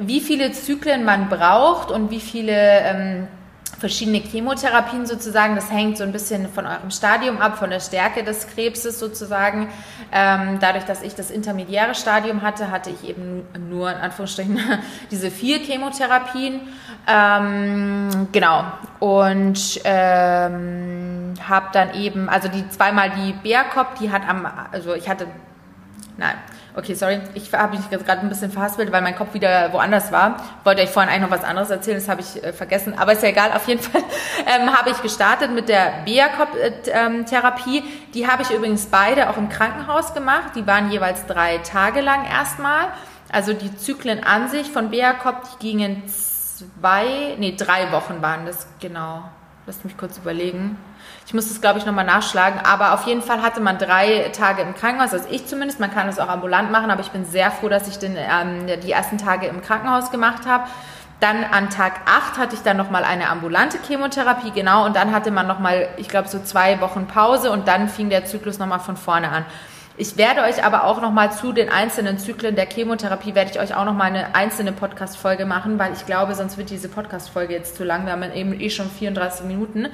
Wie 0.00 0.20
viele 0.20 0.50
Zyklen 0.50 1.04
man 1.04 1.28
braucht 1.28 1.92
und 1.92 2.10
wie 2.10 2.18
viele 2.18 2.52
ähm, 2.80 3.28
verschiedene 3.78 4.18
Chemotherapien 4.18 5.06
sozusagen. 5.06 5.54
Das 5.54 5.70
hängt 5.70 5.98
so 5.98 6.04
ein 6.04 6.12
bisschen 6.12 6.48
von 6.48 6.66
eurem 6.66 6.90
Stadium 6.90 7.38
ab, 7.38 7.58
von 7.58 7.70
der 7.70 7.80
Stärke 7.80 8.24
des 8.24 8.46
Krebses 8.48 8.98
sozusagen. 8.98 9.68
Ähm, 10.12 10.58
dadurch, 10.60 10.84
dass 10.84 11.02
ich 11.02 11.14
das 11.14 11.30
intermediäre 11.30 11.94
Stadium 11.94 12.42
hatte, 12.42 12.70
hatte 12.70 12.90
ich 12.90 13.08
eben 13.08 13.42
nur 13.68 13.90
in 13.90 13.98
Anführungsstrichen 13.98 14.58
diese 15.10 15.30
vier 15.30 15.58
Chemotherapien. 15.58 16.60
Ähm, 17.06 18.28
genau. 18.32 18.64
Und 18.98 19.80
ähm, 19.84 21.34
habe 21.48 21.66
dann 21.72 21.94
eben, 21.94 22.28
also 22.28 22.48
die 22.48 22.68
zweimal 22.70 23.10
die 23.10 23.32
BACOP, 23.32 23.98
die 24.00 24.10
hat 24.10 24.28
am, 24.28 24.46
also 24.72 24.94
ich 24.94 25.08
hatte, 25.08 25.26
nein, 26.16 26.34
Okay, 26.78 26.92
sorry, 26.92 27.20
ich 27.32 27.50
habe 27.54 27.74
mich 27.74 27.88
gerade 27.88 28.20
ein 28.20 28.28
bisschen 28.28 28.50
verhaspelt, 28.50 28.92
weil 28.92 29.00
mein 29.00 29.16
Kopf 29.16 29.32
wieder 29.32 29.72
woanders 29.72 30.12
war. 30.12 30.36
Wollte 30.62 30.82
euch 30.82 30.90
vorhin 30.90 31.10
eigentlich 31.10 31.30
noch 31.30 31.38
was 31.38 31.42
anderes 31.42 31.70
erzählen, 31.70 31.96
das 31.96 32.06
habe 32.06 32.20
ich 32.20 32.44
äh, 32.44 32.52
vergessen, 32.52 32.92
aber 32.98 33.12
ist 33.12 33.22
ja 33.22 33.30
egal. 33.30 33.52
Auf 33.52 33.66
jeden 33.66 33.80
Fall 33.82 34.02
ähm, 34.46 34.70
habe 34.76 34.90
ich 34.90 35.00
gestartet 35.00 35.52
mit 35.52 35.70
der 35.70 36.02
BIACOP-Therapie. 36.04 37.82
Die 38.12 38.28
habe 38.28 38.42
ich 38.42 38.50
übrigens 38.50 38.84
beide 38.86 39.30
auch 39.30 39.38
im 39.38 39.48
Krankenhaus 39.48 40.12
gemacht. 40.12 40.50
Die 40.54 40.66
waren 40.66 40.90
jeweils 40.90 41.24
drei 41.24 41.56
Tage 41.58 42.02
lang 42.02 42.26
erstmal. 42.26 42.88
Also 43.32 43.54
die 43.54 43.74
Zyklen 43.78 44.22
an 44.22 44.50
sich 44.50 44.70
von 44.70 44.90
BIACOP, 44.90 45.36
die 45.54 45.68
gingen 45.68 46.02
zwei, 46.06 47.36
nee, 47.38 47.54
drei 47.56 47.90
Wochen 47.90 48.20
waren 48.20 48.44
das, 48.44 48.66
genau. 48.80 49.22
Lasst 49.64 49.82
mich 49.82 49.96
kurz 49.96 50.18
überlegen. 50.18 50.76
Ich 51.26 51.34
muss 51.34 51.48
das, 51.48 51.60
glaube 51.60 51.80
ich, 51.80 51.86
nochmal 51.86 52.04
nachschlagen. 52.04 52.60
Aber 52.60 52.94
auf 52.94 53.04
jeden 53.06 53.20
Fall 53.20 53.42
hatte 53.42 53.60
man 53.60 53.78
drei 53.78 54.30
Tage 54.32 54.62
im 54.62 54.74
Krankenhaus, 54.74 55.12
also 55.12 55.26
ich 55.28 55.46
zumindest. 55.46 55.80
Man 55.80 55.92
kann 55.92 56.08
es 56.08 56.20
auch 56.20 56.28
ambulant 56.28 56.70
machen, 56.70 56.90
aber 56.90 57.00
ich 57.00 57.10
bin 57.10 57.24
sehr 57.24 57.50
froh, 57.50 57.68
dass 57.68 57.88
ich 57.88 57.98
den, 57.98 58.16
ähm, 58.16 58.66
die 58.84 58.92
ersten 58.92 59.18
Tage 59.18 59.46
im 59.48 59.60
Krankenhaus 59.60 60.12
gemacht 60.12 60.46
habe. 60.46 60.64
Dann 61.18 61.42
an 61.44 61.68
Tag 61.70 61.94
8 62.04 62.38
hatte 62.38 62.54
ich 62.54 62.62
dann 62.62 62.76
nochmal 62.76 63.02
eine 63.02 63.28
ambulante 63.28 63.78
Chemotherapie, 63.84 64.52
genau. 64.52 64.84
Und 64.84 64.94
dann 64.94 65.12
hatte 65.12 65.32
man 65.32 65.48
nochmal, 65.48 65.88
ich 65.96 66.08
glaube, 66.08 66.28
so 66.28 66.38
zwei 66.38 66.80
Wochen 66.80 67.08
Pause 67.08 67.50
und 67.50 67.66
dann 67.66 67.88
fing 67.88 68.08
der 68.08 68.24
Zyklus 68.24 68.58
nochmal 68.58 68.80
von 68.80 68.96
vorne 68.96 69.30
an. 69.30 69.44
Ich 69.96 70.18
werde 70.18 70.42
euch 70.42 70.62
aber 70.62 70.84
auch 70.84 71.00
nochmal 71.00 71.32
zu 71.32 71.52
den 71.52 71.70
einzelnen 71.70 72.18
Zyklen 72.18 72.54
der 72.54 72.66
Chemotherapie, 72.66 73.34
werde 73.34 73.50
ich 73.50 73.58
euch 73.58 73.74
auch 73.74 73.86
nochmal 73.86 74.08
eine 74.08 74.34
einzelne 74.34 74.72
Podcast-Folge 74.72 75.46
machen, 75.46 75.78
weil 75.78 75.94
ich 75.94 76.04
glaube, 76.04 76.34
sonst 76.34 76.58
wird 76.58 76.68
diese 76.68 76.90
Podcast-Folge 76.90 77.54
jetzt 77.54 77.76
zu 77.76 77.82
lang. 77.82 78.04
Wir 78.04 78.12
haben 78.12 78.22
eben 78.30 78.60
eh 78.60 78.68
schon 78.68 78.90
34 78.90 79.46
Minuten. 79.46 79.88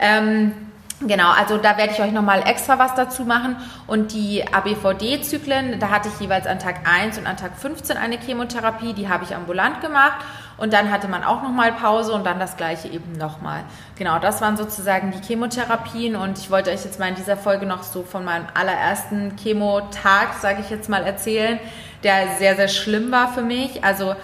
Ähm, 0.00 0.71
Genau, 1.06 1.30
also 1.32 1.58
da 1.58 1.76
werde 1.76 1.92
ich 1.92 2.00
euch 2.00 2.12
nochmal 2.12 2.42
extra 2.46 2.78
was 2.78 2.94
dazu 2.94 3.24
machen. 3.24 3.56
Und 3.86 4.12
die 4.12 4.44
ABVD-Zyklen, 4.52 5.80
da 5.80 5.90
hatte 5.90 6.08
ich 6.08 6.20
jeweils 6.20 6.46
an 6.46 6.58
Tag 6.58 6.88
1 6.88 7.18
und 7.18 7.26
an 7.26 7.36
Tag 7.36 7.56
15 7.56 7.96
eine 7.96 8.18
Chemotherapie, 8.18 8.92
die 8.92 9.08
habe 9.08 9.24
ich 9.24 9.34
ambulant 9.34 9.80
gemacht. 9.80 10.24
Und 10.58 10.72
dann 10.72 10.92
hatte 10.92 11.08
man 11.08 11.24
auch 11.24 11.42
nochmal 11.42 11.72
Pause 11.72 12.12
und 12.12 12.24
dann 12.24 12.38
das 12.38 12.56
gleiche 12.56 12.86
eben 12.86 13.12
nochmal. 13.12 13.64
Genau, 13.96 14.20
das 14.20 14.40
waren 14.40 14.56
sozusagen 14.56 15.10
die 15.10 15.26
Chemotherapien. 15.26 16.14
Und 16.14 16.38
ich 16.38 16.50
wollte 16.50 16.70
euch 16.70 16.84
jetzt 16.84 17.00
mal 17.00 17.08
in 17.08 17.16
dieser 17.16 17.36
Folge 17.36 17.66
noch 17.66 17.82
so 17.82 18.04
von 18.04 18.24
meinem 18.24 18.46
allerersten 18.54 19.36
Chemotag, 19.36 20.34
sage 20.40 20.60
ich 20.60 20.70
jetzt 20.70 20.88
mal, 20.88 21.02
erzählen, 21.02 21.58
der 22.04 22.36
sehr, 22.38 22.54
sehr 22.54 22.68
schlimm 22.68 23.10
war 23.10 23.32
für 23.32 23.42
mich. 23.42 23.82
Also 23.82 24.14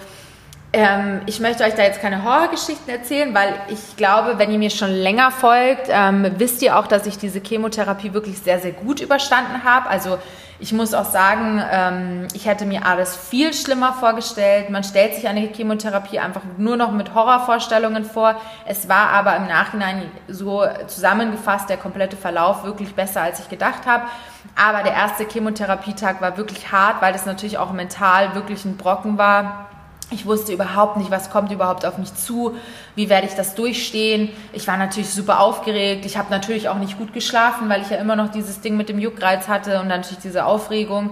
ähm, 0.71 1.21
ich 1.25 1.39
möchte 1.39 1.63
euch 1.63 1.73
da 1.73 1.81
jetzt 1.81 1.99
keine 1.99 2.23
Horrorgeschichten 2.23 2.89
erzählen, 2.89 3.33
weil 3.33 3.55
ich 3.69 3.95
glaube, 3.95 4.37
wenn 4.37 4.51
ihr 4.51 4.59
mir 4.59 4.69
schon 4.69 4.91
länger 4.91 5.31
folgt, 5.31 5.87
ähm, 5.89 6.31
wisst 6.37 6.61
ihr 6.61 6.77
auch, 6.77 6.85
dass 6.85 7.07
ich 7.07 7.17
diese 7.17 7.39
Chemotherapie 7.39 8.13
wirklich 8.13 8.39
sehr, 8.39 8.59
sehr 8.59 8.73
gut 8.73 8.99
überstanden 9.01 9.63
habe. 9.63 9.89
Also 9.89 10.19
ich 10.59 10.71
muss 10.71 10.93
auch 10.93 11.05
sagen, 11.05 11.63
ähm, 11.71 12.27
ich 12.33 12.45
hätte 12.45 12.65
mir 12.65 12.85
alles 12.85 13.15
viel 13.15 13.51
schlimmer 13.53 13.93
vorgestellt. 13.93 14.69
Man 14.69 14.83
stellt 14.83 15.15
sich 15.15 15.27
eine 15.27 15.39
Chemotherapie 15.39 16.19
einfach 16.19 16.41
nur 16.57 16.77
noch 16.77 16.91
mit 16.91 17.15
Horrorvorstellungen 17.15 18.05
vor. 18.05 18.35
Es 18.67 18.87
war 18.87 19.09
aber 19.09 19.37
im 19.37 19.47
Nachhinein 19.47 20.03
so 20.27 20.63
zusammengefasst 20.85 21.69
der 21.69 21.77
komplette 21.77 22.15
Verlauf 22.17 22.63
wirklich 22.63 22.93
besser, 22.93 23.21
als 23.21 23.39
ich 23.39 23.49
gedacht 23.49 23.87
habe. 23.87 24.03
Aber 24.55 24.83
der 24.83 24.93
erste 24.93 25.25
Chemotherapietag 25.25 26.21
war 26.21 26.37
wirklich 26.37 26.71
hart, 26.71 27.01
weil 27.01 27.13
das 27.13 27.25
natürlich 27.25 27.57
auch 27.57 27.71
mental 27.71 28.35
wirklich 28.35 28.65
ein 28.65 28.77
Brocken 28.77 29.17
war 29.17 29.65
ich 30.11 30.25
wusste 30.25 30.53
überhaupt 30.53 30.97
nicht, 30.97 31.11
was 31.11 31.29
kommt 31.29 31.51
überhaupt 31.51 31.85
auf 31.85 31.97
mich 31.97 32.13
zu, 32.15 32.55
wie 32.95 33.09
werde 33.09 33.27
ich 33.27 33.35
das 33.35 33.55
durchstehen. 33.55 34.29
Ich 34.53 34.67
war 34.67 34.77
natürlich 34.77 35.09
super 35.09 35.39
aufgeregt. 35.39 36.05
Ich 36.05 36.17
habe 36.17 36.31
natürlich 36.31 36.67
auch 36.69 36.77
nicht 36.77 36.97
gut 36.97 37.13
geschlafen, 37.13 37.69
weil 37.69 37.81
ich 37.81 37.89
ja 37.89 37.97
immer 37.97 38.15
noch 38.15 38.29
dieses 38.29 38.61
Ding 38.61 38.75
mit 38.75 38.89
dem 38.89 38.99
Juckreiz 38.99 39.47
hatte 39.47 39.79
und 39.79 39.89
dann 39.89 40.01
natürlich 40.01 40.19
diese 40.19 40.45
Aufregung. 40.45 41.11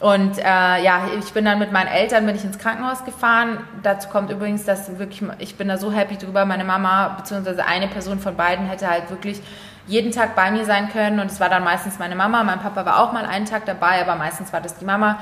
Und 0.00 0.38
äh, 0.38 0.42
ja, 0.42 1.02
ich 1.18 1.32
bin 1.32 1.44
dann 1.44 1.58
mit 1.58 1.72
meinen 1.72 1.88
Eltern 1.88 2.24
bin 2.24 2.34
ich 2.34 2.42
ins 2.42 2.58
Krankenhaus 2.58 3.04
gefahren. 3.04 3.58
Dazu 3.82 4.08
kommt 4.08 4.30
übrigens, 4.30 4.64
dass 4.64 4.98
wirklich 4.98 5.22
ich 5.38 5.56
bin 5.56 5.68
da 5.68 5.76
so 5.76 5.92
happy 5.92 6.16
drüber. 6.16 6.46
Meine 6.46 6.64
Mama 6.64 7.08
beziehungsweise 7.18 7.66
eine 7.66 7.86
Person 7.86 8.18
von 8.18 8.34
beiden 8.34 8.66
hätte 8.66 8.88
halt 8.88 9.10
wirklich 9.10 9.42
jeden 9.86 10.12
Tag 10.12 10.36
bei 10.36 10.50
mir 10.50 10.64
sein 10.64 10.90
können 10.90 11.20
und 11.20 11.30
es 11.30 11.40
war 11.40 11.48
dann 11.50 11.64
meistens 11.64 11.98
meine 11.98 12.14
Mama. 12.14 12.44
Mein 12.44 12.60
Papa 12.60 12.86
war 12.86 13.02
auch 13.02 13.12
mal 13.12 13.26
einen 13.26 13.44
Tag 13.44 13.66
dabei, 13.66 14.00
aber 14.00 14.14
meistens 14.14 14.52
war 14.52 14.60
das 14.60 14.78
die 14.78 14.84
Mama. 14.84 15.18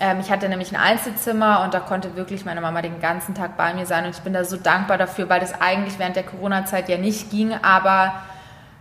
Ähm, 0.00 0.20
ich 0.20 0.30
hatte 0.30 0.48
nämlich 0.48 0.72
ein 0.74 0.80
Einzelzimmer 0.80 1.62
und 1.64 1.74
da 1.74 1.80
konnte 1.80 2.16
wirklich 2.16 2.44
meine 2.44 2.60
Mama 2.60 2.82
den 2.82 3.00
ganzen 3.00 3.34
Tag 3.34 3.56
bei 3.56 3.74
mir 3.74 3.86
sein. 3.86 4.04
Und 4.04 4.10
ich 4.10 4.22
bin 4.22 4.32
da 4.32 4.44
so 4.44 4.56
dankbar 4.56 4.98
dafür, 4.98 5.28
weil 5.28 5.40
das 5.40 5.60
eigentlich 5.60 5.98
während 5.98 6.16
der 6.16 6.24
Corona-Zeit 6.24 6.88
ja 6.88 6.98
nicht 6.98 7.30
ging, 7.30 7.54
aber 7.62 8.14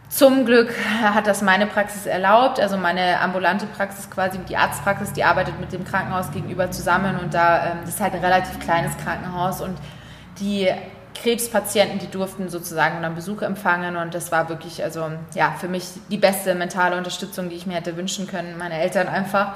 zum 0.09 0.45
Glück 0.45 0.73
hat 1.03 1.27
das 1.27 1.41
meine 1.41 1.67
Praxis 1.67 2.05
erlaubt, 2.05 2.61
also 2.61 2.77
meine 2.77 3.19
ambulante 3.19 3.65
Praxis 3.65 4.09
quasi, 4.09 4.37
die 4.39 4.55
Arztpraxis, 4.55 5.11
die 5.11 5.23
arbeitet 5.23 5.59
mit 5.59 5.73
dem 5.73 5.83
Krankenhaus 5.83 6.31
gegenüber 6.31 6.71
zusammen. 6.71 7.19
Und 7.19 7.33
da, 7.33 7.65
ähm, 7.65 7.77
das 7.81 7.95
ist 7.95 8.01
halt 8.01 8.13
ein 8.13 8.23
relativ 8.23 8.59
kleines 8.59 8.95
Krankenhaus. 8.97 9.61
Und 9.61 9.77
die 10.39 10.69
Krebspatienten, 11.13 11.99
die 11.99 12.09
durften 12.09 12.47
sozusagen 12.47 13.01
dann 13.01 13.15
Besuch 13.15 13.41
empfangen. 13.41 13.97
Und 13.97 14.13
das 14.13 14.31
war 14.31 14.47
wirklich, 14.49 14.83
also 14.83 15.11
ja, 15.33 15.53
für 15.57 15.67
mich 15.67 15.89
die 16.09 16.17
beste 16.17 16.55
mentale 16.55 16.95
Unterstützung, 16.97 17.49
die 17.49 17.55
ich 17.55 17.65
mir 17.65 17.75
hätte 17.75 17.97
wünschen 17.97 18.27
können, 18.27 18.57
meine 18.57 18.79
Eltern 18.79 19.07
einfach. 19.07 19.53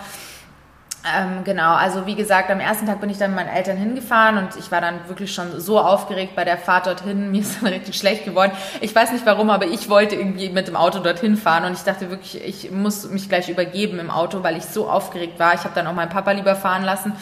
Ähm, 1.03 1.43
genau, 1.43 1.73
also 1.73 2.05
wie 2.05 2.13
gesagt, 2.13 2.51
am 2.51 2.59
ersten 2.59 2.85
Tag 2.85 3.01
bin 3.01 3.09
ich 3.09 3.17
dann 3.17 3.31
mit 3.31 3.43
meinen 3.43 3.55
Eltern 3.55 3.75
hingefahren 3.75 4.37
und 4.37 4.55
ich 4.57 4.71
war 4.71 4.81
dann 4.81 5.07
wirklich 5.07 5.33
schon 5.33 5.59
so 5.59 5.79
aufgeregt 5.79 6.35
bei 6.35 6.45
der 6.45 6.59
Fahrt 6.59 6.85
dorthin. 6.85 7.31
Mir 7.31 7.41
ist 7.41 7.59
dann 7.59 7.69
richtig 7.69 7.97
schlecht 7.97 8.23
geworden. 8.23 8.51
Ich 8.81 8.93
weiß 8.93 9.11
nicht 9.11 9.25
warum, 9.25 9.49
aber 9.49 9.65
ich 9.65 9.89
wollte 9.89 10.15
irgendwie 10.15 10.49
mit 10.49 10.67
dem 10.67 10.75
Auto 10.75 10.99
dorthin 10.99 11.37
fahren 11.37 11.65
und 11.65 11.73
ich 11.73 11.81
dachte 11.81 12.11
wirklich, 12.11 12.43
ich 12.45 12.69
muss 12.69 13.09
mich 13.09 13.29
gleich 13.29 13.49
übergeben 13.49 13.97
im 13.97 14.11
Auto, 14.11 14.43
weil 14.43 14.57
ich 14.57 14.65
so 14.65 14.87
aufgeregt 14.87 15.39
war. 15.39 15.55
Ich 15.55 15.63
habe 15.63 15.73
dann 15.73 15.87
auch 15.87 15.93
meinen 15.93 16.09
Papa 16.09 16.33
lieber 16.33 16.55
fahren 16.55 16.83
lassen, 16.83 17.13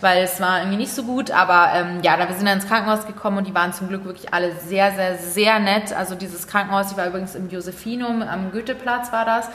weil 0.00 0.24
es 0.24 0.40
war 0.40 0.58
irgendwie 0.58 0.78
nicht 0.78 0.92
so 0.92 1.04
gut. 1.04 1.30
Aber 1.30 1.68
ähm, 1.72 2.00
ja, 2.02 2.16
da 2.16 2.28
wir 2.28 2.34
sind 2.34 2.46
dann 2.46 2.58
ins 2.58 2.66
Krankenhaus 2.66 3.06
gekommen 3.06 3.38
und 3.38 3.46
die 3.46 3.54
waren 3.54 3.72
zum 3.72 3.86
Glück 3.86 4.04
wirklich 4.06 4.34
alle 4.34 4.56
sehr, 4.56 4.90
sehr, 4.92 5.18
sehr 5.18 5.60
nett. 5.60 5.92
Also 5.92 6.16
dieses 6.16 6.48
Krankenhaus, 6.48 6.90
ich 6.90 6.96
war 6.96 7.06
übrigens 7.06 7.36
im 7.36 7.48
Josephinum 7.48 8.22
am 8.22 8.50
Goetheplatz 8.50 9.12
war 9.12 9.24
das 9.24 9.48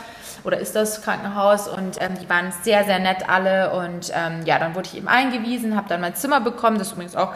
oder 0.45 0.59
ist 0.59 0.75
das 0.75 1.01
Krankenhaus 1.01 1.67
und 1.67 2.01
ähm, 2.01 2.13
die 2.21 2.29
waren 2.29 2.51
sehr, 2.63 2.83
sehr 2.83 2.99
nett 2.99 3.27
alle 3.27 3.71
und 3.73 4.11
ähm, 4.13 4.41
ja, 4.45 4.59
dann 4.59 4.75
wurde 4.75 4.87
ich 4.91 4.97
eben 4.97 5.07
eingewiesen, 5.07 5.75
habe 5.75 5.89
dann 5.89 6.01
mein 6.01 6.15
Zimmer 6.15 6.41
bekommen, 6.41 6.77
das 6.77 6.93
übrigens 6.93 7.15
auch 7.15 7.33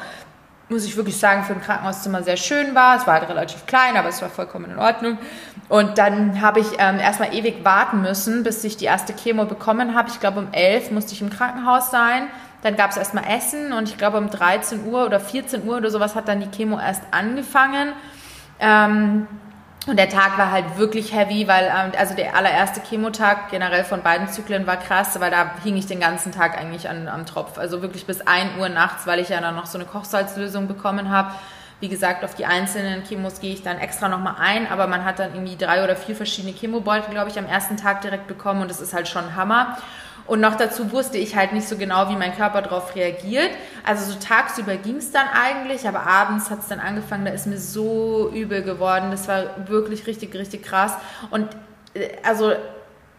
muss 0.70 0.86
ich 0.86 0.96
wirklich 0.96 1.18
sagen, 1.18 1.44
für 1.44 1.54
ein 1.54 1.62
Krankenhauszimmer 1.62 2.22
sehr 2.22 2.38
schön 2.38 2.76
war. 2.76 2.98
Es 2.98 3.08
war 3.08 3.16
halt 3.16 3.28
relativ 3.28 3.66
klein, 3.66 3.98
aber 3.98 4.10
es 4.10 4.22
war 4.22 4.30
vollkommen 4.30 4.72
in 4.72 4.78
Ordnung. 4.78 5.18
Und 5.68 5.98
dann 5.98 6.42
habe 6.42 6.60
ich 6.60 6.68
ähm, 6.78 7.00
erstmal 7.00 7.34
ewig 7.34 7.66
warten 7.66 8.02
müssen, 8.02 8.44
bis 8.44 8.64
ich 8.64 8.78
die 8.78 8.86
erste 8.86 9.14
Chemo 9.14 9.46
bekommen 9.46 9.96
habe. 9.96 10.10
Ich 10.10 10.20
glaube, 10.20 10.40
um 10.40 10.48
11 10.52 10.92
musste 10.92 11.14
ich 11.14 11.22
im 11.22 11.32
Krankenhaus 11.32 11.90
sein. 11.90 12.28
Dann 12.62 12.76
gab 12.76 12.92
es 12.92 12.98
erstmal 12.98 13.24
Essen 13.26 13.74
und 13.74 13.90
ich 13.90 13.98
glaube, 13.98 14.18
um 14.18 14.30
13 14.30 14.86
Uhr 14.86 15.06
oder 15.06 15.20
14 15.20 15.68
Uhr 15.68 15.78
oder 15.78 15.90
sowas 15.90 16.16
hat 16.16 16.28
dann 16.28 16.40
die 16.40 16.52
Chemo 16.52 16.80
erst 16.80 17.04
angefangen. 17.12 17.94
Ähm, 18.60 19.28
und 19.88 19.98
der 19.98 20.10
Tag 20.10 20.38
war 20.38 20.52
halt 20.52 20.78
wirklich 20.78 21.14
heavy, 21.14 21.48
weil 21.48 21.66
ähm, 21.66 21.92
also 21.98 22.14
der 22.14 22.36
allererste 22.36 22.82
Chemotag 22.82 23.50
generell 23.50 23.84
von 23.86 24.04
beiden 24.04 24.28
Zyklen 24.28 24.68
war 24.68 24.78
krass, 24.78 25.20
weil 25.20 25.32
da 25.32 25.52
hing 25.64 25.78
ich 25.78 25.88
den 25.88 26.00
ganzen 26.00 26.32
Tag 26.32 26.58
eigentlich 26.58 26.90
an, 26.90 27.08
am 27.08 27.26
Tropf. 27.26 27.58
Also 27.58 27.82
wirklich 27.82 28.06
bis 28.06 28.22
1 28.22 28.58
Uhr 28.60 28.70
nachts, 28.70 29.08
weil 29.08 29.20
ich 29.20 29.30
ja 29.30 29.40
dann 29.40 29.56
noch 29.56 29.66
so 29.66 29.78
eine 29.78 29.88
Kochsalzlösung 29.88 30.68
bekommen 30.68 31.10
habe 31.10 31.34
Wie 31.80 31.88
gesagt, 31.88 32.26
auf 32.26 32.36
die 32.36 32.46
einzelnen 32.46 33.06
Chemos 33.06 33.40
gehe 33.40 33.54
ich 33.54 33.64
dann 33.64 33.78
extra 33.78 34.10
nochmal 34.10 34.36
ein, 34.38 34.70
aber 34.70 34.86
man 34.88 35.06
hat 35.06 35.18
dann 35.18 35.34
irgendwie 35.34 35.56
drei 35.56 35.84
oder 35.84 35.96
vier 35.96 36.16
verschiedene 36.16 36.54
Chemobeutel, 36.54 37.12
glaube 37.12 37.30
ich, 37.30 37.40
am 37.40 37.46
ersten 37.46 37.78
Tag 37.78 38.02
direkt 38.02 38.28
bekommen 38.28 38.62
und 38.62 38.70
das 38.70 38.82
ist 38.82 38.94
halt 38.94 39.08
schon 39.08 39.36
Hammer. 39.36 39.78
Und 40.30 40.42
noch 40.42 40.56
dazu 40.56 40.92
wusste 40.92 41.18
ich 41.18 41.36
halt 41.36 41.54
nicht 41.54 41.68
so 41.68 41.76
genau, 41.76 42.08
wie 42.10 42.16
mein 42.16 42.36
Körper 42.36 42.62
darauf 42.62 42.96
reagiert. 42.96 43.50
Also 43.84 44.12
so 44.12 44.20
tagsüber 44.20 44.78
ging 44.78 44.98
es 44.98 45.12
dann 45.12 45.28
eigentlich, 45.28 45.88
aber 45.88 46.06
abends 46.06 46.52
hat 46.52 46.60
es 46.60 46.68
dann 46.68 46.80
angefangen, 46.80 47.26
da 47.26 47.32
ist 47.32 47.48
mir 47.48 47.58
so 47.58 48.30
übel 48.32 48.62
geworden. 48.62 49.10
Das 49.10 49.28
war 49.28 49.68
wirklich 49.68 50.06
richtig, 50.06 50.36
richtig 50.36 50.62
krass. 50.62 50.94
Und 51.32 51.48
äh, 51.96 52.10
also 52.24 52.54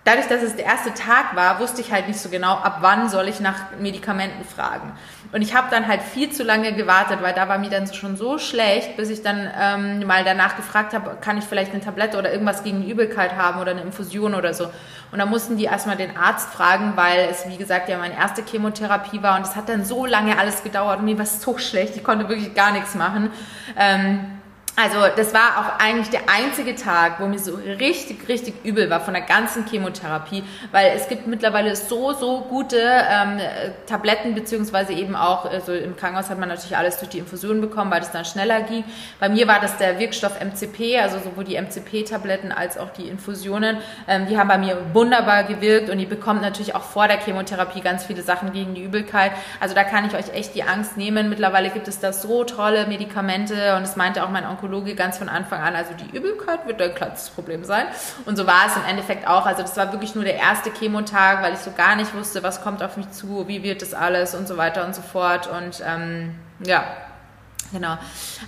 dadurch, 0.04 0.28
dass 0.28 0.42
es 0.42 0.54
der 0.54 0.66
erste 0.66 0.94
Tag 0.94 1.34
war, 1.34 1.58
wusste 1.58 1.80
ich 1.80 1.90
halt 1.90 2.06
nicht 2.06 2.20
so 2.20 2.28
genau, 2.28 2.54
ab 2.54 2.78
wann 2.80 3.08
soll 3.08 3.26
ich 3.26 3.40
nach 3.40 3.76
Medikamenten 3.80 4.44
fragen. 4.44 4.92
Und 5.32 5.42
ich 5.42 5.54
habe 5.54 5.68
dann 5.70 5.86
halt 5.86 6.02
viel 6.02 6.30
zu 6.30 6.42
lange 6.42 6.72
gewartet, 6.72 7.22
weil 7.22 7.32
da 7.32 7.48
war 7.48 7.58
mir 7.58 7.70
dann 7.70 7.92
schon 7.92 8.16
so 8.16 8.38
schlecht, 8.38 8.96
bis 8.96 9.10
ich 9.10 9.22
dann 9.22 9.48
ähm, 9.56 10.04
mal 10.06 10.24
danach 10.24 10.56
gefragt 10.56 10.92
habe, 10.92 11.18
kann 11.20 11.38
ich 11.38 11.44
vielleicht 11.44 11.72
eine 11.72 11.80
Tablette 11.80 12.18
oder 12.18 12.32
irgendwas 12.32 12.64
gegen 12.64 12.84
Übelkeit 12.88 13.36
haben 13.36 13.60
oder 13.60 13.70
eine 13.70 13.82
Infusion 13.82 14.34
oder 14.34 14.54
so. 14.54 14.64
Und 15.12 15.18
da 15.18 15.26
mussten 15.26 15.56
die 15.56 15.64
erstmal 15.64 15.96
den 15.96 16.16
Arzt 16.16 16.52
fragen, 16.52 16.92
weil 16.96 17.28
es, 17.30 17.48
wie 17.48 17.56
gesagt, 17.56 17.88
ja 17.88 17.98
meine 17.98 18.16
erste 18.16 18.42
Chemotherapie 18.44 19.22
war 19.22 19.36
und 19.36 19.46
es 19.46 19.54
hat 19.54 19.68
dann 19.68 19.84
so 19.84 20.04
lange 20.04 20.36
alles 20.36 20.64
gedauert 20.64 20.98
und 20.98 21.04
mir 21.04 21.16
war 21.16 21.24
es 21.24 21.40
so 21.40 21.58
schlecht, 21.58 21.96
ich 21.96 22.02
konnte 22.02 22.28
wirklich 22.28 22.54
gar 22.54 22.72
nichts 22.72 22.96
machen. 22.96 23.30
Ähm, 23.76 24.39
also 24.82 25.14
das 25.14 25.34
war 25.34 25.58
auch 25.58 25.84
eigentlich 25.84 26.08
der 26.08 26.22
einzige 26.28 26.74
Tag, 26.74 27.20
wo 27.20 27.26
mir 27.26 27.38
so 27.38 27.54
richtig, 27.54 28.28
richtig 28.28 28.54
übel 28.64 28.88
war 28.88 29.00
von 29.00 29.12
der 29.12 29.22
ganzen 29.22 29.66
Chemotherapie, 29.66 30.42
weil 30.72 30.92
es 30.96 31.08
gibt 31.08 31.26
mittlerweile 31.26 31.76
so, 31.76 32.12
so 32.12 32.40
gute 32.48 32.78
ähm, 32.78 33.40
Tabletten, 33.86 34.34
beziehungsweise 34.34 34.94
eben 34.94 35.16
auch, 35.16 35.44
also 35.44 35.74
im 35.74 35.96
Krankenhaus 35.96 36.30
hat 36.30 36.38
man 36.38 36.48
natürlich 36.48 36.76
alles 36.76 36.98
durch 36.98 37.10
die 37.10 37.18
Infusion 37.18 37.60
bekommen, 37.60 37.90
weil 37.90 38.00
das 38.00 38.10
dann 38.10 38.24
schneller 38.24 38.62
ging. 38.62 38.84
Bei 39.18 39.28
mir 39.28 39.46
war 39.46 39.60
das 39.60 39.76
der 39.76 39.98
Wirkstoff 39.98 40.40
MCP, 40.40 40.98
also 40.98 41.18
sowohl 41.18 41.44
die 41.44 41.60
MCP-Tabletten 41.60 42.50
als 42.50 42.78
auch 42.78 42.90
die 42.90 43.08
Infusionen. 43.08 43.78
Ähm, 44.08 44.26
die 44.28 44.38
haben 44.38 44.48
bei 44.48 44.58
mir 44.58 44.78
wunderbar 44.94 45.44
gewirkt 45.44 45.90
und 45.90 45.98
ihr 45.98 46.08
bekommt 46.08 46.40
natürlich 46.40 46.74
auch 46.74 46.84
vor 46.84 47.06
der 47.06 47.18
Chemotherapie 47.18 47.82
ganz 47.82 48.04
viele 48.04 48.22
Sachen 48.22 48.52
gegen 48.52 48.74
die 48.74 48.84
Übelkeit. 48.84 49.32
Also 49.58 49.74
da 49.74 49.84
kann 49.84 50.06
ich 50.06 50.14
euch 50.14 50.32
echt 50.32 50.54
die 50.54 50.62
Angst 50.62 50.96
nehmen. 50.96 51.28
Mittlerweile 51.28 51.68
gibt 51.68 51.88
es 51.88 52.00
da 52.00 52.12
so 52.14 52.44
tolle 52.44 52.86
Medikamente 52.86 53.76
und 53.76 53.82
es 53.82 53.96
meinte 53.96 54.24
auch 54.24 54.30
mein 54.30 54.46
Onkel 54.46 54.69
Onkologe 54.70 54.94
ganz 54.94 55.18
von 55.18 55.28
Anfang 55.28 55.60
an, 55.60 55.74
also 55.74 55.92
die 55.94 56.16
Übelkeit 56.16 56.66
wird 56.66 56.80
ein 56.80 56.94
kleines 56.94 57.30
Problem 57.30 57.64
sein. 57.64 57.86
Und 58.24 58.36
so 58.36 58.46
war 58.46 58.66
es 58.66 58.76
im 58.76 58.84
Endeffekt 58.88 59.26
auch. 59.26 59.46
Also 59.46 59.62
das 59.62 59.76
war 59.76 59.92
wirklich 59.92 60.14
nur 60.14 60.24
der 60.24 60.36
erste 60.36 60.70
Chemotag, 60.70 61.42
weil 61.42 61.54
ich 61.54 61.58
so 61.58 61.72
gar 61.72 61.96
nicht 61.96 62.14
wusste, 62.14 62.42
was 62.42 62.62
kommt 62.62 62.82
auf 62.82 62.96
mich 62.96 63.10
zu, 63.10 63.48
wie 63.48 63.62
wird 63.62 63.82
das 63.82 63.94
alles 63.94 64.34
und 64.34 64.46
so 64.46 64.56
weiter 64.56 64.84
und 64.84 64.94
so 64.94 65.02
fort. 65.02 65.48
Und 65.48 65.82
ähm, 65.86 66.34
ja, 66.64 66.84
Genau. 67.72 67.96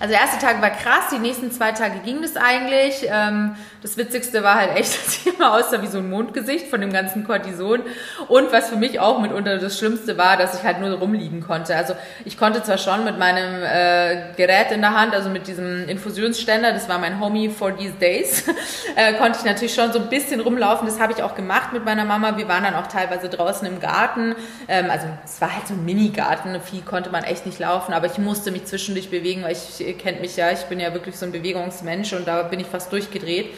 Also 0.00 0.12
der 0.12 0.20
erste 0.20 0.44
Tag 0.44 0.60
war 0.60 0.70
krass, 0.70 1.10
die 1.12 1.18
nächsten 1.18 1.52
zwei 1.52 1.70
Tage 1.70 2.00
ging 2.00 2.22
das 2.22 2.36
eigentlich. 2.36 3.06
Ähm, 3.08 3.54
das 3.82 3.96
Witzigste 3.96 4.42
war 4.42 4.54
halt 4.54 4.76
echt, 4.76 4.94
dass 5.06 5.16
ich 5.16 5.34
immer 5.34 5.54
aussah 5.54 5.82
wie 5.82 5.88
so 5.88 5.98
ein 5.98 6.08
Mondgesicht 6.08 6.68
von 6.68 6.80
dem 6.80 6.92
ganzen 6.92 7.24
Cortison. 7.24 7.80
Und 8.28 8.52
was 8.52 8.70
für 8.70 8.76
mich 8.76 9.00
auch 9.00 9.20
mitunter 9.20 9.58
das 9.58 9.78
Schlimmste 9.78 10.16
war, 10.16 10.36
dass 10.36 10.58
ich 10.58 10.62
halt 10.62 10.80
nur 10.80 10.92
rumliegen 10.92 11.40
konnte. 11.40 11.76
Also 11.76 11.94
ich 12.24 12.38
konnte 12.38 12.62
zwar 12.62 12.78
schon 12.78 13.04
mit 13.04 13.18
meinem 13.18 13.62
äh, 13.62 14.32
Gerät 14.36 14.70
in 14.70 14.80
der 14.80 14.98
Hand, 14.98 15.14
also 15.14 15.28
mit 15.28 15.46
diesem 15.46 15.88
Infusionsständer, 15.88 16.72
das 16.72 16.88
war 16.88 16.98
mein 16.98 17.20
Homie 17.20 17.48
for 17.48 17.76
these 17.76 17.94
days, 17.94 18.44
äh, 18.96 19.14
konnte 19.14 19.38
ich 19.40 19.44
natürlich 19.44 19.74
schon 19.74 19.92
so 19.92 19.98
ein 19.98 20.08
bisschen 20.08 20.40
rumlaufen. 20.40 20.86
Das 20.86 21.00
habe 21.00 21.12
ich 21.12 21.22
auch 21.22 21.34
gemacht 21.34 21.72
mit 21.72 21.84
meiner 21.84 22.04
Mama. 22.04 22.36
Wir 22.36 22.48
waren 22.48 22.62
dann 22.62 22.74
auch 22.74 22.86
teilweise 22.86 23.28
draußen 23.28 23.66
im 23.66 23.80
Garten. 23.80 24.36
Ähm, 24.68 24.90
also 24.90 25.06
es 25.24 25.40
war 25.40 25.54
halt 25.54 25.66
so 25.66 25.74
ein 25.74 25.84
Minigarten. 25.84 26.60
Viel 26.60 26.82
konnte 26.82 27.10
man 27.10 27.24
echt 27.24 27.46
nicht 27.46 27.58
laufen, 27.58 27.92
aber 27.92 28.06
ich 28.06 28.18
musste 28.18 28.52
mich 28.52 28.66
zwischendurch 28.66 29.10
bewegen, 29.10 29.42
weil 29.42 29.52
ich, 29.52 29.84
ihr 29.84 29.96
kennt 29.96 30.20
mich 30.20 30.36
ja, 30.36 30.52
ich 30.52 30.62
bin 30.66 30.78
ja 30.78 30.94
wirklich 30.94 31.16
so 31.16 31.26
ein 31.26 31.32
Bewegungsmensch 31.32 32.12
und 32.12 32.28
da 32.28 32.44
bin 32.44 32.60
ich 32.60 32.66
fast 32.66 32.92
durchgedreht. 32.92 33.50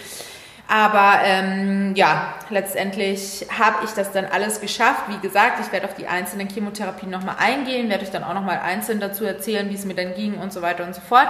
Aber 0.67 1.19
ähm, 1.25 1.95
ja, 1.95 2.35
letztendlich 2.49 3.47
habe 3.59 3.85
ich 3.85 3.91
das 3.91 4.13
dann 4.13 4.25
alles 4.25 4.61
geschafft. 4.61 5.03
Wie 5.09 5.19
gesagt, 5.19 5.61
ich 5.61 5.71
werde 5.73 5.87
auf 5.87 5.95
die 5.95 6.07
einzelnen 6.07 6.49
Chemotherapien 6.49 7.11
nochmal 7.11 7.37
eingehen, 7.39 7.91
werde 7.91 8.05
euch 8.05 8.11
dann 8.11 8.25
auch 8.25 8.33
nochmal 8.33 8.61
einzeln 8.61 8.99
dazu 8.99 9.25
erzählen, 9.25 9.69
wie 9.69 9.75
es 9.75 9.85
mir 9.85 9.95
dann 9.95 10.15
ging 10.15 10.39
und 10.39 10.53
so 10.53 10.63
weiter 10.63 10.85
und 10.85 10.95
so 10.95 11.03
fort. 11.03 11.29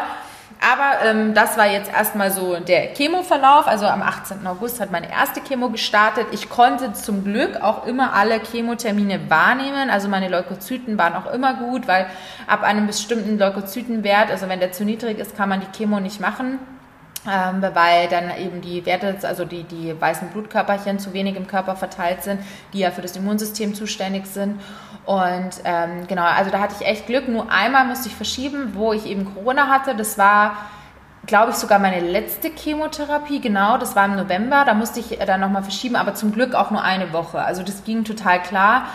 Aber 0.60 1.04
ähm, 1.04 1.34
das 1.34 1.58
war 1.58 1.66
jetzt 1.66 1.92
erstmal 1.92 2.30
so 2.30 2.58
der 2.60 2.94
Chemoverlauf. 2.94 3.66
Also 3.66 3.86
am 3.86 4.02
18. 4.02 4.46
August 4.46 4.80
hat 4.80 4.92
meine 4.92 5.10
erste 5.10 5.40
Chemo 5.40 5.68
gestartet. 5.68 6.28
Ich 6.30 6.48
konnte 6.48 6.92
zum 6.92 7.24
Glück 7.24 7.60
auch 7.60 7.86
immer 7.86 8.14
alle 8.14 8.40
Chemotermine 8.40 9.28
wahrnehmen. 9.28 9.90
Also 9.90 10.08
meine 10.08 10.28
Leukozyten 10.28 10.96
waren 10.96 11.14
auch 11.14 11.32
immer 11.32 11.54
gut, 11.54 11.88
weil 11.88 12.06
ab 12.46 12.62
einem 12.62 12.86
bestimmten 12.86 13.36
Leukozytenwert, 13.36 14.30
also 14.30 14.48
wenn 14.48 14.60
der 14.60 14.72
zu 14.72 14.84
niedrig 14.84 15.18
ist, 15.18 15.36
kann 15.36 15.48
man 15.48 15.60
die 15.60 15.76
Chemo 15.76 15.98
nicht 15.98 16.20
machen. 16.20 16.60
Ähm, 17.26 17.62
weil 17.72 18.08
dann 18.08 18.36
eben 18.38 18.60
die 18.60 18.84
Werte, 18.84 19.16
also 19.22 19.46
die, 19.46 19.62
die 19.62 19.98
weißen 19.98 20.28
Blutkörperchen 20.28 20.98
zu 20.98 21.14
wenig 21.14 21.36
im 21.36 21.46
Körper 21.46 21.74
verteilt 21.74 22.22
sind, 22.22 22.40
die 22.74 22.80
ja 22.80 22.90
für 22.90 23.00
das 23.00 23.16
Immunsystem 23.16 23.74
zuständig 23.74 24.26
sind. 24.26 24.60
Und 25.06 25.50
ähm, 25.64 26.06
genau, 26.06 26.24
also 26.24 26.50
da 26.50 26.60
hatte 26.60 26.74
ich 26.78 26.86
echt 26.86 27.06
Glück. 27.06 27.28
Nur 27.28 27.50
einmal 27.50 27.86
musste 27.86 28.08
ich 28.08 28.14
verschieben, 28.14 28.72
wo 28.74 28.92
ich 28.92 29.06
eben 29.06 29.34
Corona 29.34 29.68
hatte. 29.68 29.94
Das 29.94 30.18
war, 30.18 30.56
glaube 31.26 31.52
ich, 31.52 31.56
sogar 31.56 31.78
meine 31.78 32.00
letzte 32.00 32.50
Chemotherapie. 32.50 33.40
Genau, 33.40 33.78
das 33.78 33.96
war 33.96 34.04
im 34.04 34.16
November. 34.16 34.64
Da 34.66 34.74
musste 34.74 35.00
ich 35.00 35.18
dann 35.18 35.40
nochmal 35.40 35.62
verschieben, 35.62 35.96
aber 35.96 36.14
zum 36.14 36.32
Glück 36.32 36.54
auch 36.54 36.70
nur 36.70 36.82
eine 36.82 37.14
Woche. 37.14 37.38
Also 37.38 37.62
das 37.62 37.84
ging 37.84 38.04
total 38.04 38.42
klar. 38.42 38.86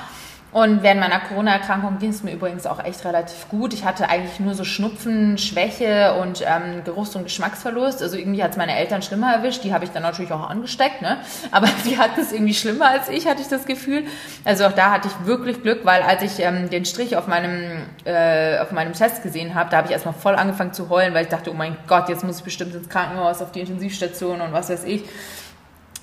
Und 0.51 0.81
während 0.81 0.99
meiner 0.99 1.19
Corona-Erkrankung 1.19 1.99
ging 1.99 2.09
es 2.09 2.23
mir 2.23 2.33
übrigens 2.33 2.65
auch 2.65 2.83
echt 2.83 3.05
relativ 3.05 3.49
gut. 3.49 3.71
Ich 3.71 3.85
hatte 3.85 4.09
eigentlich 4.09 4.39
nur 4.39 4.55
so 4.55 4.63
Schnupfen, 4.63 5.37
Schwäche 5.37 6.15
und 6.19 6.41
ähm, 6.41 6.83
Geruchs- 6.83 7.15
und 7.15 7.25
Geschmacksverlust. 7.25 8.01
Also 8.01 8.17
irgendwie 8.17 8.43
hat 8.43 8.51
es 8.51 8.57
meine 8.57 8.75
Eltern 8.75 9.03
schlimmer 9.03 9.31
erwischt. 9.31 9.63
Die 9.63 9.73
habe 9.73 9.85
ich 9.85 9.91
dann 9.91 10.01
natürlich 10.01 10.31
auch 10.31 10.49
angesteckt, 10.49 11.03
ne? 11.03 11.17
Aber 11.51 11.67
sie 11.83 11.99
hatten 11.99 12.19
es 12.19 12.31
irgendwie 12.31 12.55
schlimmer 12.55 12.89
als 12.89 13.09
ich, 13.09 13.27
hatte 13.27 13.43
ich 13.43 13.47
das 13.47 13.65
Gefühl. 13.65 14.05
Also 14.43 14.65
auch 14.65 14.71
da 14.71 14.89
hatte 14.89 15.07
ich 15.07 15.27
wirklich 15.27 15.61
Glück, 15.61 15.85
weil 15.85 16.01
als 16.01 16.23
ich 16.23 16.43
ähm, 16.43 16.71
den 16.71 16.85
Strich 16.85 17.15
auf 17.15 17.27
meinem, 17.27 17.83
äh, 18.05 18.57
auf 18.57 18.71
meinem 18.71 18.93
Test 18.93 19.21
gesehen 19.21 19.53
habe, 19.53 19.69
da 19.69 19.77
habe 19.77 19.87
ich 19.87 19.93
erstmal 19.93 20.15
voll 20.15 20.33
angefangen 20.33 20.73
zu 20.73 20.89
heulen, 20.89 21.13
weil 21.13 21.25
ich 21.25 21.29
dachte, 21.29 21.51
oh 21.51 21.55
mein 21.55 21.77
Gott, 21.87 22.09
jetzt 22.09 22.23
muss 22.23 22.39
ich 22.39 22.43
bestimmt 22.43 22.73
ins 22.73 22.89
Krankenhaus, 22.89 23.43
auf 23.43 23.51
die 23.51 23.59
Intensivstation 23.59 24.41
und 24.41 24.51
was 24.51 24.69
weiß 24.69 24.85
ich. 24.85 25.03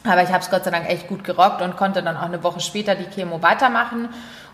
Aber 0.09 0.23
ich 0.23 0.31
habe 0.31 0.41
es 0.41 0.51
Gott 0.51 0.65
sei 0.65 0.71
Dank 0.71 0.89
echt 0.89 1.09
gut 1.09 1.25
gerockt 1.25 1.63
und 1.63 1.77
konnte 1.77 2.03
dann 2.03 2.17
auch 2.17 2.23
eine 2.23 2.43
Woche 2.43 2.61
später 2.61 2.95
die 2.95 3.07
Chemo 3.07 3.43
weitermachen. 3.43 4.09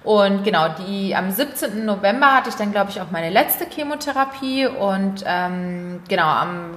Und 0.05 0.43
genau, 0.43 0.69
die 0.87 1.15
am 1.15 1.31
17. 1.31 1.85
November 1.85 2.35
hatte 2.35 2.49
ich 2.49 2.57
dann, 2.57 2.73
glaube 2.73 2.91
ich, 2.91 3.01
auch 3.01 3.11
meine 3.11 3.31
letzte 3.31 3.67
Chemotherapie. 3.67 4.67
Und 4.67 5.25
ähm, 5.27 6.01
genau, 6.09 6.27
am, 6.27 6.71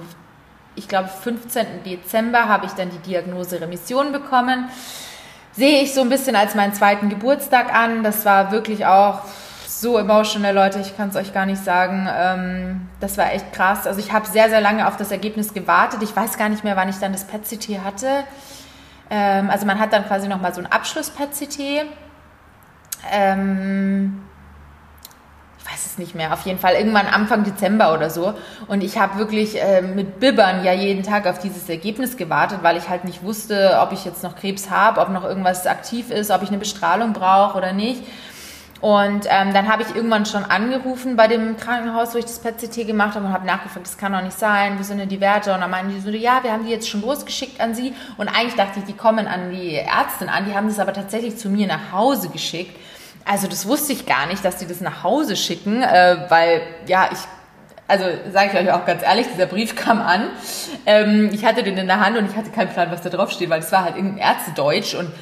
ich 0.76 0.88
glaube, 0.88 1.08
15. 1.08 1.82
Dezember 1.84 2.48
habe 2.48 2.66
ich 2.66 2.72
dann 2.72 2.90
die 2.90 2.98
Diagnose 2.98 3.60
Remission 3.60 4.12
bekommen. 4.12 4.68
Sehe 5.52 5.82
ich 5.82 5.94
so 5.94 6.02
ein 6.02 6.08
bisschen 6.08 6.36
als 6.36 6.54
meinen 6.54 6.74
zweiten 6.74 7.08
Geburtstag 7.08 7.74
an. 7.74 8.04
Das 8.04 8.24
war 8.24 8.52
wirklich 8.52 8.86
auch 8.86 9.22
so 9.80 9.98
emotional, 9.98 10.54
Leute, 10.54 10.80
ich 10.80 10.96
kann 10.96 11.10
es 11.10 11.16
euch 11.16 11.34
gar 11.34 11.46
nicht 11.46 11.62
sagen. 11.62 12.08
Ähm, 12.10 12.88
das 13.00 13.18
war 13.18 13.32
echt 13.32 13.52
krass. 13.52 13.86
Also 13.86 14.00
ich 14.00 14.12
habe 14.12 14.26
sehr, 14.26 14.48
sehr 14.48 14.60
lange 14.60 14.86
auf 14.86 14.96
das 14.96 15.10
Ergebnis 15.10 15.52
gewartet. 15.52 16.02
Ich 16.02 16.14
weiß 16.14 16.38
gar 16.38 16.48
nicht 16.48 16.64
mehr, 16.64 16.76
wann 16.76 16.88
ich 16.88 16.96
dann 16.96 17.12
das 17.12 17.24
PET-CT 17.24 17.84
hatte. 17.84 18.24
Ähm, 19.10 19.50
also 19.50 19.66
man 19.66 19.78
hat 19.78 19.92
dann 19.92 20.06
quasi 20.06 20.28
nochmal 20.28 20.54
so 20.54 20.60
ein 20.60 20.66
Abschluss-PET-CT. 20.66 21.86
Ähm, 23.10 24.22
ich 25.58 25.72
weiß 25.72 25.86
es 25.86 25.98
nicht 25.98 26.14
mehr, 26.14 26.32
auf 26.32 26.42
jeden 26.42 26.58
Fall 26.58 26.74
irgendwann 26.74 27.06
Anfang 27.06 27.44
Dezember 27.44 27.92
oder 27.92 28.10
so. 28.10 28.34
Und 28.68 28.82
ich 28.82 28.98
habe 28.98 29.18
wirklich 29.18 29.60
äh, 29.60 29.82
mit 29.82 30.20
Bibbern 30.20 30.64
ja 30.64 30.72
jeden 30.72 31.02
Tag 31.02 31.26
auf 31.26 31.38
dieses 31.38 31.68
Ergebnis 31.68 32.16
gewartet, 32.16 32.58
weil 32.62 32.76
ich 32.76 32.88
halt 32.88 33.04
nicht 33.04 33.22
wusste, 33.22 33.78
ob 33.80 33.92
ich 33.92 34.04
jetzt 34.04 34.22
noch 34.22 34.36
Krebs 34.36 34.70
habe, 34.70 35.00
ob 35.00 35.08
noch 35.10 35.24
irgendwas 35.24 35.66
aktiv 35.66 36.10
ist, 36.10 36.30
ob 36.30 36.42
ich 36.42 36.48
eine 36.48 36.58
Bestrahlung 36.58 37.12
brauche 37.12 37.58
oder 37.58 37.72
nicht. 37.72 38.02
Und 38.80 39.26
ähm, 39.30 39.54
dann 39.54 39.68
habe 39.68 39.82
ich 39.82 39.94
irgendwann 39.94 40.26
schon 40.26 40.44
angerufen 40.44 41.16
bei 41.16 41.28
dem 41.28 41.56
Krankenhaus, 41.56 42.14
wo 42.14 42.18
ich 42.18 42.26
das 42.26 42.40
PET-CT 42.40 42.86
gemacht 42.86 43.14
habe 43.14 43.26
und 43.26 43.32
habe 43.32 43.46
nachgefragt, 43.46 43.86
das 43.86 43.96
kann 43.96 44.12
doch 44.12 44.22
nicht 44.22 44.38
sein, 44.38 44.78
wie 44.78 44.82
sind 44.82 44.98
denn 44.98 45.08
die 45.08 45.20
Werte? 45.20 45.54
Und 45.54 45.60
dann 45.60 45.70
meinen 45.70 45.90
die 45.90 46.00
so, 46.00 46.10
ja, 46.10 46.42
wir 46.42 46.52
haben 46.52 46.64
die 46.64 46.70
jetzt 46.70 46.88
schon 46.88 47.00
losgeschickt 47.00 47.60
an 47.60 47.74
Sie. 47.74 47.94
Und 48.18 48.28
eigentlich 48.28 48.54
dachte 48.54 48.80
ich, 48.80 48.84
die 48.84 48.92
kommen 48.92 49.26
an 49.26 49.50
die 49.50 49.76
Ärztin 49.76 50.28
an, 50.28 50.44
die 50.44 50.54
haben 50.54 50.68
das 50.68 50.78
aber 50.78 50.92
tatsächlich 50.92 51.38
zu 51.38 51.48
mir 51.48 51.66
nach 51.66 51.92
Hause 51.92 52.28
geschickt. 52.28 52.76
Also 53.24 53.48
das 53.48 53.66
wusste 53.66 53.92
ich 53.92 54.06
gar 54.06 54.26
nicht, 54.26 54.44
dass 54.44 54.58
die 54.58 54.66
das 54.66 54.80
nach 54.80 55.02
Hause 55.02 55.36
schicken, 55.36 55.82
äh, 55.82 56.26
weil 56.28 56.60
ja, 56.86 57.08
ich 57.10 57.18
also 57.88 58.04
sage 58.32 58.50
ich 58.52 58.58
euch 58.58 58.72
auch 58.72 58.84
ganz 58.84 59.02
ehrlich, 59.02 59.26
dieser 59.32 59.46
Brief 59.46 59.76
kam 59.76 60.00
an. 60.00 60.28
Ähm, 60.86 61.30
ich 61.32 61.44
hatte 61.44 61.62
den 61.62 61.76
in 61.78 61.86
der 61.86 62.00
Hand 62.00 62.16
und 62.16 62.30
ich 62.30 62.36
hatte 62.36 62.50
keinen 62.50 62.68
Plan, 62.68 62.90
was 62.90 63.02
da 63.02 63.10
drauf 63.10 63.30
steht, 63.30 63.48
weil 63.48 63.60
es 63.60 63.72
war 63.72 63.84
halt 63.84 63.96
irgendein 63.96 64.18
Ärztedeutsch 64.18 64.94
und 64.94 65.12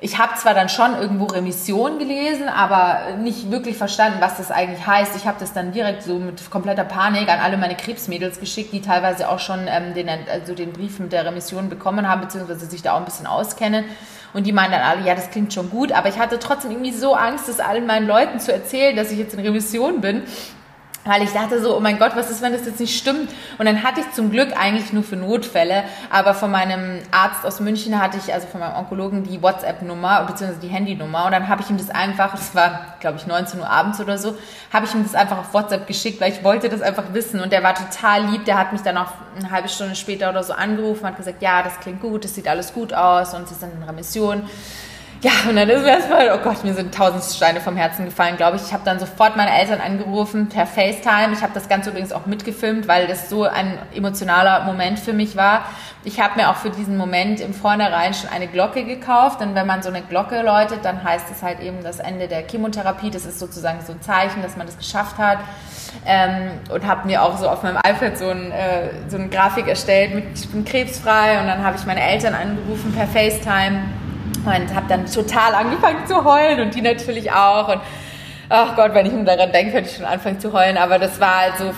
ich 0.00 0.18
habe 0.18 0.34
zwar 0.34 0.54
dann 0.54 0.68
schon 0.68 0.94
irgendwo 0.94 1.26
Remission 1.26 1.98
gelesen, 1.98 2.48
aber 2.48 3.16
nicht 3.18 3.50
wirklich 3.50 3.76
verstanden, 3.76 4.18
was 4.20 4.36
das 4.36 4.50
eigentlich 4.50 4.86
heißt. 4.86 5.16
Ich 5.16 5.26
habe 5.26 5.38
das 5.40 5.52
dann 5.52 5.72
direkt 5.72 6.02
so 6.02 6.18
mit 6.18 6.50
kompletter 6.50 6.84
Panik 6.84 7.28
an 7.28 7.40
alle 7.40 7.56
meine 7.56 7.76
Krebsmädels 7.76 8.40
geschickt, 8.40 8.72
die 8.72 8.80
teilweise 8.80 9.28
auch 9.28 9.38
schon 9.38 9.66
ähm, 9.68 9.94
den, 9.94 10.08
also 10.08 10.54
den 10.54 10.72
Brief 10.72 10.98
mit 10.98 11.12
der 11.12 11.24
Remission 11.24 11.68
bekommen 11.68 12.08
haben, 12.08 12.20
beziehungsweise 12.20 12.66
sich 12.66 12.82
da 12.82 12.94
auch 12.94 12.98
ein 12.98 13.04
bisschen 13.04 13.26
auskennen. 13.26 13.84
Und 14.32 14.46
die 14.46 14.52
meinen 14.52 14.72
dann 14.72 14.82
alle, 14.82 15.06
ja, 15.06 15.14
das 15.14 15.30
klingt 15.30 15.54
schon 15.54 15.70
gut, 15.70 15.92
aber 15.92 16.08
ich 16.08 16.18
hatte 16.18 16.40
trotzdem 16.40 16.72
irgendwie 16.72 16.92
so 16.92 17.14
Angst, 17.14 17.48
das 17.48 17.60
allen 17.60 17.86
meinen 17.86 18.08
Leuten 18.08 18.40
zu 18.40 18.52
erzählen, 18.52 18.96
dass 18.96 19.12
ich 19.12 19.18
jetzt 19.18 19.34
in 19.34 19.40
Remission 19.40 20.00
bin. 20.00 20.24
Weil 21.04 21.22
ich 21.22 21.32
dachte 21.32 21.60
so, 21.60 21.76
oh 21.76 21.80
mein 21.80 21.98
Gott, 21.98 22.12
was 22.14 22.30
ist, 22.30 22.40
wenn 22.40 22.52
das 22.52 22.64
jetzt 22.64 22.80
nicht 22.80 22.96
stimmt? 22.96 23.30
Und 23.58 23.66
dann 23.66 23.82
hatte 23.82 24.00
ich 24.00 24.10
zum 24.12 24.30
Glück 24.30 24.56
eigentlich 24.58 24.92
nur 24.92 25.02
für 25.02 25.16
Notfälle, 25.16 25.84
aber 26.10 26.34
von 26.34 26.50
meinem 26.50 27.00
Arzt 27.10 27.44
aus 27.44 27.60
München 27.60 28.00
hatte 28.00 28.16
ich, 28.16 28.32
also 28.32 28.46
von 28.46 28.60
meinem 28.60 28.76
Onkologen, 28.76 29.22
die 29.24 29.42
WhatsApp-Nummer, 29.42 30.24
beziehungsweise 30.24 30.60
die 30.60 30.68
Handynummer. 30.68 31.26
Und 31.26 31.32
dann 31.32 31.48
habe 31.48 31.62
ich 31.62 31.70
ihm 31.70 31.76
das 31.76 31.90
einfach, 31.90 32.32
das 32.32 32.54
war, 32.54 32.96
glaube 33.00 33.18
ich, 33.18 33.26
19 33.26 33.60
Uhr 33.60 33.68
abends 33.68 34.00
oder 34.00 34.16
so, 34.16 34.36
habe 34.72 34.86
ich 34.86 34.94
ihm 34.94 35.02
das 35.02 35.14
einfach 35.14 35.38
auf 35.38 35.52
WhatsApp 35.52 35.86
geschickt, 35.86 36.20
weil 36.20 36.32
ich 36.32 36.42
wollte 36.42 36.68
das 36.68 36.80
einfach 36.80 37.12
wissen. 37.12 37.40
Und 37.40 37.52
der 37.52 37.62
war 37.62 37.74
total 37.74 38.24
lieb, 38.26 38.44
der 38.46 38.58
hat 38.58 38.72
mich 38.72 38.82
dann 38.82 38.96
auch 38.96 39.12
eine 39.36 39.50
halbe 39.50 39.68
Stunde 39.68 39.96
später 39.96 40.30
oder 40.30 40.42
so 40.42 40.54
angerufen, 40.54 41.06
hat 41.06 41.16
gesagt, 41.16 41.42
ja, 41.42 41.62
das 41.62 41.78
klingt 41.80 42.00
gut, 42.00 42.24
das 42.24 42.34
sieht 42.34 42.48
alles 42.48 42.72
gut 42.72 42.94
aus 42.94 43.34
und 43.34 43.48
sie 43.48 43.54
sind 43.54 43.74
in 43.74 43.82
Remission. 43.82 44.48
Ja, 45.24 45.32
und 45.48 45.56
dann 45.56 45.70
ist 45.70 45.80
mir 45.80 45.88
erstmal, 45.88 46.30
oh 46.34 46.44
Gott, 46.44 46.64
mir 46.64 46.74
sind 46.74 46.94
tausend 46.94 47.24
Steine 47.24 47.58
vom 47.62 47.78
Herzen 47.78 48.04
gefallen, 48.04 48.36
glaube 48.36 48.58
ich. 48.58 48.64
Ich 48.64 48.74
habe 48.74 48.82
dann 48.84 48.98
sofort 48.98 49.38
meine 49.38 49.58
Eltern 49.58 49.80
angerufen 49.80 50.50
per 50.50 50.66
FaceTime. 50.66 51.32
Ich 51.32 51.40
habe 51.40 51.54
das 51.54 51.66
Ganze 51.66 51.88
übrigens 51.88 52.12
auch 52.12 52.26
mitgefilmt, 52.26 52.88
weil 52.88 53.06
das 53.06 53.30
so 53.30 53.44
ein 53.44 53.78
emotionaler 53.94 54.64
Moment 54.64 54.98
für 54.98 55.14
mich 55.14 55.34
war. 55.34 55.64
Ich 56.04 56.20
habe 56.20 56.38
mir 56.38 56.50
auch 56.50 56.56
für 56.56 56.68
diesen 56.68 56.98
Moment 56.98 57.40
im 57.40 57.54
Vornherein 57.54 58.12
schon 58.12 58.28
eine 58.28 58.48
Glocke 58.48 58.84
gekauft. 58.84 59.40
Und 59.40 59.54
wenn 59.54 59.66
man 59.66 59.82
so 59.82 59.88
eine 59.88 60.02
Glocke 60.02 60.42
läutet, 60.42 60.84
dann 60.84 61.02
heißt 61.02 61.30
es 61.30 61.42
halt 61.42 61.60
eben 61.60 61.82
das 61.82 62.00
Ende 62.00 62.28
der 62.28 62.46
Chemotherapie. 62.46 63.10
Das 63.10 63.24
ist 63.24 63.38
sozusagen 63.38 63.78
so 63.80 63.94
ein 63.94 64.02
Zeichen, 64.02 64.42
dass 64.42 64.58
man 64.58 64.66
das 64.66 64.76
geschafft 64.76 65.16
hat. 65.16 65.38
Ähm, 66.04 66.50
und 66.70 66.86
habe 66.86 67.06
mir 67.06 67.22
auch 67.22 67.38
so 67.38 67.48
auf 67.48 67.62
meinem 67.62 67.78
iPad 67.78 68.18
so, 68.18 68.28
ein, 68.28 68.50
äh, 68.50 68.90
so 69.08 69.16
eine 69.16 69.28
Grafik 69.30 69.68
erstellt 69.68 70.14
mit 70.14 70.38
ich 70.38 70.50
bin 70.50 70.66
krebsfrei. 70.66 71.40
Und 71.40 71.46
dann 71.46 71.64
habe 71.64 71.78
ich 71.78 71.86
meine 71.86 72.02
Eltern 72.02 72.34
angerufen 72.34 72.92
per 72.92 73.06
FaceTime 73.06 74.03
und 74.46 74.74
habe 74.74 74.86
dann 74.88 75.06
total 75.06 75.54
angefangen 75.54 76.06
zu 76.06 76.24
heulen 76.24 76.60
und 76.60 76.74
die 76.74 76.82
natürlich 76.82 77.32
auch. 77.32 77.68
Und 77.68 77.80
ach 78.48 78.76
Gott, 78.76 78.94
wenn 78.94 79.06
ich 79.06 79.12
nur 79.12 79.24
daran 79.24 79.52
denke, 79.52 79.72
könnte 79.72 79.90
ich 79.90 79.96
schon 79.96 80.04
anfangen 80.04 80.40
zu 80.40 80.52
heulen. 80.52 80.76
Aber 80.76 80.98
das 80.98 81.20
war 81.20 81.40
halt 81.40 81.56
so 81.58 81.72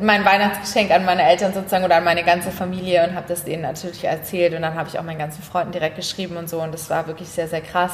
mein 0.00 0.24
Weihnachtsgeschenk 0.24 0.90
an 0.90 1.04
meine 1.04 1.24
Eltern 1.24 1.52
sozusagen 1.52 1.84
oder 1.84 1.96
an 1.96 2.04
meine 2.04 2.22
ganze 2.22 2.50
Familie 2.50 3.06
und 3.06 3.14
habe 3.14 3.26
das 3.28 3.44
denen 3.44 3.62
natürlich 3.62 4.04
erzählt. 4.04 4.54
Und 4.54 4.62
dann 4.62 4.74
habe 4.74 4.88
ich 4.88 4.98
auch 4.98 5.02
meinen 5.02 5.18
ganzen 5.18 5.42
Freunden 5.42 5.72
direkt 5.72 5.96
geschrieben 5.96 6.36
und 6.36 6.48
so. 6.48 6.60
Und 6.60 6.72
das 6.72 6.88
war 6.90 7.06
wirklich 7.06 7.28
sehr, 7.28 7.48
sehr 7.48 7.62
krass. 7.62 7.92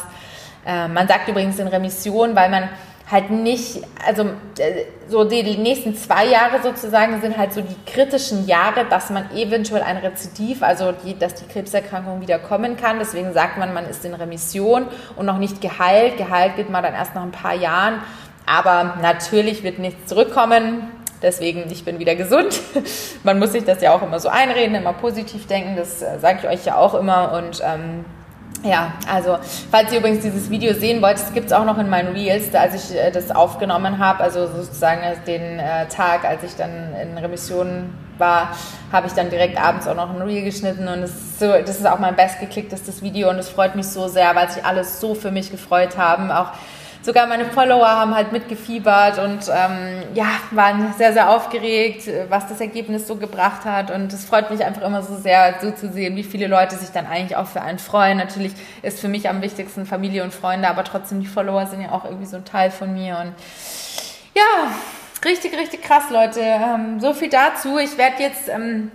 Äh, 0.67 0.89
man 0.89 1.09
sagt 1.09 1.29
übrigens 1.29 1.59
in 1.59 1.69
Remission, 1.69 2.35
weil 2.35 2.51
man 2.51 2.69
halt 3.11 3.31
nicht, 3.31 3.83
also 4.07 4.25
äh, 4.59 4.85
so 5.09 5.25
die, 5.25 5.43
die, 5.43 5.57
nächsten 5.57 5.97
zwei 5.97 6.27
Jahre 6.27 6.63
sozusagen 6.63 7.21
sind 7.21 7.37
halt 7.37 7.55
so 7.55 7.63
die 7.63 7.77
kritischen 7.91 8.47
Jahre, 8.47 8.85
dass 8.85 9.11
man 9.11 9.31
eventuell 9.35 9.83
ein 9.83 9.97
Rezidiv, 9.97 10.63
also 10.63 10.93
die, 10.93 11.19
dass 11.19 11.35
die 11.35 11.47
Krebserkrankung 11.47 12.21
wieder 12.21 12.39
kommen 12.39 12.77
kann. 12.77 12.99
Deswegen 12.99 13.33
sagt 13.33 13.59
man, 13.59 13.73
man 13.73 13.87
ist 13.87 14.05
in 14.05 14.15
Remission 14.15 14.87
und 15.17 15.27
noch 15.27 15.39
nicht 15.39 15.61
geheilt. 15.61 16.19
Geheilt 16.19 16.57
wird 16.57 16.71
man 16.71 16.83
dann 16.83 16.95
erst 16.95 17.15
nach 17.15 17.23
ein 17.23 17.33
paar 17.33 17.55
Jahren. 17.55 18.03
Aber 18.45 18.97
natürlich 19.01 19.63
wird 19.63 19.79
nichts 19.79 20.07
zurückkommen. 20.07 20.91
Deswegen, 21.21 21.71
ich 21.71 21.85
bin 21.85 21.99
wieder 21.99 22.15
gesund. 22.15 22.61
Man 23.25 23.39
muss 23.39 23.53
sich 23.53 23.65
das 23.65 23.83
ja 23.83 23.93
auch 23.93 24.03
immer 24.03 24.21
so 24.21 24.29
einreden, 24.29 24.77
immer 24.77 24.93
positiv 24.93 25.47
denken. 25.49 25.77
Das 25.77 26.01
äh, 26.01 26.19
sage 26.21 26.39
ich 26.43 26.49
euch 26.49 26.65
ja 26.65 26.77
auch 26.77 26.95
immer. 26.95 27.33
Und 27.33 27.61
ähm, 27.63 28.05
ja, 28.65 28.93
also 29.11 29.39
falls 29.71 29.93
ihr 29.93 30.01
übrigens 30.01 30.23
dieses 30.23 30.51
Video 30.51 30.75
sehen 30.75 31.01
wollt, 31.01 31.17
es 31.17 31.33
gibt 31.33 31.47
es 31.47 31.53
auch 31.53 31.65
noch 31.65 31.79
in 31.79 31.89
meinen 31.89 32.15
Reels, 32.15 32.53
als 32.55 32.91
ich 32.91 32.97
äh, 32.97 33.11
das 33.11 33.31
aufgenommen 33.31 33.99
habe, 33.99 34.23
also 34.23 34.47
sozusagen 34.47 35.03
den 35.27 35.59
äh, 35.59 35.87
Tag, 35.89 36.25
als 36.25 36.43
ich 36.43 36.57
dann 36.57 36.95
in 37.01 37.17
Remission 37.19 37.93
war, 38.19 38.51
habe 38.91 39.07
ich 39.07 39.13
dann 39.13 39.31
direkt 39.31 39.61
abends 39.61 39.87
auch 39.87 39.95
noch 39.95 40.11
ein 40.11 40.21
Reel 40.23 40.45
geschnitten 40.45 40.89
und 40.89 41.03
das 41.03 41.11
ist, 41.11 41.39
so, 41.39 41.47
das 41.47 41.79
ist 41.79 41.87
auch 41.87 42.01
mein 42.01 42.17
bestgeklicktestes 42.17 43.03
Video 43.03 43.31
und 43.31 43.37
es 43.37 43.49
freut 43.49 43.77
mich 43.77 43.87
so 43.87 44.09
sehr, 44.09 44.35
weil 44.35 44.51
sich 44.51 44.65
alles 44.65 45.01
so 45.01 45.15
für 45.15 45.31
mich 45.31 45.51
gefreut 45.53 45.97
haben, 45.97 46.33
auch 46.33 46.51
sogar 47.09 47.27
meine 47.27 47.47
Follower 47.47 47.89
haben 47.89 48.15
halt 48.15 48.33
mitgefiebert 48.33 49.19
und 49.19 49.49
ähm, 49.49 50.03
ja, 50.13 50.27
waren 50.51 50.93
sehr, 50.99 51.15
sehr 51.15 51.31
aufgeregt, 51.31 52.07
was 52.29 52.49
das 52.49 52.61
Ergebnis 52.61 53.07
so 53.07 53.17
gebracht 53.17 53.65
hat. 53.65 53.91
Und 53.91 54.13
es 54.13 54.27
freut 54.27 54.51
mich 54.51 54.63
einfach 54.63 54.83
immer 54.83 55.03
so 55.03 55.17
sehr, 55.17 55.55
so 55.63 55.71
zu 55.71 55.91
sehen, 55.91 56.17
wie 56.17 56.23
viele 56.23 56.49
Leute 56.49 56.77
sich 56.77 56.91
dann 56.91 57.07
eigentlich 57.07 57.35
auch 57.35 57.47
für 57.47 57.63
einen 57.63 57.79
freuen. 57.79 58.19
Natürlich 58.19 58.53
ist 58.83 59.01
für 59.01 59.09
mich 59.09 59.27
am 59.27 59.41
wichtigsten 59.41 59.87
Familie 59.87 60.23
und 60.23 60.35
Freunde, 60.35 60.69
aber 60.69 60.85
trotzdem 60.85 61.21
die 61.21 61.27
Follower 61.27 61.65
sind 61.65 61.81
ja 61.81 61.93
auch 61.93 62.05
irgendwie 62.05 62.27
so 62.27 62.37
ein 62.37 62.45
Teil 62.45 62.71
von 62.71 62.93
mir. 62.93 63.17
Und 63.17 63.33
ja, 64.37 64.71
richtig, 65.25 65.57
richtig 65.57 65.81
krass, 65.81 66.11
Leute. 66.11 66.41
Ähm, 66.41 67.01
so 67.01 67.15
viel 67.15 67.31
dazu. 67.31 67.79
Ich 67.79 67.97
werde 67.97 68.23
jetzt 68.23 68.51
ähm, 68.51 68.91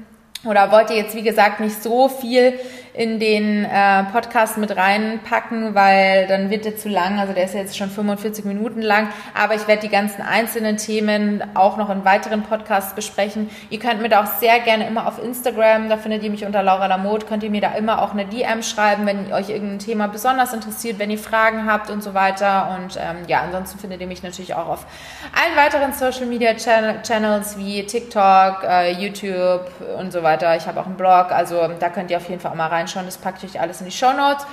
oder 0.45 0.71
wollte 0.71 0.93
jetzt, 0.93 1.15
wie 1.15 1.23
gesagt, 1.23 1.61
nicht 1.61 1.81
so 1.81 2.09
viel 2.09 2.59
in 2.93 3.19
den 3.19 3.65
äh, 3.65 4.03
Podcast 4.11 4.57
mit 4.59 4.75
reinpacken, 4.75 5.73
weil 5.73 6.27
dann 6.27 6.51
wird 6.51 6.65
der 6.65 6.77
zu 6.77 6.89
lang. 6.89 7.19
Also 7.19 7.33
der 7.33 7.45
ist 7.45 7.55
jetzt 7.55 7.75
schon 7.75 7.89
45 7.89 8.45
Minuten 8.45 8.81
lang. 8.81 9.09
Aber 9.33 9.55
ich 9.55 9.67
werde 9.67 9.81
die 9.81 9.89
ganzen 9.89 10.21
einzelnen 10.21 10.77
Themen 10.77 11.43
auch 11.55 11.77
noch 11.77 11.89
in 11.89 12.05
weiteren 12.05 12.43
Podcasts 12.43 12.93
besprechen. 12.93 13.49
Ihr 13.71 13.79
könnt 13.79 14.01
mir 14.01 14.09
da 14.09 14.23
auch 14.23 14.39
sehr 14.39 14.59
gerne 14.59 14.87
immer 14.87 15.07
auf 15.07 15.21
Instagram, 15.23 15.89
da 15.89 15.97
findet 15.97 16.23
ihr 16.23 16.29
mich 16.29 16.45
unter 16.45 16.61
Laura 16.61 16.85
Lamotte, 16.85 17.25
könnt 17.25 17.43
ihr 17.43 17.49
mir 17.49 17.61
da 17.61 17.73
immer 17.73 18.01
auch 18.01 18.11
eine 18.11 18.25
DM 18.25 18.61
schreiben, 18.61 19.07
wenn 19.07 19.33
euch 19.33 19.49
irgendein 19.49 19.79
Thema 19.79 20.07
besonders 20.07 20.53
interessiert, 20.53 20.99
wenn 20.99 21.09
ihr 21.09 21.17
Fragen 21.17 21.65
habt 21.65 21.89
und 21.89 22.03
so 22.03 22.13
weiter. 22.13 22.77
Und 22.77 22.97
ähm, 22.97 23.23
ja, 23.27 23.41
ansonsten 23.41 23.79
findet 23.79 24.01
ihr 24.01 24.07
mich 24.07 24.21
natürlich 24.21 24.53
auch 24.53 24.67
auf 24.67 24.85
allen 25.33 25.57
weiteren 25.57 25.93
Social 25.93 26.27
Media 26.27 26.53
Channels 26.53 27.57
wie 27.57 27.85
TikTok, 27.85 28.63
äh, 28.63 28.91
YouTube 28.91 29.65
und 29.97 30.11
so 30.11 30.21
weiter. 30.21 30.55
Ich 30.55 30.67
habe 30.67 30.79
auch 30.79 30.85
einen 30.85 30.95
Blog, 30.95 31.31
also 31.31 31.69
da 31.79 31.89
könnt 31.89 32.11
ihr 32.11 32.17
auf 32.17 32.29
jeden 32.29 32.39
Fall 32.39 32.51
auch 32.51 32.55
mal 32.55 32.67
rein 32.67 32.82
reinschauen. 32.83 33.05
Das 33.05 33.17
packe 33.17 33.45
ich 33.45 33.55
euch 33.55 33.61
alles 33.61 33.79
in 33.79 33.85
die 33.85 33.91
Show 33.91 34.13
Notes. 34.13 34.45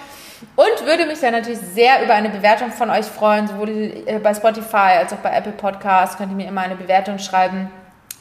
Und 0.57 0.87
würde 0.87 1.05
mich 1.07 1.21
dann 1.21 1.33
natürlich 1.33 1.59
sehr 1.59 2.03
über 2.03 2.15
eine 2.15 2.31
Bewertung 2.31 2.71
von 2.71 2.89
euch 2.89 3.05
freuen, 3.05 3.47
sowohl 3.47 3.69
äh, 4.07 4.19
bei 4.19 4.33
Spotify 4.33 4.97
als 4.99 5.13
auch 5.13 5.19
bei 5.19 5.37
Apple 5.37 5.53
Podcasts. 5.53 6.17
Könnt 6.17 6.33
ihr 6.33 6.37
mir 6.37 6.49
immer 6.49 6.63
eine 6.63 6.77
Bewertung 6.77 7.19
schreiben. 7.19 7.71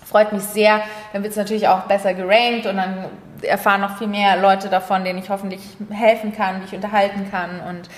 Freut 0.06 0.34
mich 0.34 0.44
sehr. 0.44 0.82
Dann 1.14 1.24
wird 1.24 1.32
es 1.32 1.38
natürlich 1.38 1.68
auch 1.68 1.82
besser 1.84 2.14
gerankt 2.14 2.66
und 2.66 2.76
dann 2.76 3.06
erfahren 3.42 3.80
noch 3.80 3.98
viel 3.98 4.08
mehr 4.08 4.36
Leute 4.36 4.68
davon, 4.68 5.06
denen 5.06 5.20
ich 5.20 5.30
hoffentlich 5.30 5.62
helfen 5.92 6.36
kann, 6.36 6.60
wie 6.60 6.66
ich 6.66 6.76
unterhalten 6.76 7.30
kann. 7.32 7.62
Und 7.62 7.90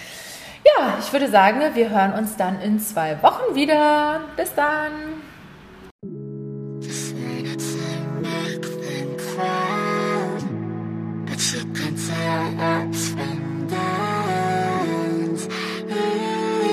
ja, 0.63 0.97
ich 0.99 1.11
würde 1.11 1.27
sagen, 1.27 1.59
wir 1.73 1.89
hören 1.89 2.13
uns 2.13 2.35
dann 2.37 2.61
in 2.61 2.79
zwei 2.79 3.23
Wochen 3.23 3.55
wieder. 3.55 4.19
Bis 4.37 4.53
dann. 4.53 4.91
that 12.57 12.95
spend. 12.95 13.71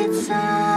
It's 0.00 0.30
all 0.30 0.67